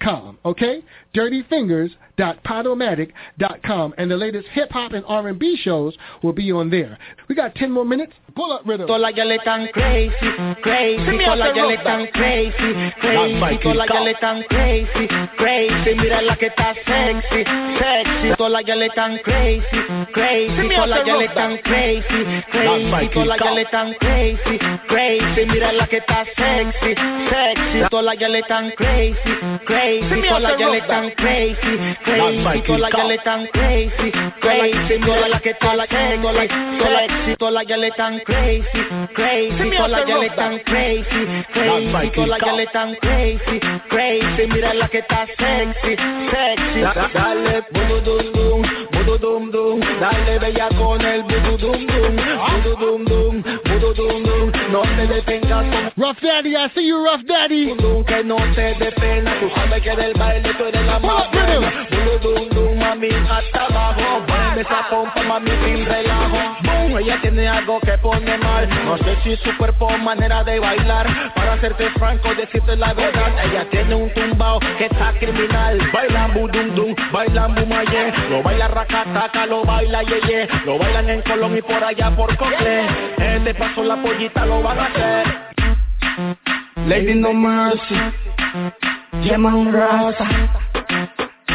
com, 0.00 0.38
Okay, 0.44 0.82
dirtyfingers.podomatic.com, 1.14 3.94
and 3.98 4.10
the 4.10 4.16
latest 4.16 4.48
hip 4.52 4.70
hop 4.70 4.92
and 4.92 5.04
R 5.06 5.28
and 5.28 5.38
B 5.38 5.56
shows 5.62 5.94
will 6.22 6.32
be 6.32 6.50
on 6.52 6.70
there. 6.70 6.96
We 7.28 7.34
got 7.34 7.54
ten 7.54 7.70
more 7.70 7.84
minutes. 7.84 8.12
Pull 8.34 8.50
up 8.52 8.62
rhythm. 8.64 8.86
Crazy, 9.72 10.14
crazy. 10.62 11.02
Crazy, 12.12 12.54
crazy. 13.00 13.18
Crazy, 14.48 15.06
crazy. 15.36 15.94
Mira 15.96 16.22
la 16.22 16.36
que 16.36 16.46
está 16.48 16.74
sexy, 16.86 17.44
sexy. 17.78 18.34
Crazy, 19.22 19.62
crazy. 20.12 20.62
Crazy, 22.50 22.52
crazy. 22.52 22.84
Crazy, 23.98 24.58
crazy. 24.88 25.44
Mira 25.46 25.72
la 25.72 25.86
que 25.86 25.98
está 25.98 26.24
sexy, 26.36 26.94
sexy. 27.28 27.80
Crazy. 28.76 29.57
Tan 29.58 29.66
crazy. 29.66 30.28
Todas 30.28 30.42
las 30.42 30.58
yales 30.58 30.86
tan 30.86 31.10
crazy, 31.10 31.96
crazy. 32.04 32.62
Todas 32.62 32.80
las 32.80 32.92
yales 32.92 33.22
tan 33.24 33.46
crazy, 33.48 34.12
crazy. 34.40 34.98
Mira 34.98 35.28
la 35.28 35.40
que 35.40 35.50
la 35.76 35.86
sexy, 35.86 37.36
todas 37.38 37.54
las 37.54 37.66
yales 37.66 37.94
tan 37.96 38.20
crazy, 38.20 38.64
crazy. 39.14 39.70
Todas 39.76 39.90
las 39.90 40.06
yales 40.06 40.36
tan 40.36 40.58
crazy, 40.60 41.44
crazy. 41.52 42.10
Todas 42.14 42.28
las 42.28 42.40
yales 42.40 42.72
tan 42.72 42.94
crazy, 42.96 43.60
crazy. 43.88 44.46
Mira 44.52 44.74
la 44.74 44.88
que 44.88 44.98
está 44.98 45.26
sexy, 45.26 45.96
sexy. 46.30 46.80
Dale, 47.14 47.64
budu 47.70 48.00
dum 48.00 48.32
dum, 48.32 48.97
budu 48.98 49.18
dum 49.18 49.50
dum. 49.50 49.80
Dale 50.00 50.38
bella 50.38 50.68
con 50.78 51.00
el 51.00 51.22
budu 51.22 51.56
dum 51.58 51.86
dum, 51.86 52.16
budu 52.16 52.76
dum 52.80 53.04
dum, 53.04 53.42
budu 53.64 53.94
dum 53.94 54.22
dum. 54.22 54.52
No 54.72 54.82
te 54.82 55.06
detengas 55.06 55.66
Rough 55.96 56.20
Daddy, 56.22 56.54
I 56.56 56.68
see 56.74 56.86
you, 56.86 57.04
Rough 57.04 57.24
Daddy. 57.26 57.74
que 58.06 58.24
no 58.24 58.36
te 58.54 58.74
dé 58.74 58.92
pena. 58.92 59.34
Tú 59.40 59.50
sabes 59.54 59.82
que 59.82 59.96
del 59.96 60.14
baile 60.14 60.54
tú 60.54 60.64
eres 60.64 60.84
la 60.86 60.98
más 60.98 61.30
buena. 61.32 61.86
Budu 61.90 62.18
dum 62.22 62.48
dum, 62.50 62.78
mami, 62.78 63.08
hasta 63.08 63.64
abajo. 63.66 64.24
Ponme 64.26 64.60
esa 64.60 64.88
pompa, 64.90 65.22
mami, 65.22 65.50
sin 65.64 65.84
relajo. 65.86 66.38
Boom, 66.62 66.98
ella 66.98 67.18
tiene 67.22 67.48
algo 67.48 67.80
que 67.80 67.98
pone 67.98 68.38
mal. 68.38 68.68
No 68.84 68.98
sé 68.98 69.16
si 69.24 69.36
su 69.36 69.56
cuerpo 69.56 69.90
manera 69.98 70.44
de 70.44 70.58
bailar. 70.60 71.06
Para 71.34 71.60
serte 71.60 71.90
franco, 71.98 72.34
decirte 72.34 72.76
la 72.76 72.92
verdad. 72.94 73.32
Ella 73.44 73.66
tiene 73.70 73.94
un 73.94 74.12
tumbao 74.12 74.60
que 74.78 74.86
está 74.86 75.12
criminal. 75.18 75.78
Bailan 75.92 76.34
budum 76.34 76.74
dum, 76.74 76.94
bailan 77.12 77.54
bumaye. 77.54 78.12
Lo 78.30 78.42
baila 78.42 78.68
racataca, 79.04 79.46
lo 79.46 79.64
baila 79.64 80.02
yeye. 80.02 80.48
Lo 80.64 80.78
bailan 80.78 81.08
en 81.10 81.22
Colón 81.22 81.56
y 81.56 81.62
por 81.62 81.82
allá 81.82 82.10
por 82.10 82.36
Cocle. 82.36 82.86
Este 83.18 83.54
paso 83.54 83.82
la 83.82 83.96
pollita 83.96 84.46
lo 84.46 84.62
van 84.62 84.78
a 84.78 84.86
hacer. 84.86 85.26
Lady 86.86 87.14
No 87.14 87.32
Mercy, 87.32 87.94
Yeman 89.22 89.72
Raza. 89.72 90.26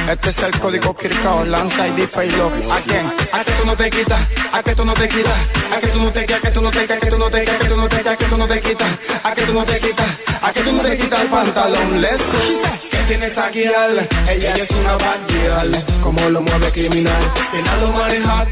Este 0.09 0.29
es 0.31 0.37
el 0.37 0.59
código 0.59 0.95
Kirkao, 0.97 1.45
lanza 1.45 1.87
y 1.87 1.91
difeilo. 1.91 2.51
¿A 2.69 2.81
quién? 2.81 3.13
A 3.31 3.43
que 3.43 3.51
tú 3.53 3.65
no 3.65 3.75
te 3.75 3.89
quitas, 3.89 4.21
a 4.51 4.61
que 4.61 4.75
tú 4.75 4.85
no 4.85 4.93
te 4.93 5.07
quitas, 5.07 5.37
a 5.71 5.79
que 5.79 5.87
tú 5.87 5.99
no 5.99 6.11
te 6.11 6.25
quitas, 6.25 6.37
a 6.37 6.41
que 6.41 6.51
tú 6.51 6.59
no 6.59 6.69
te 6.69 6.81
quitas, 6.83 6.99
a 7.23 7.37
que 7.37 7.57
tú 7.57 7.77
no 7.77 7.77
te 7.77 7.87
quitas, 7.87 8.07
a 8.13 8.17
que 8.17 8.25
tú 8.25 8.37
no 8.37 8.47
te 8.47 8.61
quitas, 8.61 8.97
a 9.23 9.33
que 9.33 9.45
tú 9.45 9.53
no 9.53 9.65
te 9.65 9.79
quitas, 9.79 10.07
a 10.43 10.43
que 10.43 10.43
tú 10.43 10.43
no 10.43 10.43
te 10.43 10.43
quitas, 10.43 10.43
a 10.43 10.53
que 10.53 10.61
tú 10.61 10.71
no 10.73 10.83
te 10.83 10.97
quitas 10.97 11.21
el 11.21 11.27
pantalón. 11.29 12.01
Let's 12.01 12.17
go. 12.17 12.92
¿Qué 13.03 13.17
tienes 13.17 13.37
aquí, 13.37 13.65
al? 13.65 14.07
Ella 14.29 14.55
es 14.55 14.69
una 14.71 14.95
bad 14.95 15.27
girl, 15.27 16.01
como 16.01 16.29
lo 16.29 16.41
mueve 16.41 16.71
criminal. 16.71 17.21
Lo 17.81 17.91
hot, 17.91 18.47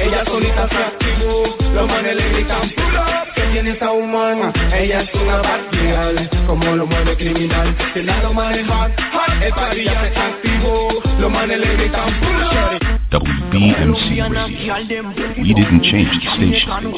ella 0.00 0.24
solita 0.24 0.68
se 0.68 0.76
activó. 0.76 1.44
Los 1.72 1.86
manes 1.86 2.16
le 2.16 2.28
gritan, 2.30 2.68
pull 2.70 2.96
up. 2.96 3.32
¿Qué 3.36 3.42
tiene 3.52 3.70
esa 3.70 3.92
humana? 3.92 4.52
Ella 4.74 5.02
es 5.02 5.14
una 5.14 5.36
bad 5.36 5.60
girl, 5.70 6.28
como 6.48 6.74
lo 6.74 6.84
mueve 6.84 7.16
criminal. 7.16 7.76
Que 7.94 8.02
nada 8.02 8.24
lo 8.24 8.34
maneja, 8.34 8.90
hot, 9.12 9.40
el 9.40 9.52
party 9.52 9.84
ya 9.84 10.00
se 10.12 10.18
activó. 10.18 10.88
Los 11.20 11.30
manes 11.30 11.60
le 11.60 11.76
gritan, 11.76 12.20
pull 12.20 12.42
up. 12.42 12.82
WBMC 13.12 14.18
Radio. 14.32 15.12
We 15.38 15.54
didn't 15.54 15.82
change 15.84 16.10
the 16.10 16.30
station. 16.34 16.92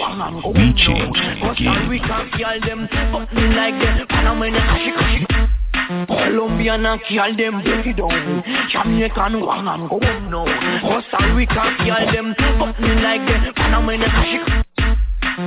We 0.55 0.73
changed 0.73 1.13
the 1.13 1.53
game. 5.29 5.54
Colombian 5.87 6.87
and 6.87 7.01
kill 7.09 7.37
them, 7.37 7.63
break 7.63 7.87
it 7.87 7.97
down. 7.97 8.43
Jamaican 8.73 9.41
wang 9.45 9.69
and 9.69 9.89
go 9.89 10.01
home 10.01 10.31
now. 10.31 10.45
Costa 10.81 11.35
Rica 11.35 11.77
kill 11.85 12.13
them, 12.13 12.35
fuck 12.59 12.81
me 12.81 12.89
like 13.05 13.21
them. 13.29 13.53
Panamanian 13.55 14.09
cash 14.09 14.65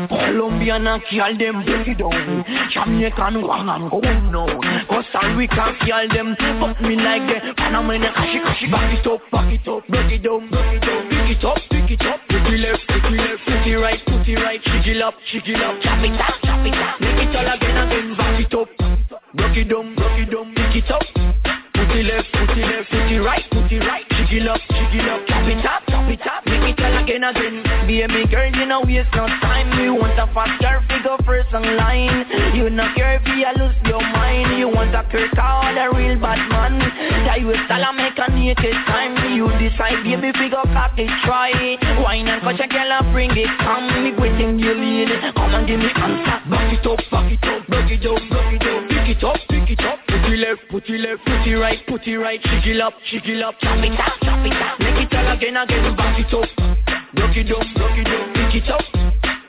Colombian 0.10 0.86
and 0.86 1.02
kill 1.10 1.38
them, 1.38 1.66
break 1.66 1.88
it 1.88 1.98
down. 1.98 2.46
Jamaican 2.70 3.48
wang 3.48 3.70
and 3.70 3.90
go 3.90 4.02
home 4.02 4.32
now. 4.32 4.86
Costa 4.86 5.34
Rica 5.36 5.74
kill 5.82 6.08
them, 6.14 6.36
fuck 6.60 6.82
me 6.82 6.96
like 6.96 7.26
them. 7.26 7.56
Panamanian 7.58 8.14
cash 8.14 8.38
cash. 8.38 8.72
Back 8.72 8.94
it 8.94 9.08
up, 9.08 9.22
back 9.32 9.52
it 9.52 9.68
up, 9.68 9.88
break 9.88 10.12
it 10.12 10.24
down, 10.24 10.50
break 10.50 10.78
it 10.78 10.86
down. 10.86 11.10
Pick 11.10 11.38
it 11.38 11.46
up, 11.46 11.58
pick 11.70 11.92
it 11.92 12.06
up. 12.06 12.22
Put 12.30 12.46
it 12.54 12.60
left, 12.62 12.86
put 12.88 13.10
it 13.10 13.18
left, 13.18 13.42
put 13.46 13.66
it 13.66 13.78
right, 13.78 14.00
put 14.06 14.28
it 14.28 14.36
right. 14.38 14.62
It 14.64 15.02
up, 15.02 15.16
it 15.34 15.62
up. 15.62 15.82
Chop 15.82 16.06
it 16.06 16.14
up, 16.14 16.36
chop 16.44 16.66
it 16.66 16.78
up. 16.78 17.02
Make 17.02 17.26
it 17.26 17.36
all 17.36 17.50
again, 17.56 17.78
again. 17.78 18.18
Back 18.18 18.40
it 18.40 18.54
up. 18.54 18.97
Broke 19.38 19.58
it 19.58 19.70
down, 19.70 19.96
broke 19.96 20.18
it 20.18 20.32
down, 20.34 20.50
pick 20.58 20.82
it 20.82 20.90
up. 20.90 21.06
Put 21.78 21.94
it 21.94 22.10
left, 22.10 22.26
put 22.34 22.58
it 22.58 22.66
left, 22.66 22.90
put 22.90 23.06
it 23.06 23.22
right, 23.22 23.46
put 23.54 23.72
it 23.72 23.80
right. 23.86 24.04
It 24.28 24.44
up, 24.44 24.60
it 24.60 25.08
up, 25.08 25.24
chop 25.24 25.48
it 25.48 25.64
up, 25.64 25.82
chop 25.88 26.10
it 26.12 26.20
up, 26.28 26.44
make 26.46 26.76
it 26.76 26.84
all 26.84 27.00
again, 27.00 27.24
again. 27.24 27.64
Baby 27.88 28.28
girl, 28.28 28.52
you 28.52 28.66
know 28.66 28.82
waste 28.84 29.08
no 29.16 29.24
time. 29.40 29.72
You 29.80 29.96
want 29.96 30.20
a 30.20 30.28
fast 30.36 30.60
girl, 30.60 30.84
figure 30.90 31.16
first 31.24 31.54
on 31.56 31.64
line. 31.78 32.28
You 32.52 32.70
not 32.70 32.98
care 32.98 33.16
if 33.16 33.24
you 33.24 33.48
lose 33.56 33.78
your 33.88 34.02
mind. 34.02 34.60
You 34.60 34.68
want 34.68 34.92
a 34.92 35.08
Kirk 35.08 35.32
all 35.40 35.72
a 35.72 35.86
real 35.96 36.20
bad 36.20 36.44
man. 36.52 36.76
That 37.24 37.40
you 37.40 37.56
style 37.70 37.88
and 37.88 37.96
make 37.96 38.20
a 38.20 38.28
naked 38.36 38.76
time. 38.84 39.16
You 39.32 39.48
decide, 39.56 40.04
baby, 40.04 40.36
figure 40.36 40.68
cock 40.76 41.00
it, 41.00 41.08
try. 41.24 41.78
Wine 42.04 42.28
and 42.28 42.42
catch 42.44 42.60
a 42.60 42.68
girl 42.68 42.92
and 43.00 43.14
bring 43.14 43.32
it, 43.32 43.48
come. 43.64 43.88
Me 44.04 44.12
waiting 44.18 44.60
you 44.60 44.76
lead. 44.76 45.14
Come 45.40 45.56
and 45.56 45.64
give 45.64 45.80
me 45.80 45.88
answer. 45.96 46.42
Back 46.52 46.74
it 46.74 46.84
up, 46.84 47.00
back 47.08 47.32
it 47.32 47.46
up, 47.48 47.64
break 47.72 47.92
it 47.96 48.04
down, 48.04 48.20
break 48.28 48.60
it 48.60 48.66
down. 48.66 48.97
Pick 49.08 49.20
it 49.20 49.24
up, 49.24 49.40
pick 49.48 49.70
it 49.72 49.80
up. 49.88 50.00
Put 50.06 50.20
it 50.28 50.36
left, 50.36 50.68
put 50.70 50.84
it 50.90 51.00
left, 51.00 51.24
put 51.24 51.48
it 51.48 51.56
right, 51.56 51.80
put 51.88 52.06
it 52.06 52.18
right. 52.18 52.42
Shake 52.44 52.68
it 52.68 52.82
up, 52.82 52.94
shake 53.08 53.24
it 53.24 53.42
up. 53.42 53.56
Chop 53.62 53.80
it 53.80 53.96
up, 53.96 54.20
chop 54.20 54.44
it 54.44 54.52
up. 54.52 54.80
Make 54.84 55.00
it 55.00 55.16
all 55.16 55.32
again, 55.32 55.56
again. 55.56 55.96
Back 55.96 56.20
it 56.20 56.28
up. 56.36 56.44
Broke 57.16 57.38
it 57.40 57.48
down, 57.48 57.64
broke 57.72 57.96
it 57.96 58.04
down. 58.04 58.36
Pick 58.36 58.60
it 58.60 58.68
up. 58.68 58.84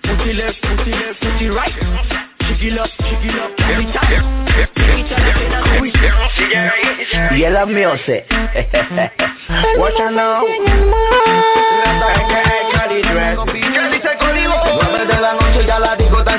Put 0.07 0.23
it 0.31 0.39
left, 0.39 0.63
put 0.63 0.87
it 0.87 0.95
left, 0.95 1.19
put 1.19 1.43
it 1.43 1.51
right. 1.51 1.75
Shake 1.75 2.71
it 2.71 2.79
up, 2.79 2.87
shake 3.03 3.27
it 3.27 3.35
up. 3.35 3.51
Chop 3.59 3.83
it 3.83 3.99
up. 3.99 4.23
Make 4.79 5.91
it 5.91 6.07
all 6.07 6.31
again, 6.39 6.71
again. 7.11 7.43
Yeah, 7.43 7.51
love 7.51 7.67
music. 7.67 8.31
Watch 9.75 9.99
out 9.99 10.15
now. 10.15 10.47
Nueve 13.59 13.98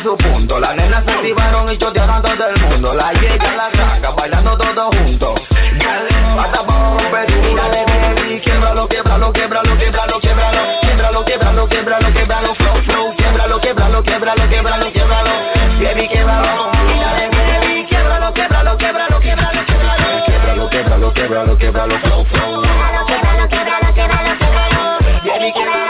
su 0.04 0.16
punto. 0.18 0.60
Las 0.60 0.76
nenas 0.76 1.04
se 1.06 1.12
activaron 1.12 1.72
y 1.72 1.78
chotearon 1.78 2.22
todo 2.22 2.48
el 2.48 2.62
mundo. 2.62 2.94
La 2.94 3.14
llega, 3.14 3.56
la 3.56 3.72
saca, 3.72 4.10
bailando 4.12 4.58
todos 4.58 4.96
juntos. 4.96 5.42
Dale, 5.50 6.10
hasta 6.40 6.66
para 6.66 6.90
competir, 6.90 7.56
dale, 7.56 7.86
baby. 7.86 8.40
Quiebralo, 8.42 8.88
quiebralo, 8.88 9.34
quiebralo, 9.34 9.78
quiebralo, 9.78 10.20
quiebralo. 10.20 10.62
Quiebralo, 10.82 11.26
quiebralo, 11.26 11.68
quiebralo, 11.68 12.12
quiebralo. 12.14 12.56
Flow, 12.56 12.82
flow, 12.84 13.16
quiebralo, 13.16 13.60
quiebralo, 13.60 14.04
quiebralo, 14.04 14.50
quiebralo, 14.50 14.92
quiebralo. 14.92 15.32
Baby, 15.80 16.08
quiebralo. 16.08 16.72
Dale, 16.72 17.30
baby. 17.30 17.86
Quiebralo, 17.90 18.34
quiebralo, 18.34 18.78
quiebralo, 18.78 19.20
quiebralo, 19.20 19.66
quiebralo. 19.66 20.26
Quiebralo, 20.26 20.70
quiebralo, 20.70 21.14
quiebralo, 21.14 21.58
quiebralo. 21.58 22.00
Flow, 22.00 22.26
flow. 22.26 22.62
Quiebralo, 22.62 23.06
quiebralo, 23.06 23.94
quiebralo, 23.94 24.38
quiebralo. 24.38 24.98
Baby, 25.24 25.52
quiebralo 25.54 25.89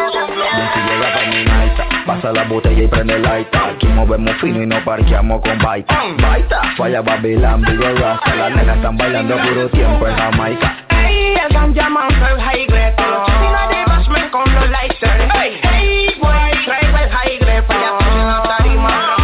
pasa 2.20 2.34
la 2.34 2.44
botella 2.44 2.84
y 2.84 2.88
prende 2.88 3.16
el 3.16 3.22
lighter. 3.22 3.62
Aquí 3.62 3.88
movemos 3.88 4.36
fino 4.42 4.62
y 4.62 4.66
no 4.66 4.84
parqueamos 4.84 5.42
con 5.42 5.58
baita. 5.60 5.98
Baita, 6.22 6.62
falla 6.76 7.02
Babylon, 7.02 7.62
Big 7.62 7.80
Rasta. 7.80 8.36
Las 8.36 8.56
nenas 8.56 8.76
están 8.78 8.98
bailando 8.98 9.38
puro 9.38 9.70
tiempo 9.70 10.08
en 10.08 10.16
Jamaica. 10.16 10.76
Hey, 10.90 11.34
el 11.42 11.54
ganja 11.54 11.90
man 11.90 12.10
el 12.12 12.42
high 12.42 12.66
grade. 12.68 12.96
Cocina 12.96 13.68
de 13.70 13.86
basement 13.86 14.32
con 14.32 14.54
los 14.54 14.70
lighters 14.70 15.34
Hey, 15.34 15.60
hey, 15.64 16.08
boy, 16.20 16.52
traigo 16.66 16.98
el 16.98 17.10
high 17.10 17.38
grade. 17.40 17.64
Falla 17.64 17.98
en 18.12 18.28
la 18.28 18.44
tarima 18.44 19.16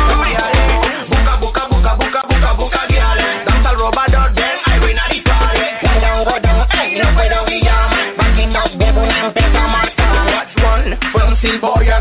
Busca, 1.10 1.36
busca, 1.36 1.68
busca, 1.68 1.94
busca, 1.96 2.22
busca, 2.30 2.52
busca 2.54 2.86
guiales 2.88 3.46
Danza 3.46 3.70
al 3.70 3.76
robador 3.78 4.34
del 4.34 4.58
Irene 4.68 5.24
down, 6.02 6.24
go 6.24 6.40
down, 6.40 6.68
ey, 6.72 7.00
no 7.00 7.14
puedo 7.14 7.46
guiarme. 7.46 8.16
Up 8.56 8.78
de 8.78 8.88
empresa 8.88 9.68
marca 9.68 10.06
Watch 10.32 10.56
one, 10.64 10.98
from 11.12 11.36
Silboy 11.42 11.95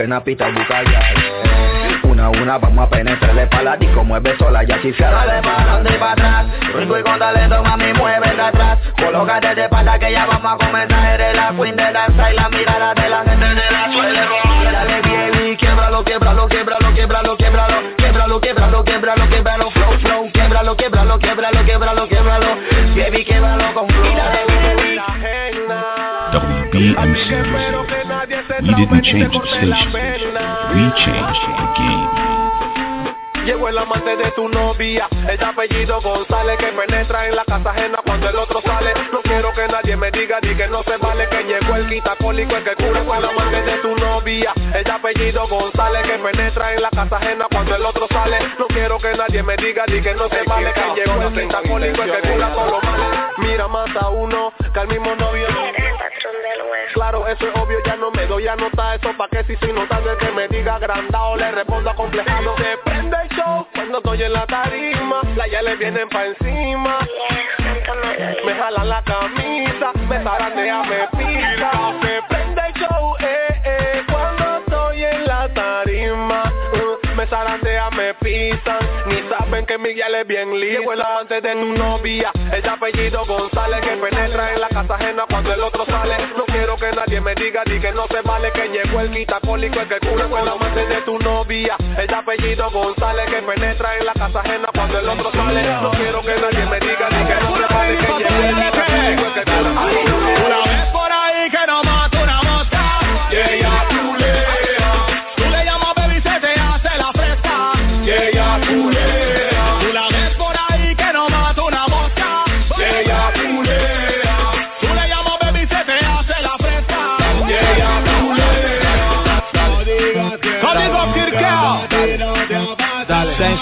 que 0.00 0.06
napita 0.06 0.48
busca 0.48 0.82
Una 2.04 2.26
a 2.26 2.30
una 2.30 2.56
vamos 2.56 2.86
a 2.86 2.88
penetrarle 2.88 3.46
pa' 3.48 3.62
la 3.62 3.76
disco 3.76 4.02
Mueve 4.02 4.34
sola 4.38 4.62
ya 4.64 4.80
chifiada 4.80 5.26
Dale 5.26 5.42
pa' 5.42 5.56
adelante 5.56 5.92
y 5.94 5.98
pa' 5.98 6.12
atrás 6.12 6.46
Rico 6.74 6.98
y 6.98 7.02
con 7.02 7.18
talento, 7.18 7.62
mami, 7.62 7.92
mueve 7.92 8.34
de 8.34 8.42
atrás 8.42 8.78
Colócate 8.96 9.54
de 9.54 9.64
espalda 9.64 9.98
que 9.98 10.10
ya 10.10 10.24
vamos 10.24 10.54
a 10.54 10.64
comenzar 10.64 11.20
Eres 11.20 11.36
la 11.36 11.52
queen 11.54 11.76
de 11.76 11.92
danza 11.92 12.32
y 12.32 12.34
la 12.34 12.48
mirada 12.48 12.94
de 12.94 13.08
la 13.10 13.24
gente 13.24 13.46
de 13.46 13.70
la 13.70 13.92
suele 13.92 14.20
Dale 14.72 15.02
baby, 15.02 15.56
quiebralo, 15.58 16.02
quiebralo, 16.04 16.48
quiebralo, 16.48 16.94
quiebralo, 16.94 17.36
quiebralo 17.36 17.76
Quiebralo, 17.98 18.40
quiebralo, 18.40 18.84
quiebralo, 18.84 19.28
quiebralo 19.28 19.70
Flow, 19.70 19.98
flow, 20.00 20.30
quiebralo, 20.32 20.76
quiebralo, 20.76 21.18
quiebralo, 21.18 21.64
quiebralo, 21.64 22.08
quiebralo 22.08 22.56
Baby, 22.96 23.24
quiebralo 23.26 23.74
con 23.74 23.86
flow 23.86 25.49
Baby 26.96 27.22
WBMC 27.30 28.60
We 28.60 28.74
didn't 28.74 29.04
change 29.04 29.30
the 29.30 29.40
station. 29.46 29.92
We 30.74 30.82
changed 31.00 31.44
the 31.46 31.66
game. 31.78 32.10
Llegó 33.44 33.68
el 33.68 33.78
amante 33.78 34.16
de 34.16 34.30
tu 34.32 34.48
novia, 34.48 35.08
el 35.26 35.42
apellido 35.42 36.00
González 36.02 36.58
que 36.58 36.66
penetra 36.66 37.26
en 37.26 37.36
la 37.36 37.44
casa 37.44 37.70
ajena 37.70 37.98
cuando 38.04 38.28
el 38.28 38.36
otro 38.36 38.60
sale. 38.60 38.92
No 39.12 39.22
quiero 39.22 39.50
que 39.54 39.66
nadie 39.66 39.96
me 39.96 40.10
diga 40.10 40.40
di 40.42 40.54
que 40.54 40.68
no 40.68 40.82
se 40.82 40.98
vale 40.98 41.26
que 41.28 41.44
llegó 41.44 41.74
el 41.76 41.88
quitacólico 41.88 42.56
el 42.56 42.64
que 42.64 42.76
cura 42.76 43.02
con 43.04 43.16
el 43.16 43.24
amante 43.24 43.62
de 43.62 43.78
tu 43.78 43.96
novia, 43.96 44.52
el 44.74 44.90
apellido 44.90 45.48
González 45.48 46.02
que 46.02 46.18
penetra 46.18 46.74
en 46.74 46.82
la 46.82 46.90
casa 46.90 47.16
ajena 47.16 47.46
cuando 47.50 47.76
el 47.76 47.84
otro 47.86 48.06
sale. 48.10 48.38
No 48.58 48.66
quiero 48.66 48.98
que 48.98 49.14
nadie 49.14 49.42
me 49.42 49.56
diga 49.56 49.84
di 49.86 50.02
que 50.02 50.14
no 50.14 50.28
se 50.28 50.42
vale 50.42 50.72
que 50.74 51.00
llegó 51.00 51.22
el 51.22 51.32
quitacólico 51.32 52.02
el 52.02 52.12
que 52.12 52.28
cura 52.28 52.54
con 52.54 52.70
los 52.70 52.82
males. 52.82 53.20
Mira 53.38 53.68
más 53.68 53.96
a 53.96 54.10
uno 54.10 54.52
que 54.72 54.80
al 54.80 54.88
mismo 54.88 55.14
novio. 55.14 55.46
Claro, 56.94 57.26
eso 57.28 57.46
es 57.46 57.56
obvio, 57.56 57.78
ya 57.84 57.96
no 57.96 58.10
me 58.10 58.26
doy 58.26 58.48
a 58.48 58.56
notar 58.56 58.98
eso 58.98 59.16
pa' 59.16 59.28
que 59.28 59.44
si 59.44 59.56
soy 59.56 59.72
notando 59.72 60.10
el 60.10 60.18
que 60.18 60.30
me 60.32 60.48
diga 60.48 60.74
agrandado 60.74 61.36
le 61.36 61.50
respondo 61.52 61.90
acomplejado. 61.90 62.56
Se 62.56 62.76
prende 62.84 63.16
el 63.22 63.28
show 63.36 63.66
cuando 63.74 63.98
estoy 63.98 64.22
en 64.22 64.32
la 64.32 64.46
tarima, 64.46 65.20
la 65.36 65.46
ya 65.46 65.62
le 65.62 65.76
vienen 65.76 66.08
pa' 66.08 66.26
encima. 66.26 66.98
Me 68.44 68.54
jalan 68.54 68.88
la 68.88 69.02
camisa, 69.02 69.92
me 70.08 70.22
zarandean, 70.22 70.88
me 70.88 71.08
pisa. 71.18 71.70
Se 72.02 72.22
prende 72.28 72.59
que 79.70 79.78
Miguel 79.78 80.12
es 80.16 80.26
bien 80.26 80.50
lindo. 80.58 80.80
Llegó 80.80 80.92
el 80.94 81.00
amante 81.00 81.40
de 81.40 81.52
tu 81.52 81.66
novia, 81.66 82.32
el 82.52 82.68
apellido 82.68 83.24
González 83.24 83.80
que 83.82 83.96
penetra 83.98 84.52
en 84.52 84.60
la 84.60 84.68
casa 84.68 84.96
ajena 84.96 85.24
cuando 85.30 85.54
el 85.54 85.62
otro 85.62 85.86
sale. 85.86 86.16
No 86.36 86.44
quiero 86.46 86.74
que 86.76 86.90
nadie 86.90 87.20
me 87.20 87.36
diga 87.36 87.62
di 87.64 87.78
que 87.78 87.92
no 87.92 88.08
se 88.08 88.20
vale 88.22 88.50
que 88.50 88.68
llegó 88.68 89.00
el 89.00 89.12
quitacólico 89.12 89.78
el 89.78 89.88
que 89.88 90.00
cura 90.00 90.26
con 90.28 90.40
el 90.40 90.48
amante 90.48 90.86
de 90.86 91.00
tu 91.02 91.16
novia, 91.20 91.76
el 91.96 92.12
apellido 92.12 92.68
González 92.72 93.30
que 93.30 93.42
penetra 93.42 93.96
en 93.96 94.06
la 94.06 94.12
casa 94.14 94.40
ajena 94.40 94.68
cuando 94.74 94.98
el 94.98 95.08
otro 95.08 95.30
sale. 95.30 95.62
No 95.62 95.90
quiero 95.92 96.20
que 96.22 96.34
nadie 96.34 96.66
me 96.66 96.80
diga 96.80 97.08
di 97.08 97.24
que 97.28 97.34
no 97.40 97.56
se 97.56 97.72
vale 97.72 97.96
que 97.96 98.06
llegó 98.18 98.42
el 98.42 98.54
quitacólico 98.56 99.26
el 99.26 99.34
que 99.34 99.44
cura 99.44 99.74
con 99.74 100.69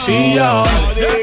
Dale. 0.08 0.88
Sencillo. 0.94 1.17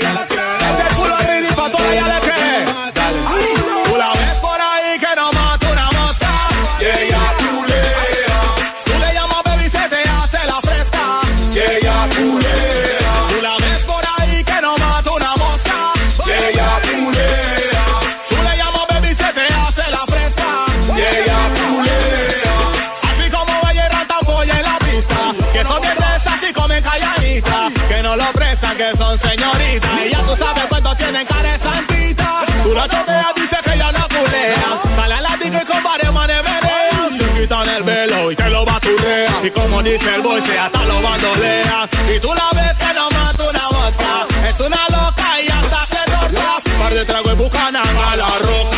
Que 28.76 28.91
son 28.97 29.19
señoritas. 29.22 30.06
Y 30.06 30.11
ya 30.11 30.22
tú 30.26 30.35
sabes 30.38 30.65
cuánto 30.68 30.95
tienen 30.95 31.26
cara 31.27 31.57
santita. 31.60 32.45
Tú 32.64 32.73
la 32.73 32.88
choteas, 32.89 33.35
dice 33.35 33.57
que 33.64 33.77
ya 33.77 33.91
no 33.91 34.07
culea. 34.07 34.81
Sale 34.95 35.14
a 35.14 35.22
la 35.22 35.38
y 35.41 35.65
con 35.65 35.84
varios 35.84 36.14
manes 36.14 36.43
verean. 36.43 37.18
Te 37.18 37.41
quitan 37.41 37.69
el 37.69 37.84
velo 37.84 38.31
y 38.31 38.35
te 38.35 38.49
lo 38.49 38.65
baturean. 38.65 39.45
Y 39.45 39.52
como 39.52 39.81
dice 39.81 40.15
el 40.15 40.22
boy, 40.22 40.41
se 40.45 40.57
hasta 40.60 40.84
lo 40.85 41.02
bandolean. 41.02 41.89
Y 42.14 42.19
tú 42.19 42.34
la 42.34 42.49
ves 42.53 42.77
que 42.77 42.93
no 42.93 43.10
mata 43.11 43.49
una 43.49 43.69
mosca. 43.69 44.27
Es 44.49 44.60
una 44.60 44.89
loca 44.89 45.41
y 45.41 45.47
hasta 45.47 45.88
se 45.88 46.11
roca. 46.11 46.61
Par 46.80 46.93
de 46.93 47.06
trago 47.06 47.31
y 47.31 47.35
bucanan 47.35 47.97
a 47.97 48.15
la 48.15 48.39
roca. 48.39 48.74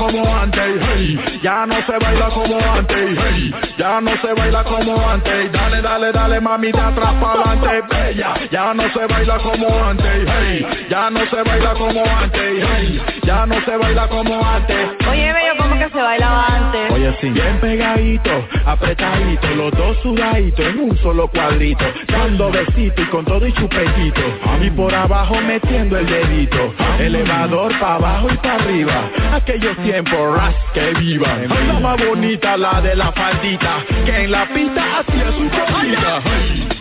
Como 0.00 0.34
antes, 0.34 1.42
ya 1.42 1.66
no 1.66 1.76
se 1.84 1.92
baila 1.98 2.30
como 2.30 2.58
antes, 2.58 3.18
hey. 3.18 3.54
ya 3.76 4.00
no 4.00 4.16
se 4.22 4.32
baila 4.32 4.64
como 4.64 5.10
antes, 5.10 5.52
dale, 5.52 5.82
dale, 5.82 6.10
dale, 6.10 6.40
mami, 6.40 6.72
de 6.72 6.80
atrás 6.80 7.14
para 7.20 7.42
adelante, 7.42 7.94
bella, 7.94 8.34
ya 8.50 8.72
no 8.72 8.90
se 8.94 9.06
baila 9.06 9.38
como 9.38 9.84
antes, 9.84 10.26
hey. 10.26 10.86
ya 10.88 11.10
no 11.10 11.20
se 11.26 11.42
baila 11.42 11.74
como 11.74 12.02
antes, 12.02 12.66
hey. 12.66 13.02
ya 13.24 13.44
no 13.44 13.60
se 13.60 13.76
baila 13.76 14.08
como 14.08 14.42
antes. 14.42 14.88
Oye, 15.06 15.32
bello, 15.34 15.49
¿cómo 15.49 15.49
que 15.80 15.88
se 15.88 16.02
bailaba 16.02 16.46
antes? 16.46 16.90
Oye, 16.90 17.16
sí, 17.20 17.30
bien 17.30 17.58
pegadito, 17.58 18.30
apretadito, 18.66 19.48
los 19.56 19.70
dos 19.72 19.96
sudaditos 20.02 20.66
en 20.66 20.78
un 20.78 20.96
solo 20.98 21.26
cuadrito, 21.28 21.84
dando 22.06 22.50
besito 22.50 23.00
y 23.00 23.06
con 23.06 23.24
todo 23.24 23.46
y 23.46 23.52
chupetito, 23.54 24.20
y 24.60 24.70
por 24.70 24.94
abajo 24.94 25.36
metiendo 25.40 25.96
el 25.96 26.06
dedito, 26.06 26.74
elevador 26.98 27.72
para 27.78 27.94
abajo 27.94 28.28
y 28.30 28.36
para 28.36 28.54
arriba, 28.56 29.10
aquellos 29.32 29.76
tiempos 29.78 30.36
ras 30.36 30.54
que 30.74 30.92
vivan, 31.00 31.48
la 31.48 31.80
más 31.80 32.06
bonita 32.06 32.58
la 32.58 32.82
de 32.82 32.94
la 32.94 33.10
faldita, 33.12 33.76
que 34.04 34.24
en 34.24 34.30
la 34.30 34.46
pista 34.48 34.98
hacía 34.98 35.32
su 35.32 35.48
cosita. 35.48 36.22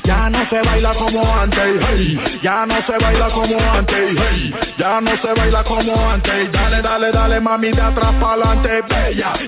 ya 0.04 0.30
no 0.30 0.50
se 0.50 0.62
baila 0.62 0.94
como 0.96 1.36
antes, 1.36 1.82
hey, 1.88 2.40
ya 2.44 2.66
no 2.66 2.82
se 2.86 2.98
baila 2.98 3.30
como 3.30 3.58
antes, 3.60 4.18
hey, 4.18 4.54
ya 4.78 5.00
no 5.00 5.12
se 5.22 5.34
baila 5.34 5.64
como 5.64 6.10
antes, 6.10 6.52
dale, 6.52 6.82
dale, 6.82 7.12
dale, 7.12 7.40
mami, 7.40 7.72
de 7.72 7.82
atrás 7.82 8.14
para 8.20 8.34
adelante, 8.34 8.89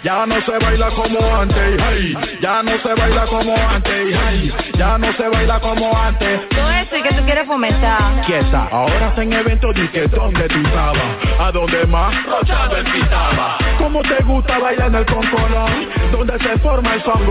ya 0.03 0.25
no 0.25 0.41
se 0.41 0.57
baila 0.57 0.89
como 0.91 1.35
antes, 1.35 1.79
hey, 1.79 2.15
ya 2.41 2.63
no 2.63 2.77
se 2.79 2.93
baila 2.93 3.25
como 3.27 3.55
antes, 3.55 4.17
hey, 4.23 4.53
ya 4.77 4.97
no 4.97 5.13
se 5.13 5.27
baila 5.29 5.59
como 5.59 5.97
antes. 5.97 6.49
Todo 6.49 6.71
eso 6.71 6.97
y 6.97 7.01
que 7.03 7.13
tú 7.13 7.23
quieres 7.23 7.47
fomentar. 7.47 8.21
Quieta, 8.25 8.67
ahora 8.71 9.13
en 9.17 9.33
evento 9.33 9.71
di 9.73 9.87
que 9.89 10.07
donde 10.07 10.47
tú 10.47 10.59
estabas, 10.59 11.15
a 11.39 11.51
dónde 11.51 11.85
más, 11.87 12.25
rochado 12.25 12.77
el 12.77 12.85
pitaba. 12.85 13.57
¿Cómo 13.77 14.01
te 14.01 14.23
gusta 14.23 14.59
bailar 14.59 14.87
en 14.87 14.95
el 14.95 15.05
concolón? 15.05 15.89
Donde 16.11 16.37
se 16.39 16.57
forma 16.59 16.93
el 16.95 17.03
son 17.03 17.21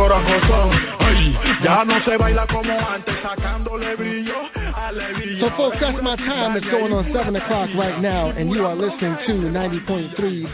Ay, 1.01 1.39
ya 1.63 1.85
no 1.85 2.01
se 2.05 2.17
baila 2.17 2.47
como 2.47 2.73
antes, 2.73 3.15
sacándole 3.23 3.95
brillo 3.97 4.50
So 4.91 5.47
folks, 5.57 5.77
that's 5.81 6.03
my 6.03 6.17
time. 6.17 6.57
It's 6.57 6.67
going 6.67 6.93
on 6.93 7.09
7 7.15 7.37
o'clock 7.37 7.71
right 7.77 8.03
now, 8.03 8.31
and 8.31 8.51
you 8.51 8.67
are 8.67 8.75
listening 8.75 9.17
to 9.25 9.35
90.3 9.35 10.53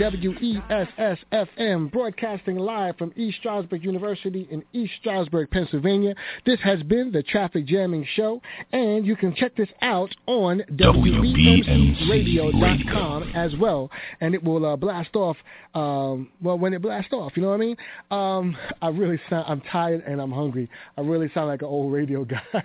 WESS 0.68 1.18
FM, 1.32 1.90
broadcasting 1.90 2.58
live 2.58 2.98
from 2.98 3.14
East 3.16 3.38
Stroudsburg 3.38 3.82
University 3.82 4.46
in 4.50 4.62
East 4.74 4.92
Stroudsburg, 5.00 5.50
Pennsylvania. 5.50 6.14
This 6.44 6.60
has 6.60 6.82
been 6.82 7.12
the 7.12 7.22
Traffic 7.22 7.64
Jamming 7.64 8.06
Show, 8.14 8.42
and 8.72 9.06
you 9.06 9.16
can 9.16 9.34
check 9.34 9.56
this 9.56 9.70
out 9.80 10.14
on 10.26 10.62
WBMCRadio.com 10.70 13.32
as 13.34 13.56
well, 13.58 13.90
and 14.20 14.34
it 14.34 14.44
will 14.44 14.66
uh, 14.66 14.76
blast 14.76 15.16
off, 15.16 15.38
um, 15.74 16.28
well, 16.42 16.58
when 16.58 16.74
it 16.74 16.82
blasts 16.82 17.14
off, 17.14 17.32
you 17.36 17.42
know 17.42 17.48
what 17.48 17.54
I 17.54 17.58
mean? 17.58 17.76
Um, 18.10 18.54
I 18.82 18.88
really 18.88 19.18
sound, 19.30 19.46
I'm 19.48 19.62
tired 19.62 20.04
and 20.06 20.20
I'm 20.20 20.32
hungry. 20.32 20.68
I 20.98 21.00
really 21.00 21.30
sound 21.32 21.48
like 21.48 21.62
an 21.62 21.68
old 21.68 21.90
radio 21.90 22.26
guy. 22.26 22.42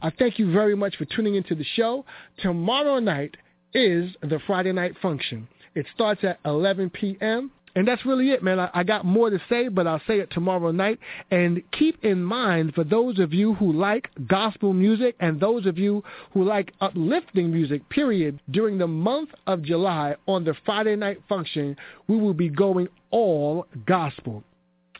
I 0.00 0.10
thank 0.10 0.38
you 0.38 0.52
very 0.52 0.76
much 0.76 0.96
for 0.96 1.04
tuning 1.04 1.34
into 1.34 1.54
the 1.54 1.64
show. 1.74 2.04
Tomorrow 2.38 3.00
night 3.00 3.36
is 3.74 4.10
the 4.22 4.40
Friday 4.46 4.72
night 4.72 4.94
function. 5.02 5.48
It 5.74 5.86
starts 5.94 6.22
at 6.24 6.38
11 6.44 6.90
p.m. 6.90 7.50
And 7.74 7.86
that's 7.86 8.04
really 8.04 8.30
it, 8.30 8.42
man. 8.42 8.58
I, 8.58 8.70
I, 8.74 8.82
got 8.82 9.04
more 9.04 9.30
to 9.30 9.38
say, 9.48 9.68
but 9.68 9.86
I'll 9.86 10.02
say 10.06 10.18
it 10.18 10.30
tomorrow 10.30 10.72
night. 10.72 10.98
And 11.30 11.62
keep 11.70 12.02
in 12.04 12.24
mind, 12.24 12.74
for 12.74 12.82
those 12.82 13.18
of 13.18 13.32
you 13.32 13.54
who 13.54 13.72
like 13.72 14.08
gospel 14.26 14.72
music 14.72 15.14
and 15.20 15.38
those 15.38 15.66
of 15.66 15.78
you 15.78 16.02
who 16.32 16.44
like 16.44 16.72
uplifting 16.80 17.52
music, 17.52 17.88
period, 17.88 18.40
during 18.50 18.78
the 18.78 18.88
month 18.88 19.30
of 19.46 19.62
July 19.62 20.16
on 20.26 20.44
the 20.44 20.54
Friday 20.64 20.96
night 20.96 21.18
function, 21.28 21.76
we 22.08 22.16
will 22.16 22.34
be 22.34 22.48
going 22.48 22.88
all 23.10 23.66
gospel. 23.86 24.42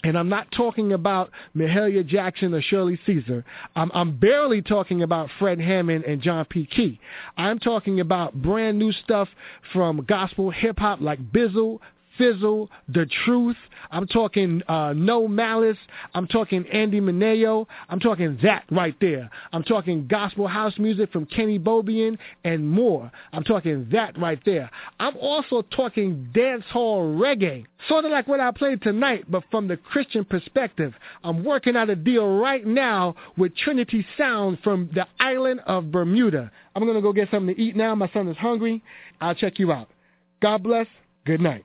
And 0.05 0.17
I'm 0.17 0.29
not 0.29 0.51
talking 0.53 0.93
about 0.93 1.31
Mahalia 1.57 2.07
Jackson 2.07 2.55
or 2.55 2.63
Shirley 2.63 3.01
Caesar. 3.05 3.45
I'm, 3.75 3.91
I'm, 3.93 4.17
barely 4.17 4.63
talking 4.63 5.03
about 5.03 5.29
Fred 5.39 5.61
Hammond 5.61 6.05
and 6.05 6.23
John 6.23 6.45
P. 6.45 6.67
Kee. 6.67 7.01
I'm 7.37 7.59
talking 7.59 7.99
about 7.99 8.41
brand 8.41 8.79
new 8.79 8.93
stuff 8.93 9.29
from 9.73 10.05
gospel 10.05 10.51
hip 10.51 10.79
hop 10.79 11.01
like 11.01 11.21
Bizzle, 11.33 11.81
Fizzle, 12.19 12.69
The 12.89 13.07
Truth. 13.25 13.57
I'm 13.91 14.07
talking 14.07 14.63
uh, 14.69 14.93
No 14.95 15.27
Malice. 15.27 15.79
I'm 16.15 16.27
talking 16.27 16.67
Andy 16.69 17.01
Mineo. 17.01 17.67
I'm 17.89 18.01
talking 18.01 18.39
that 18.43 18.65
right 18.71 18.95
there. 19.01 19.31
I'm 19.53 19.63
talking 19.63 20.07
gospel 20.07 20.47
house 20.47 20.75
music 20.79 21.11
from 21.11 21.25
Kenny 21.27 21.59
Bobien 21.59 22.19
and 22.45 22.69
more. 22.69 23.11
I'm 23.33 23.45
talking 23.45 23.89
that 23.93 24.19
right 24.19 24.41
there. 24.45 24.71
I'm 25.01 25.17
also 25.17 25.63
talking 25.63 26.29
dance 26.35 26.65
hall 26.71 27.03
reggae, 27.17 27.65
sort 27.89 28.05
of 28.05 28.11
like 28.11 28.29
what 28.29 28.41
I 28.41 28.51
played 28.51 28.83
tonight, 28.83 29.25
but 29.31 29.45
from 29.51 29.69
the 29.69 29.77
Christian 29.77 30.25
perspective. 30.25 30.93
I'm 31.25 31.45
working 31.45 31.77
out 31.77 31.89
a 31.89 31.97
deal 31.97 32.39
right 32.39 32.67
now 32.67 33.15
with 33.37 33.57
Trinity 33.57 34.05
Sound 34.19 34.59
from 34.63 34.91
the 34.95 35.07
island 35.21 35.61
of 35.67 35.91
Bermuda. 35.91 36.51
I'm 36.75 36.83
going 36.83 36.97
to 36.97 37.03
go 37.03 37.13
get 37.13 37.31
something 37.31 37.55
to 37.55 37.61
eat 37.61 37.77
now. 37.77 37.95
My 37.95 38.11
son 38.13 38.29
is 38.29 38.37
hungry. 38.37 38.83
I'll 39.21 39.35
check 39.35 39.59
you 39.59 39.73
out. 39.73 39.89
God 40.41 40.63
bless. 40.63 40.87
Good 41.25 41.41
night. 41.41 41.65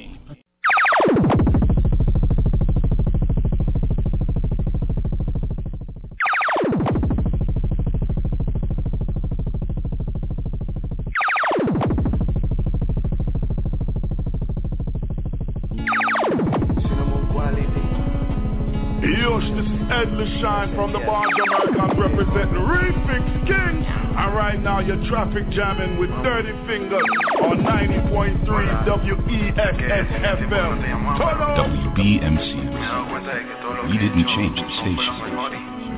Shine 20.41 20.73
from 20.73 20.89
the 20.91 20.97
Barge 21.05 21.29
Americans 21.53 21.93
representing 22.01 22.65
Refix 22.65 23.21
King. 23.45 23.85
And 23.85 24.33
right 24.33 24.59
now 24.59 24.79
you're 24.79 24.97
traffic 25.05 25.47
jamming 25.53 25.99
with 25.99 26.09
Dirty 26.25 26.49
Fingers 26.65 27.05
on 27.45 27.61
90.3 27.61 28.41
WESS 28.49 29.53
FM. 30.41 30.81
WBMC. 31.93 32.57
We 33.85 33.97
didn't 34.01 34.25
change 34.33 34.57
the 34.57 34.65
station. 34.81 35.13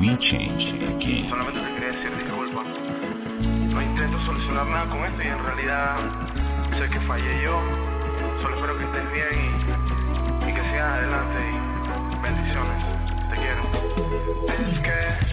We 0.03 0.11
changed 0.19 0.75
the 0.75 0.91
game. 0.99 1.31
No 3.71 3.79
intento 3.79 4.19
solucionar 4.25 4.67
nada 4.67 4.89
con 4.89 5.05
esto 5.05 5.23
y 5.23 5.27
en 5.27 5.39
realidad 5.39 5.97
sé 6.77 6.89
que 6.89 6.99
fallé 7.07 7.43
yo. 7.43 7.61
Solo 8.41 8.55
espero 8.55 8.77
que 8.77 8.83
estés 8.83 9.07
bien 9.13 9.33
y, 9.39 10.49
y 10.49 10.53
que 10.53 10.61
sigas 10.69 10.99
adelante 10.99 11.39
y 11.47 12.21
bendiciones. 12.21 13.12
Te 13.33 13.39
quiero. 13.39 13.63
Es 14.47 14.79
que 14.79 15.23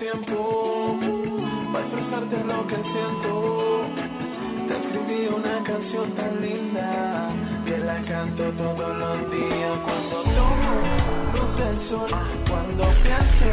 tiempo 0.00 0.69
expresarte 2.30 2.44
lo 2.44 2.66
que 2.66 2.76
siento. 2.76 3.82
Te 4.68 4.76
escribí 4.76 5.26
una 5.26 5.62
canción 5.64 6.14
tan 6.14 6.40
linda 6.40 7.32
que 7.64 7.78
la 7.78 8.02
canto 8.04 8.50
todos 8.52 8.96
los 8.96 9.30
días 9.30 9.78
cuando 9.84 10.22
tomo 10.22 10.80
luz 11.34 11.56
del 11.58 11.88
sol, 11.88 12.10
cuando 12.48 12.84
pienso 13.02 13.44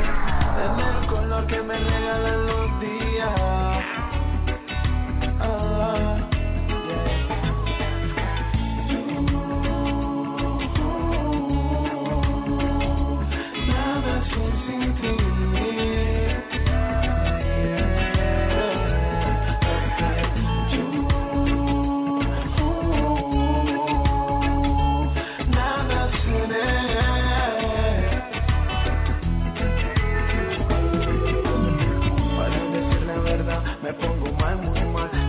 en 0.63 0.79
el 0.79 1.07
color 1.07 1.47
que 1.47 1.61
me 1.61 1.77
regalan 1.77 2.45
los 2.45 2.79
días. 2.79 3.66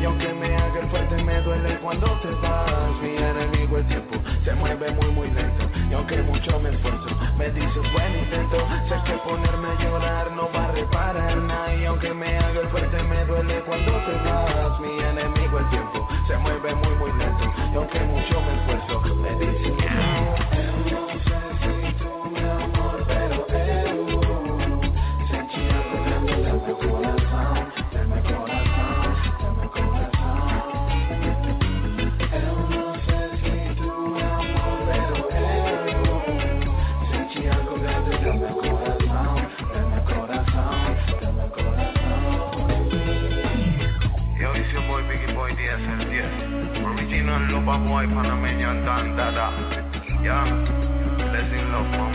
Y 0.01 0.05
aunque 0.05 0.33
me 0.33 0.55
haga 0.55 0.81
el 0.81 0.89
fuerte, 0.91 1.23
me 1.25 1.41
duele 1.43 1.77
cuando 1.81 2.07
te 2.20 2.31
vas. 2.31 3.01
Mi 3.03 3.16
enemigo 3.16 3.79
el 3.79 3.87
tiempo 3.87 4.16
se 4.45 4.55
mueve 4.55 4.93
muy, 4.93 5.11
muy 5.11 5.31
lento. 5.31 5.69
Y 5.91 5.95
aunque 5.95 6.23
mucho 6.23 6.61
me 6.61 6.70
esfuerzo, 6.70 7.09
me 7.37 7.51
dices 7.51 7.93
buen 7.93 8.19
intento. 8.19 8.59
Sé 8.89 8.95
que 9.05 9.19
ponerme 9.19 9.69
a 9.69 9.83
llorar 9.83 10.31
no 10.33 10.49
va 10.53 10.66
a 10.66 10.73
reparar 10.73 11.37
nada. 11.39 11.75
Y 11.75 11.85
aunque 11.85 12.15
me 12.15 12.39
haga 12.39 12.61
el 12.61 12.69
fuerte, 12.69 13.03
me 13.03 13.25
duele 13.25 13.61
cuando 13.62 13.93
te 14.05 14.12
vas. 14.29 14.81
Mi 14.81 15.01
enemigo 15.01 15.59
el 15.59 15.69
tiempo 15.70 16.09
se 16.29 16.37
mueve 16.39 16.75
muy, 16.77 16.95
muy 16.95 17.12
lento. 17.19 17.45
Y 17.73 17.77
aunque 17.77 18.01
mucho 18.01 18.41
me 18.41 18.55
esfuerzo, 18.55 19.15
me 19.16 19.35
dices 19.35 19.75
no 19.79 20.48
boy 47.77 48.09
Panamanian 48.09 48.81
Dan 48.81 49.12
Dada. 49.12 49.53
Yeah, 50.24 50.49
blessing 51.20 51.69
love 51.69 52.07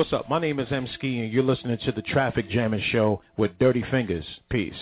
What's 0.00 0.14
up? 0.14 0.30
My 0.30 0.38
name 0.38 0.58
is 0.60 0.68
M 0.70 0.88
Ski, 0.94 1.20
and 1.20 1.30
you're 1.30 1.42
listening 1.42 1.76
to 1.84 1.92
the 1.92 2.00
Traffic 2.00 2.48
Jamming 2.48 2.82
Show 2.90 3.20
with 3.36 3.50
Dirty 3.58 3.84
Fingers. 3.90 4.24
Peace. 4.48 4.72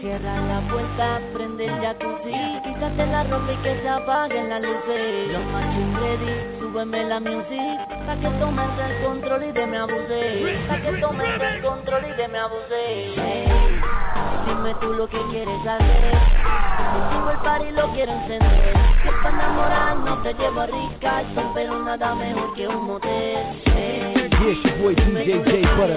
Cierra 0.00 0.40
la 0.46 0.68
puerta, 0.70 1.20
prende 1.32 1.66
el 1.66 1.80
jacuzzi 1.80 2.60
Quítate 2.62 3.06
la 3.06 3.24
ropa 3.24 3.52
y 3.54 3.56
que 3.64 3.80
se 3.82 3.88
apaguen 3.88 4.50
las 4.50 4.62
luces 4.62 5.32
Los 5.32 5.44
machos 5.46 6.00
ready, 6.00 6.60
súbeme 6.60 7.04
la 7.08 7.18
music 7.18 8.06
Pa' 8.06 8.14
que 8.20 8.28
tomes 8.38 8.68
el 8.78 9.04
control 9.04 9.44
y 9.44 9.52
de 9.52 9.66
me 9.66 9.78
abusé 9.78 10.58
Pa' 10.68 10.80
que 10.80 10.92
tomes 11.00 11.42
el 11.42 11.62
control 11.62 12.04
y 12.06 12.12
de 12.16 12.28
me 12.28 12.38
abusé 12.38 13.14
Hey, 13.16 13.80
Dime 14.46 14.74
tú 14.80 14.92
lo 14.92 15.08
que 15.08 15.18
quieres 15.30 15.66
hacer. 15.66 16.12
Contigo 16.92 17.30
el 17.30 17.38
party 17.38 17.70
lo 17.72 17.92
quiero 17.92 18.12
encender. 18.12 18.74
Si 19.02 19.08
es 19.08 19.14
para 19.22 19.34
enamorar 19.34 19.96
no 19.96 20.18
te 20.22 20.34
llevo 20.34 20.60
a 20.60 20.66
Ricardo 20.66 21.52
Pero 21.54 21.78
nada 21.80 22.14
mejor 22.14 22.54
que 22.54 22.68
un 22.68 22.84
motel. 22.84 23.62
Hey, 23.66 24.28
Yeah, 24.30 24.50
it's 24.50 24.64
your 24.64 24.76
boy 24.78 24.94
DJ 24.94 25.44
J 25.44 25.76
Butter. 25.76 25.94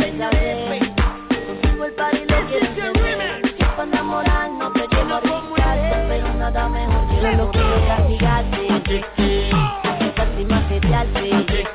Contigo 1.61 1.85
el 1.85 1.93
party 1.93 2.19
lo 2.19 2.47
quiero 2.47 2.65
encender. 2.65 3.41
Si 3.57 3.63
es 3.63 3.69
para 3.69 3.83
enamorar 3.83 4.51
no 4.51 4.71
te 4.71 4.87
llevo 4.87 5.13
a 5.15 5.19
Ricardo 5.19 6.07
Pero 6.07 6.33
nada 6.35 6.69
mejor 6.69 7.07
que 7.07 7.15
un 7.15 7.37
motel. 7.37 7.51
Quiero 7.51 7.87
castigarte 7.87 8.61
Asustarte 9.83 10.41
y 10.41 10.45
macetearte 10.45 11.67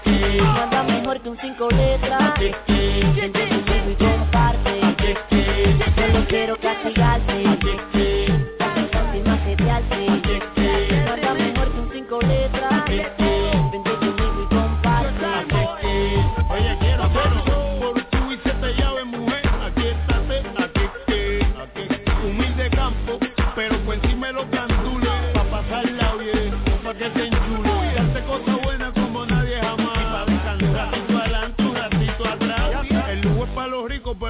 Nada 0.43 0.83
mejor 0.85 1.21
que 1.21 1.29
un 1.29 1.39
cinco 1.39 1.69
letras 1.71 2.35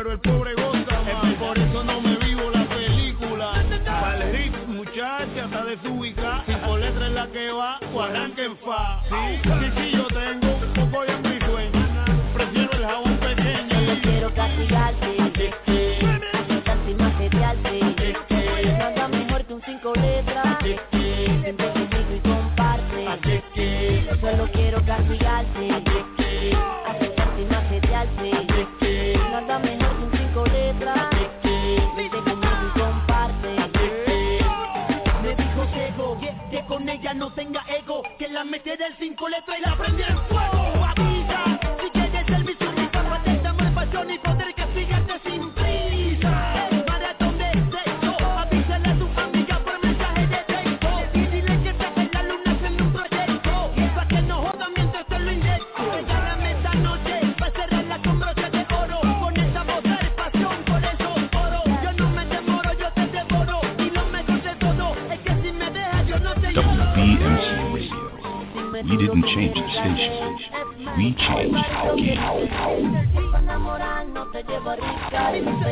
pero 0.02 0.14
el 0.14 0.20
pobre 0.20 0.54
goza 0.54 1.00
más. 1.02 1.34
Por 1.34 1.56
eso 1.56 1.84
no 1.84 2.00
me 2.00 2.16
vivo 2.16 2.50
la 2.50 2.68
película. 2.68 3.64
Hit, 4.32 4.52
muchacha, 4.66 5.44
está 5.44 5.64
desubicada. 5.64 6.42
Cinco 6.44 6.76
letras 6.76 7.08
en 7.08 7.14
la 7.14 7.26
que 7.28 7.52
va, 7.52 7.78
o 7.94 8.02
arranque 8.02 8.46
en 8.46 8.56
fa. 8.58 9.00
Sí, 9.08 9.40
sí, 9.44 9.70
sí, 9.76 9.90
yo 9.96 10.11
me 38.52 38.60
tiene 38.60 38.84
el 38.84 38.94
cinco 38.98 39.30
letras 39.30 39.58
y 39.58 39.62
la 39.62 39.72
aprendí 39.72 40.02
en 40.02 40.18
fuego. 40.28 40.41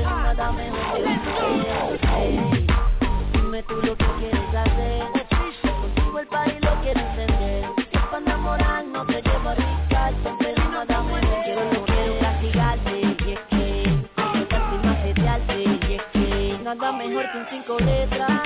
Nada 0.04 0.52
mejor 0.52 1.02
que 1.02 1.40
un 1.44 1.62
motel. 1.72 2.66
Dime 3.32 3.62
tú 3.62 3.74
lo 3.82 3.96
Nada 16.70 16.92
mejor 16.92 17.32
que 17.32 17.38
un 17.38 17.46
cinco 17.50 17.78
letras 17.80 18.42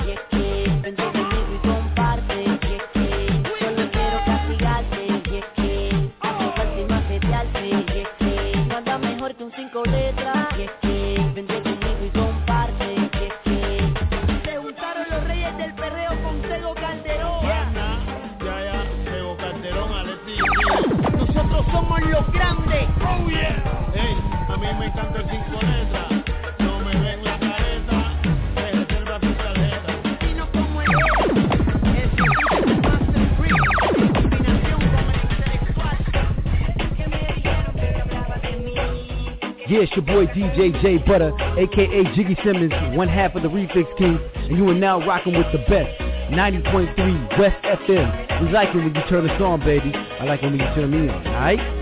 boy 40.05 40.27
DJ 40.27 40.79
J 40.81 40.97
Butter, 40.97 41.33
aka 41.57 42.15
Jiggy 42.15 42.37
Simmons, 42.43 42.73
one 42.95 43.07
half 43.07 43.35
of 43.35 43.43
the 43.43 43.49
Refix 43.49 43.85
King, 43.97 44.19
and 44.35 44.57
you 44.57 44.69
are 44.69 44.73
now 44.73 45.05
rocking 45.05 45.37
with 45.37 45.47
the 45.51 45.59
best. 45.69 45.99
90.3 46.31 47.39
WESS 47.39 47.53
FM. 47.63 48.41
We 48.41 48.51
like 48.51 48.69
it 48.69 48.77
when 48.77 48.95
you 48.95 49.01
turn 49.09 49.29
us 49.29 49.41
on, 49.41 49.59
baby. 49.59 49.91
I 49.93 50.25
like 50.25 50.41
it 50.41 50.45
when 50.45 50.59
you 50.59 50.65
turn 50.75 50.91
me 50.91 51.09
on, 51.09 51.27
alright? 51.27 51.74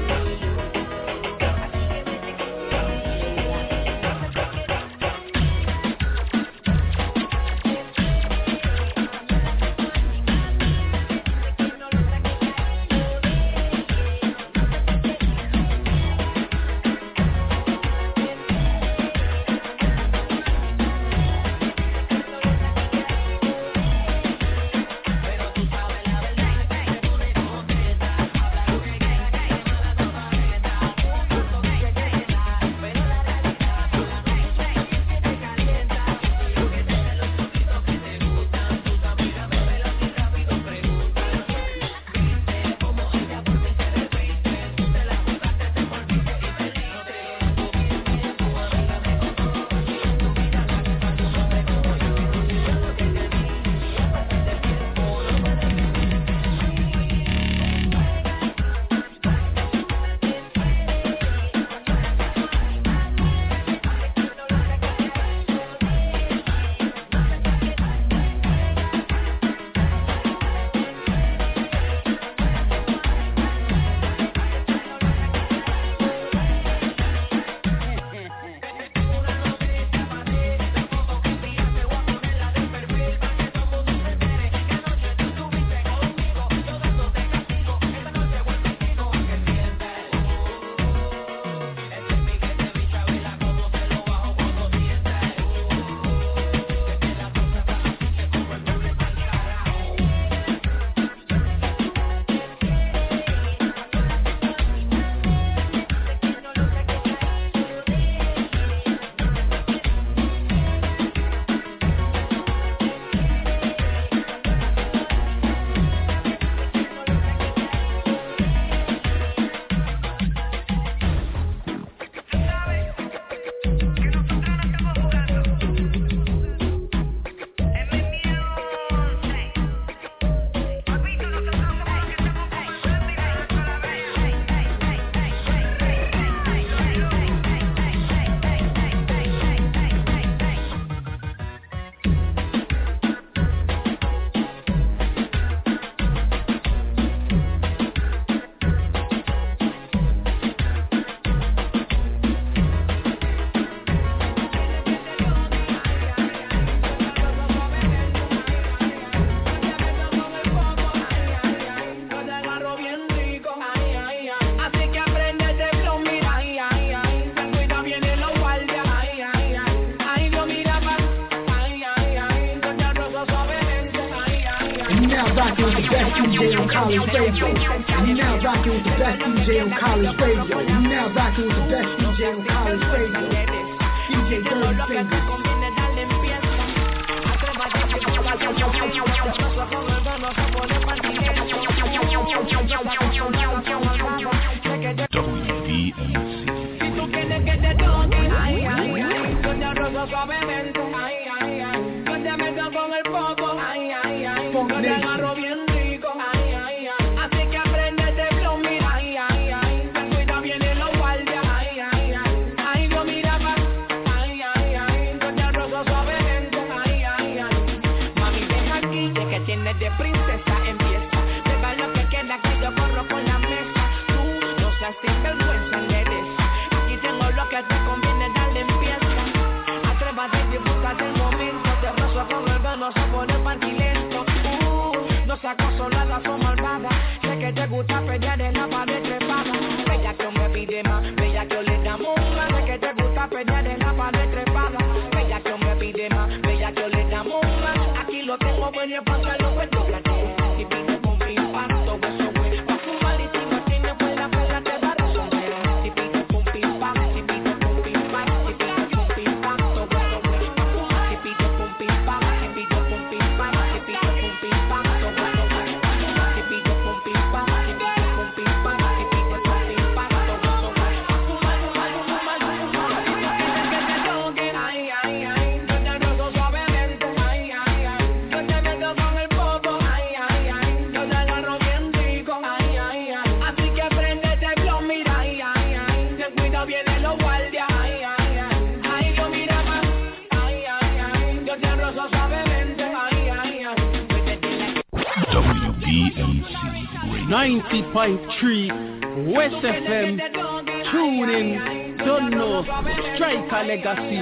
legacy, 303.83 304.17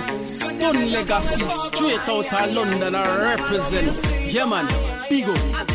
done 0.59 0.91
legacy. 0.91 1.43
Straight 1.75 1.99
out 2.07 2.49
of 2.49 2.53
London, 2.53 2.95
I 2.95 3.35
represent. 3.35 4.33
Yeah, 4.33 4.45
man, 4.45 5.05
big 5.09 5.25
up. 5.25 5.70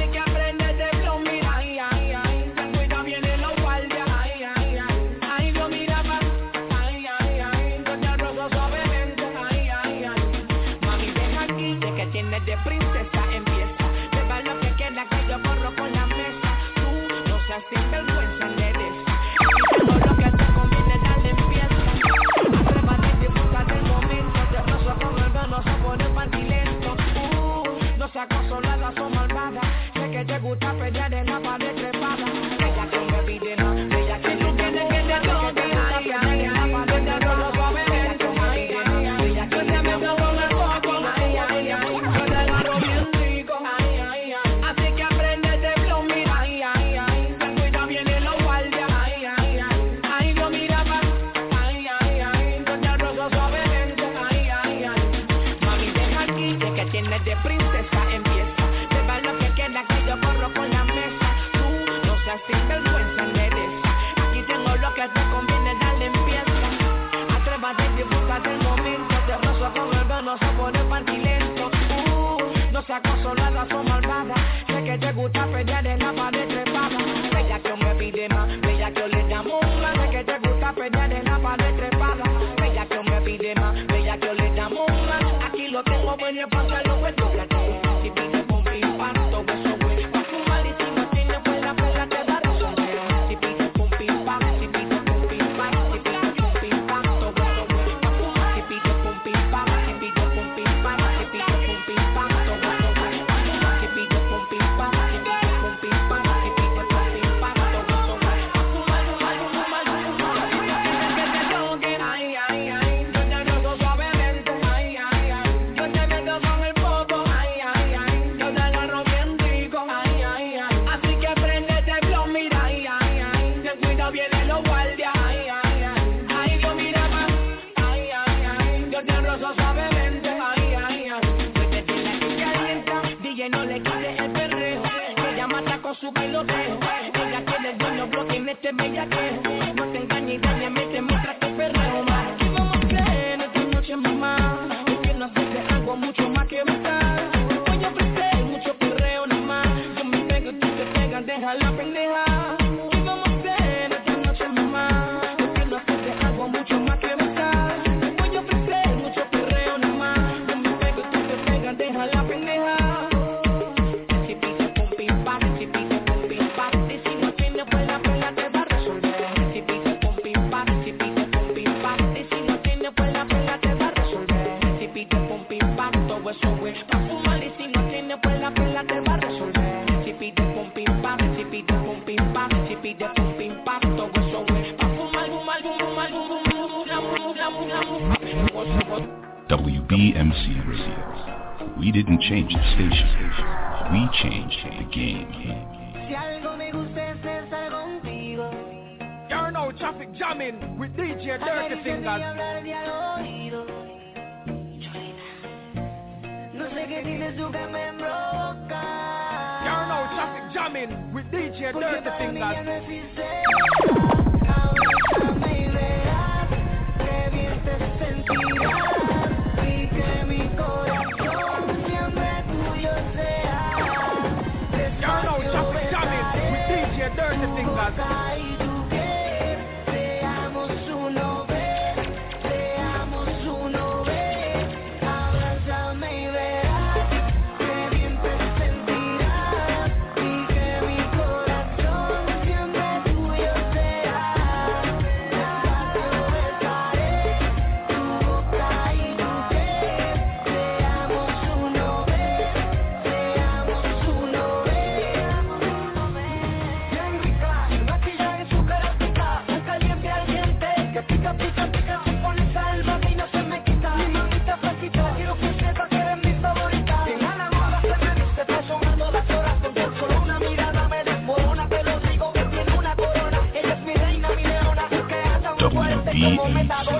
Beat 276.17 276.96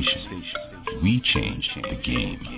station. 0.00 0.44
We 1.02 1.20
changed 1.20 1.68
the 1.82 1.96
game. 2.02 2.51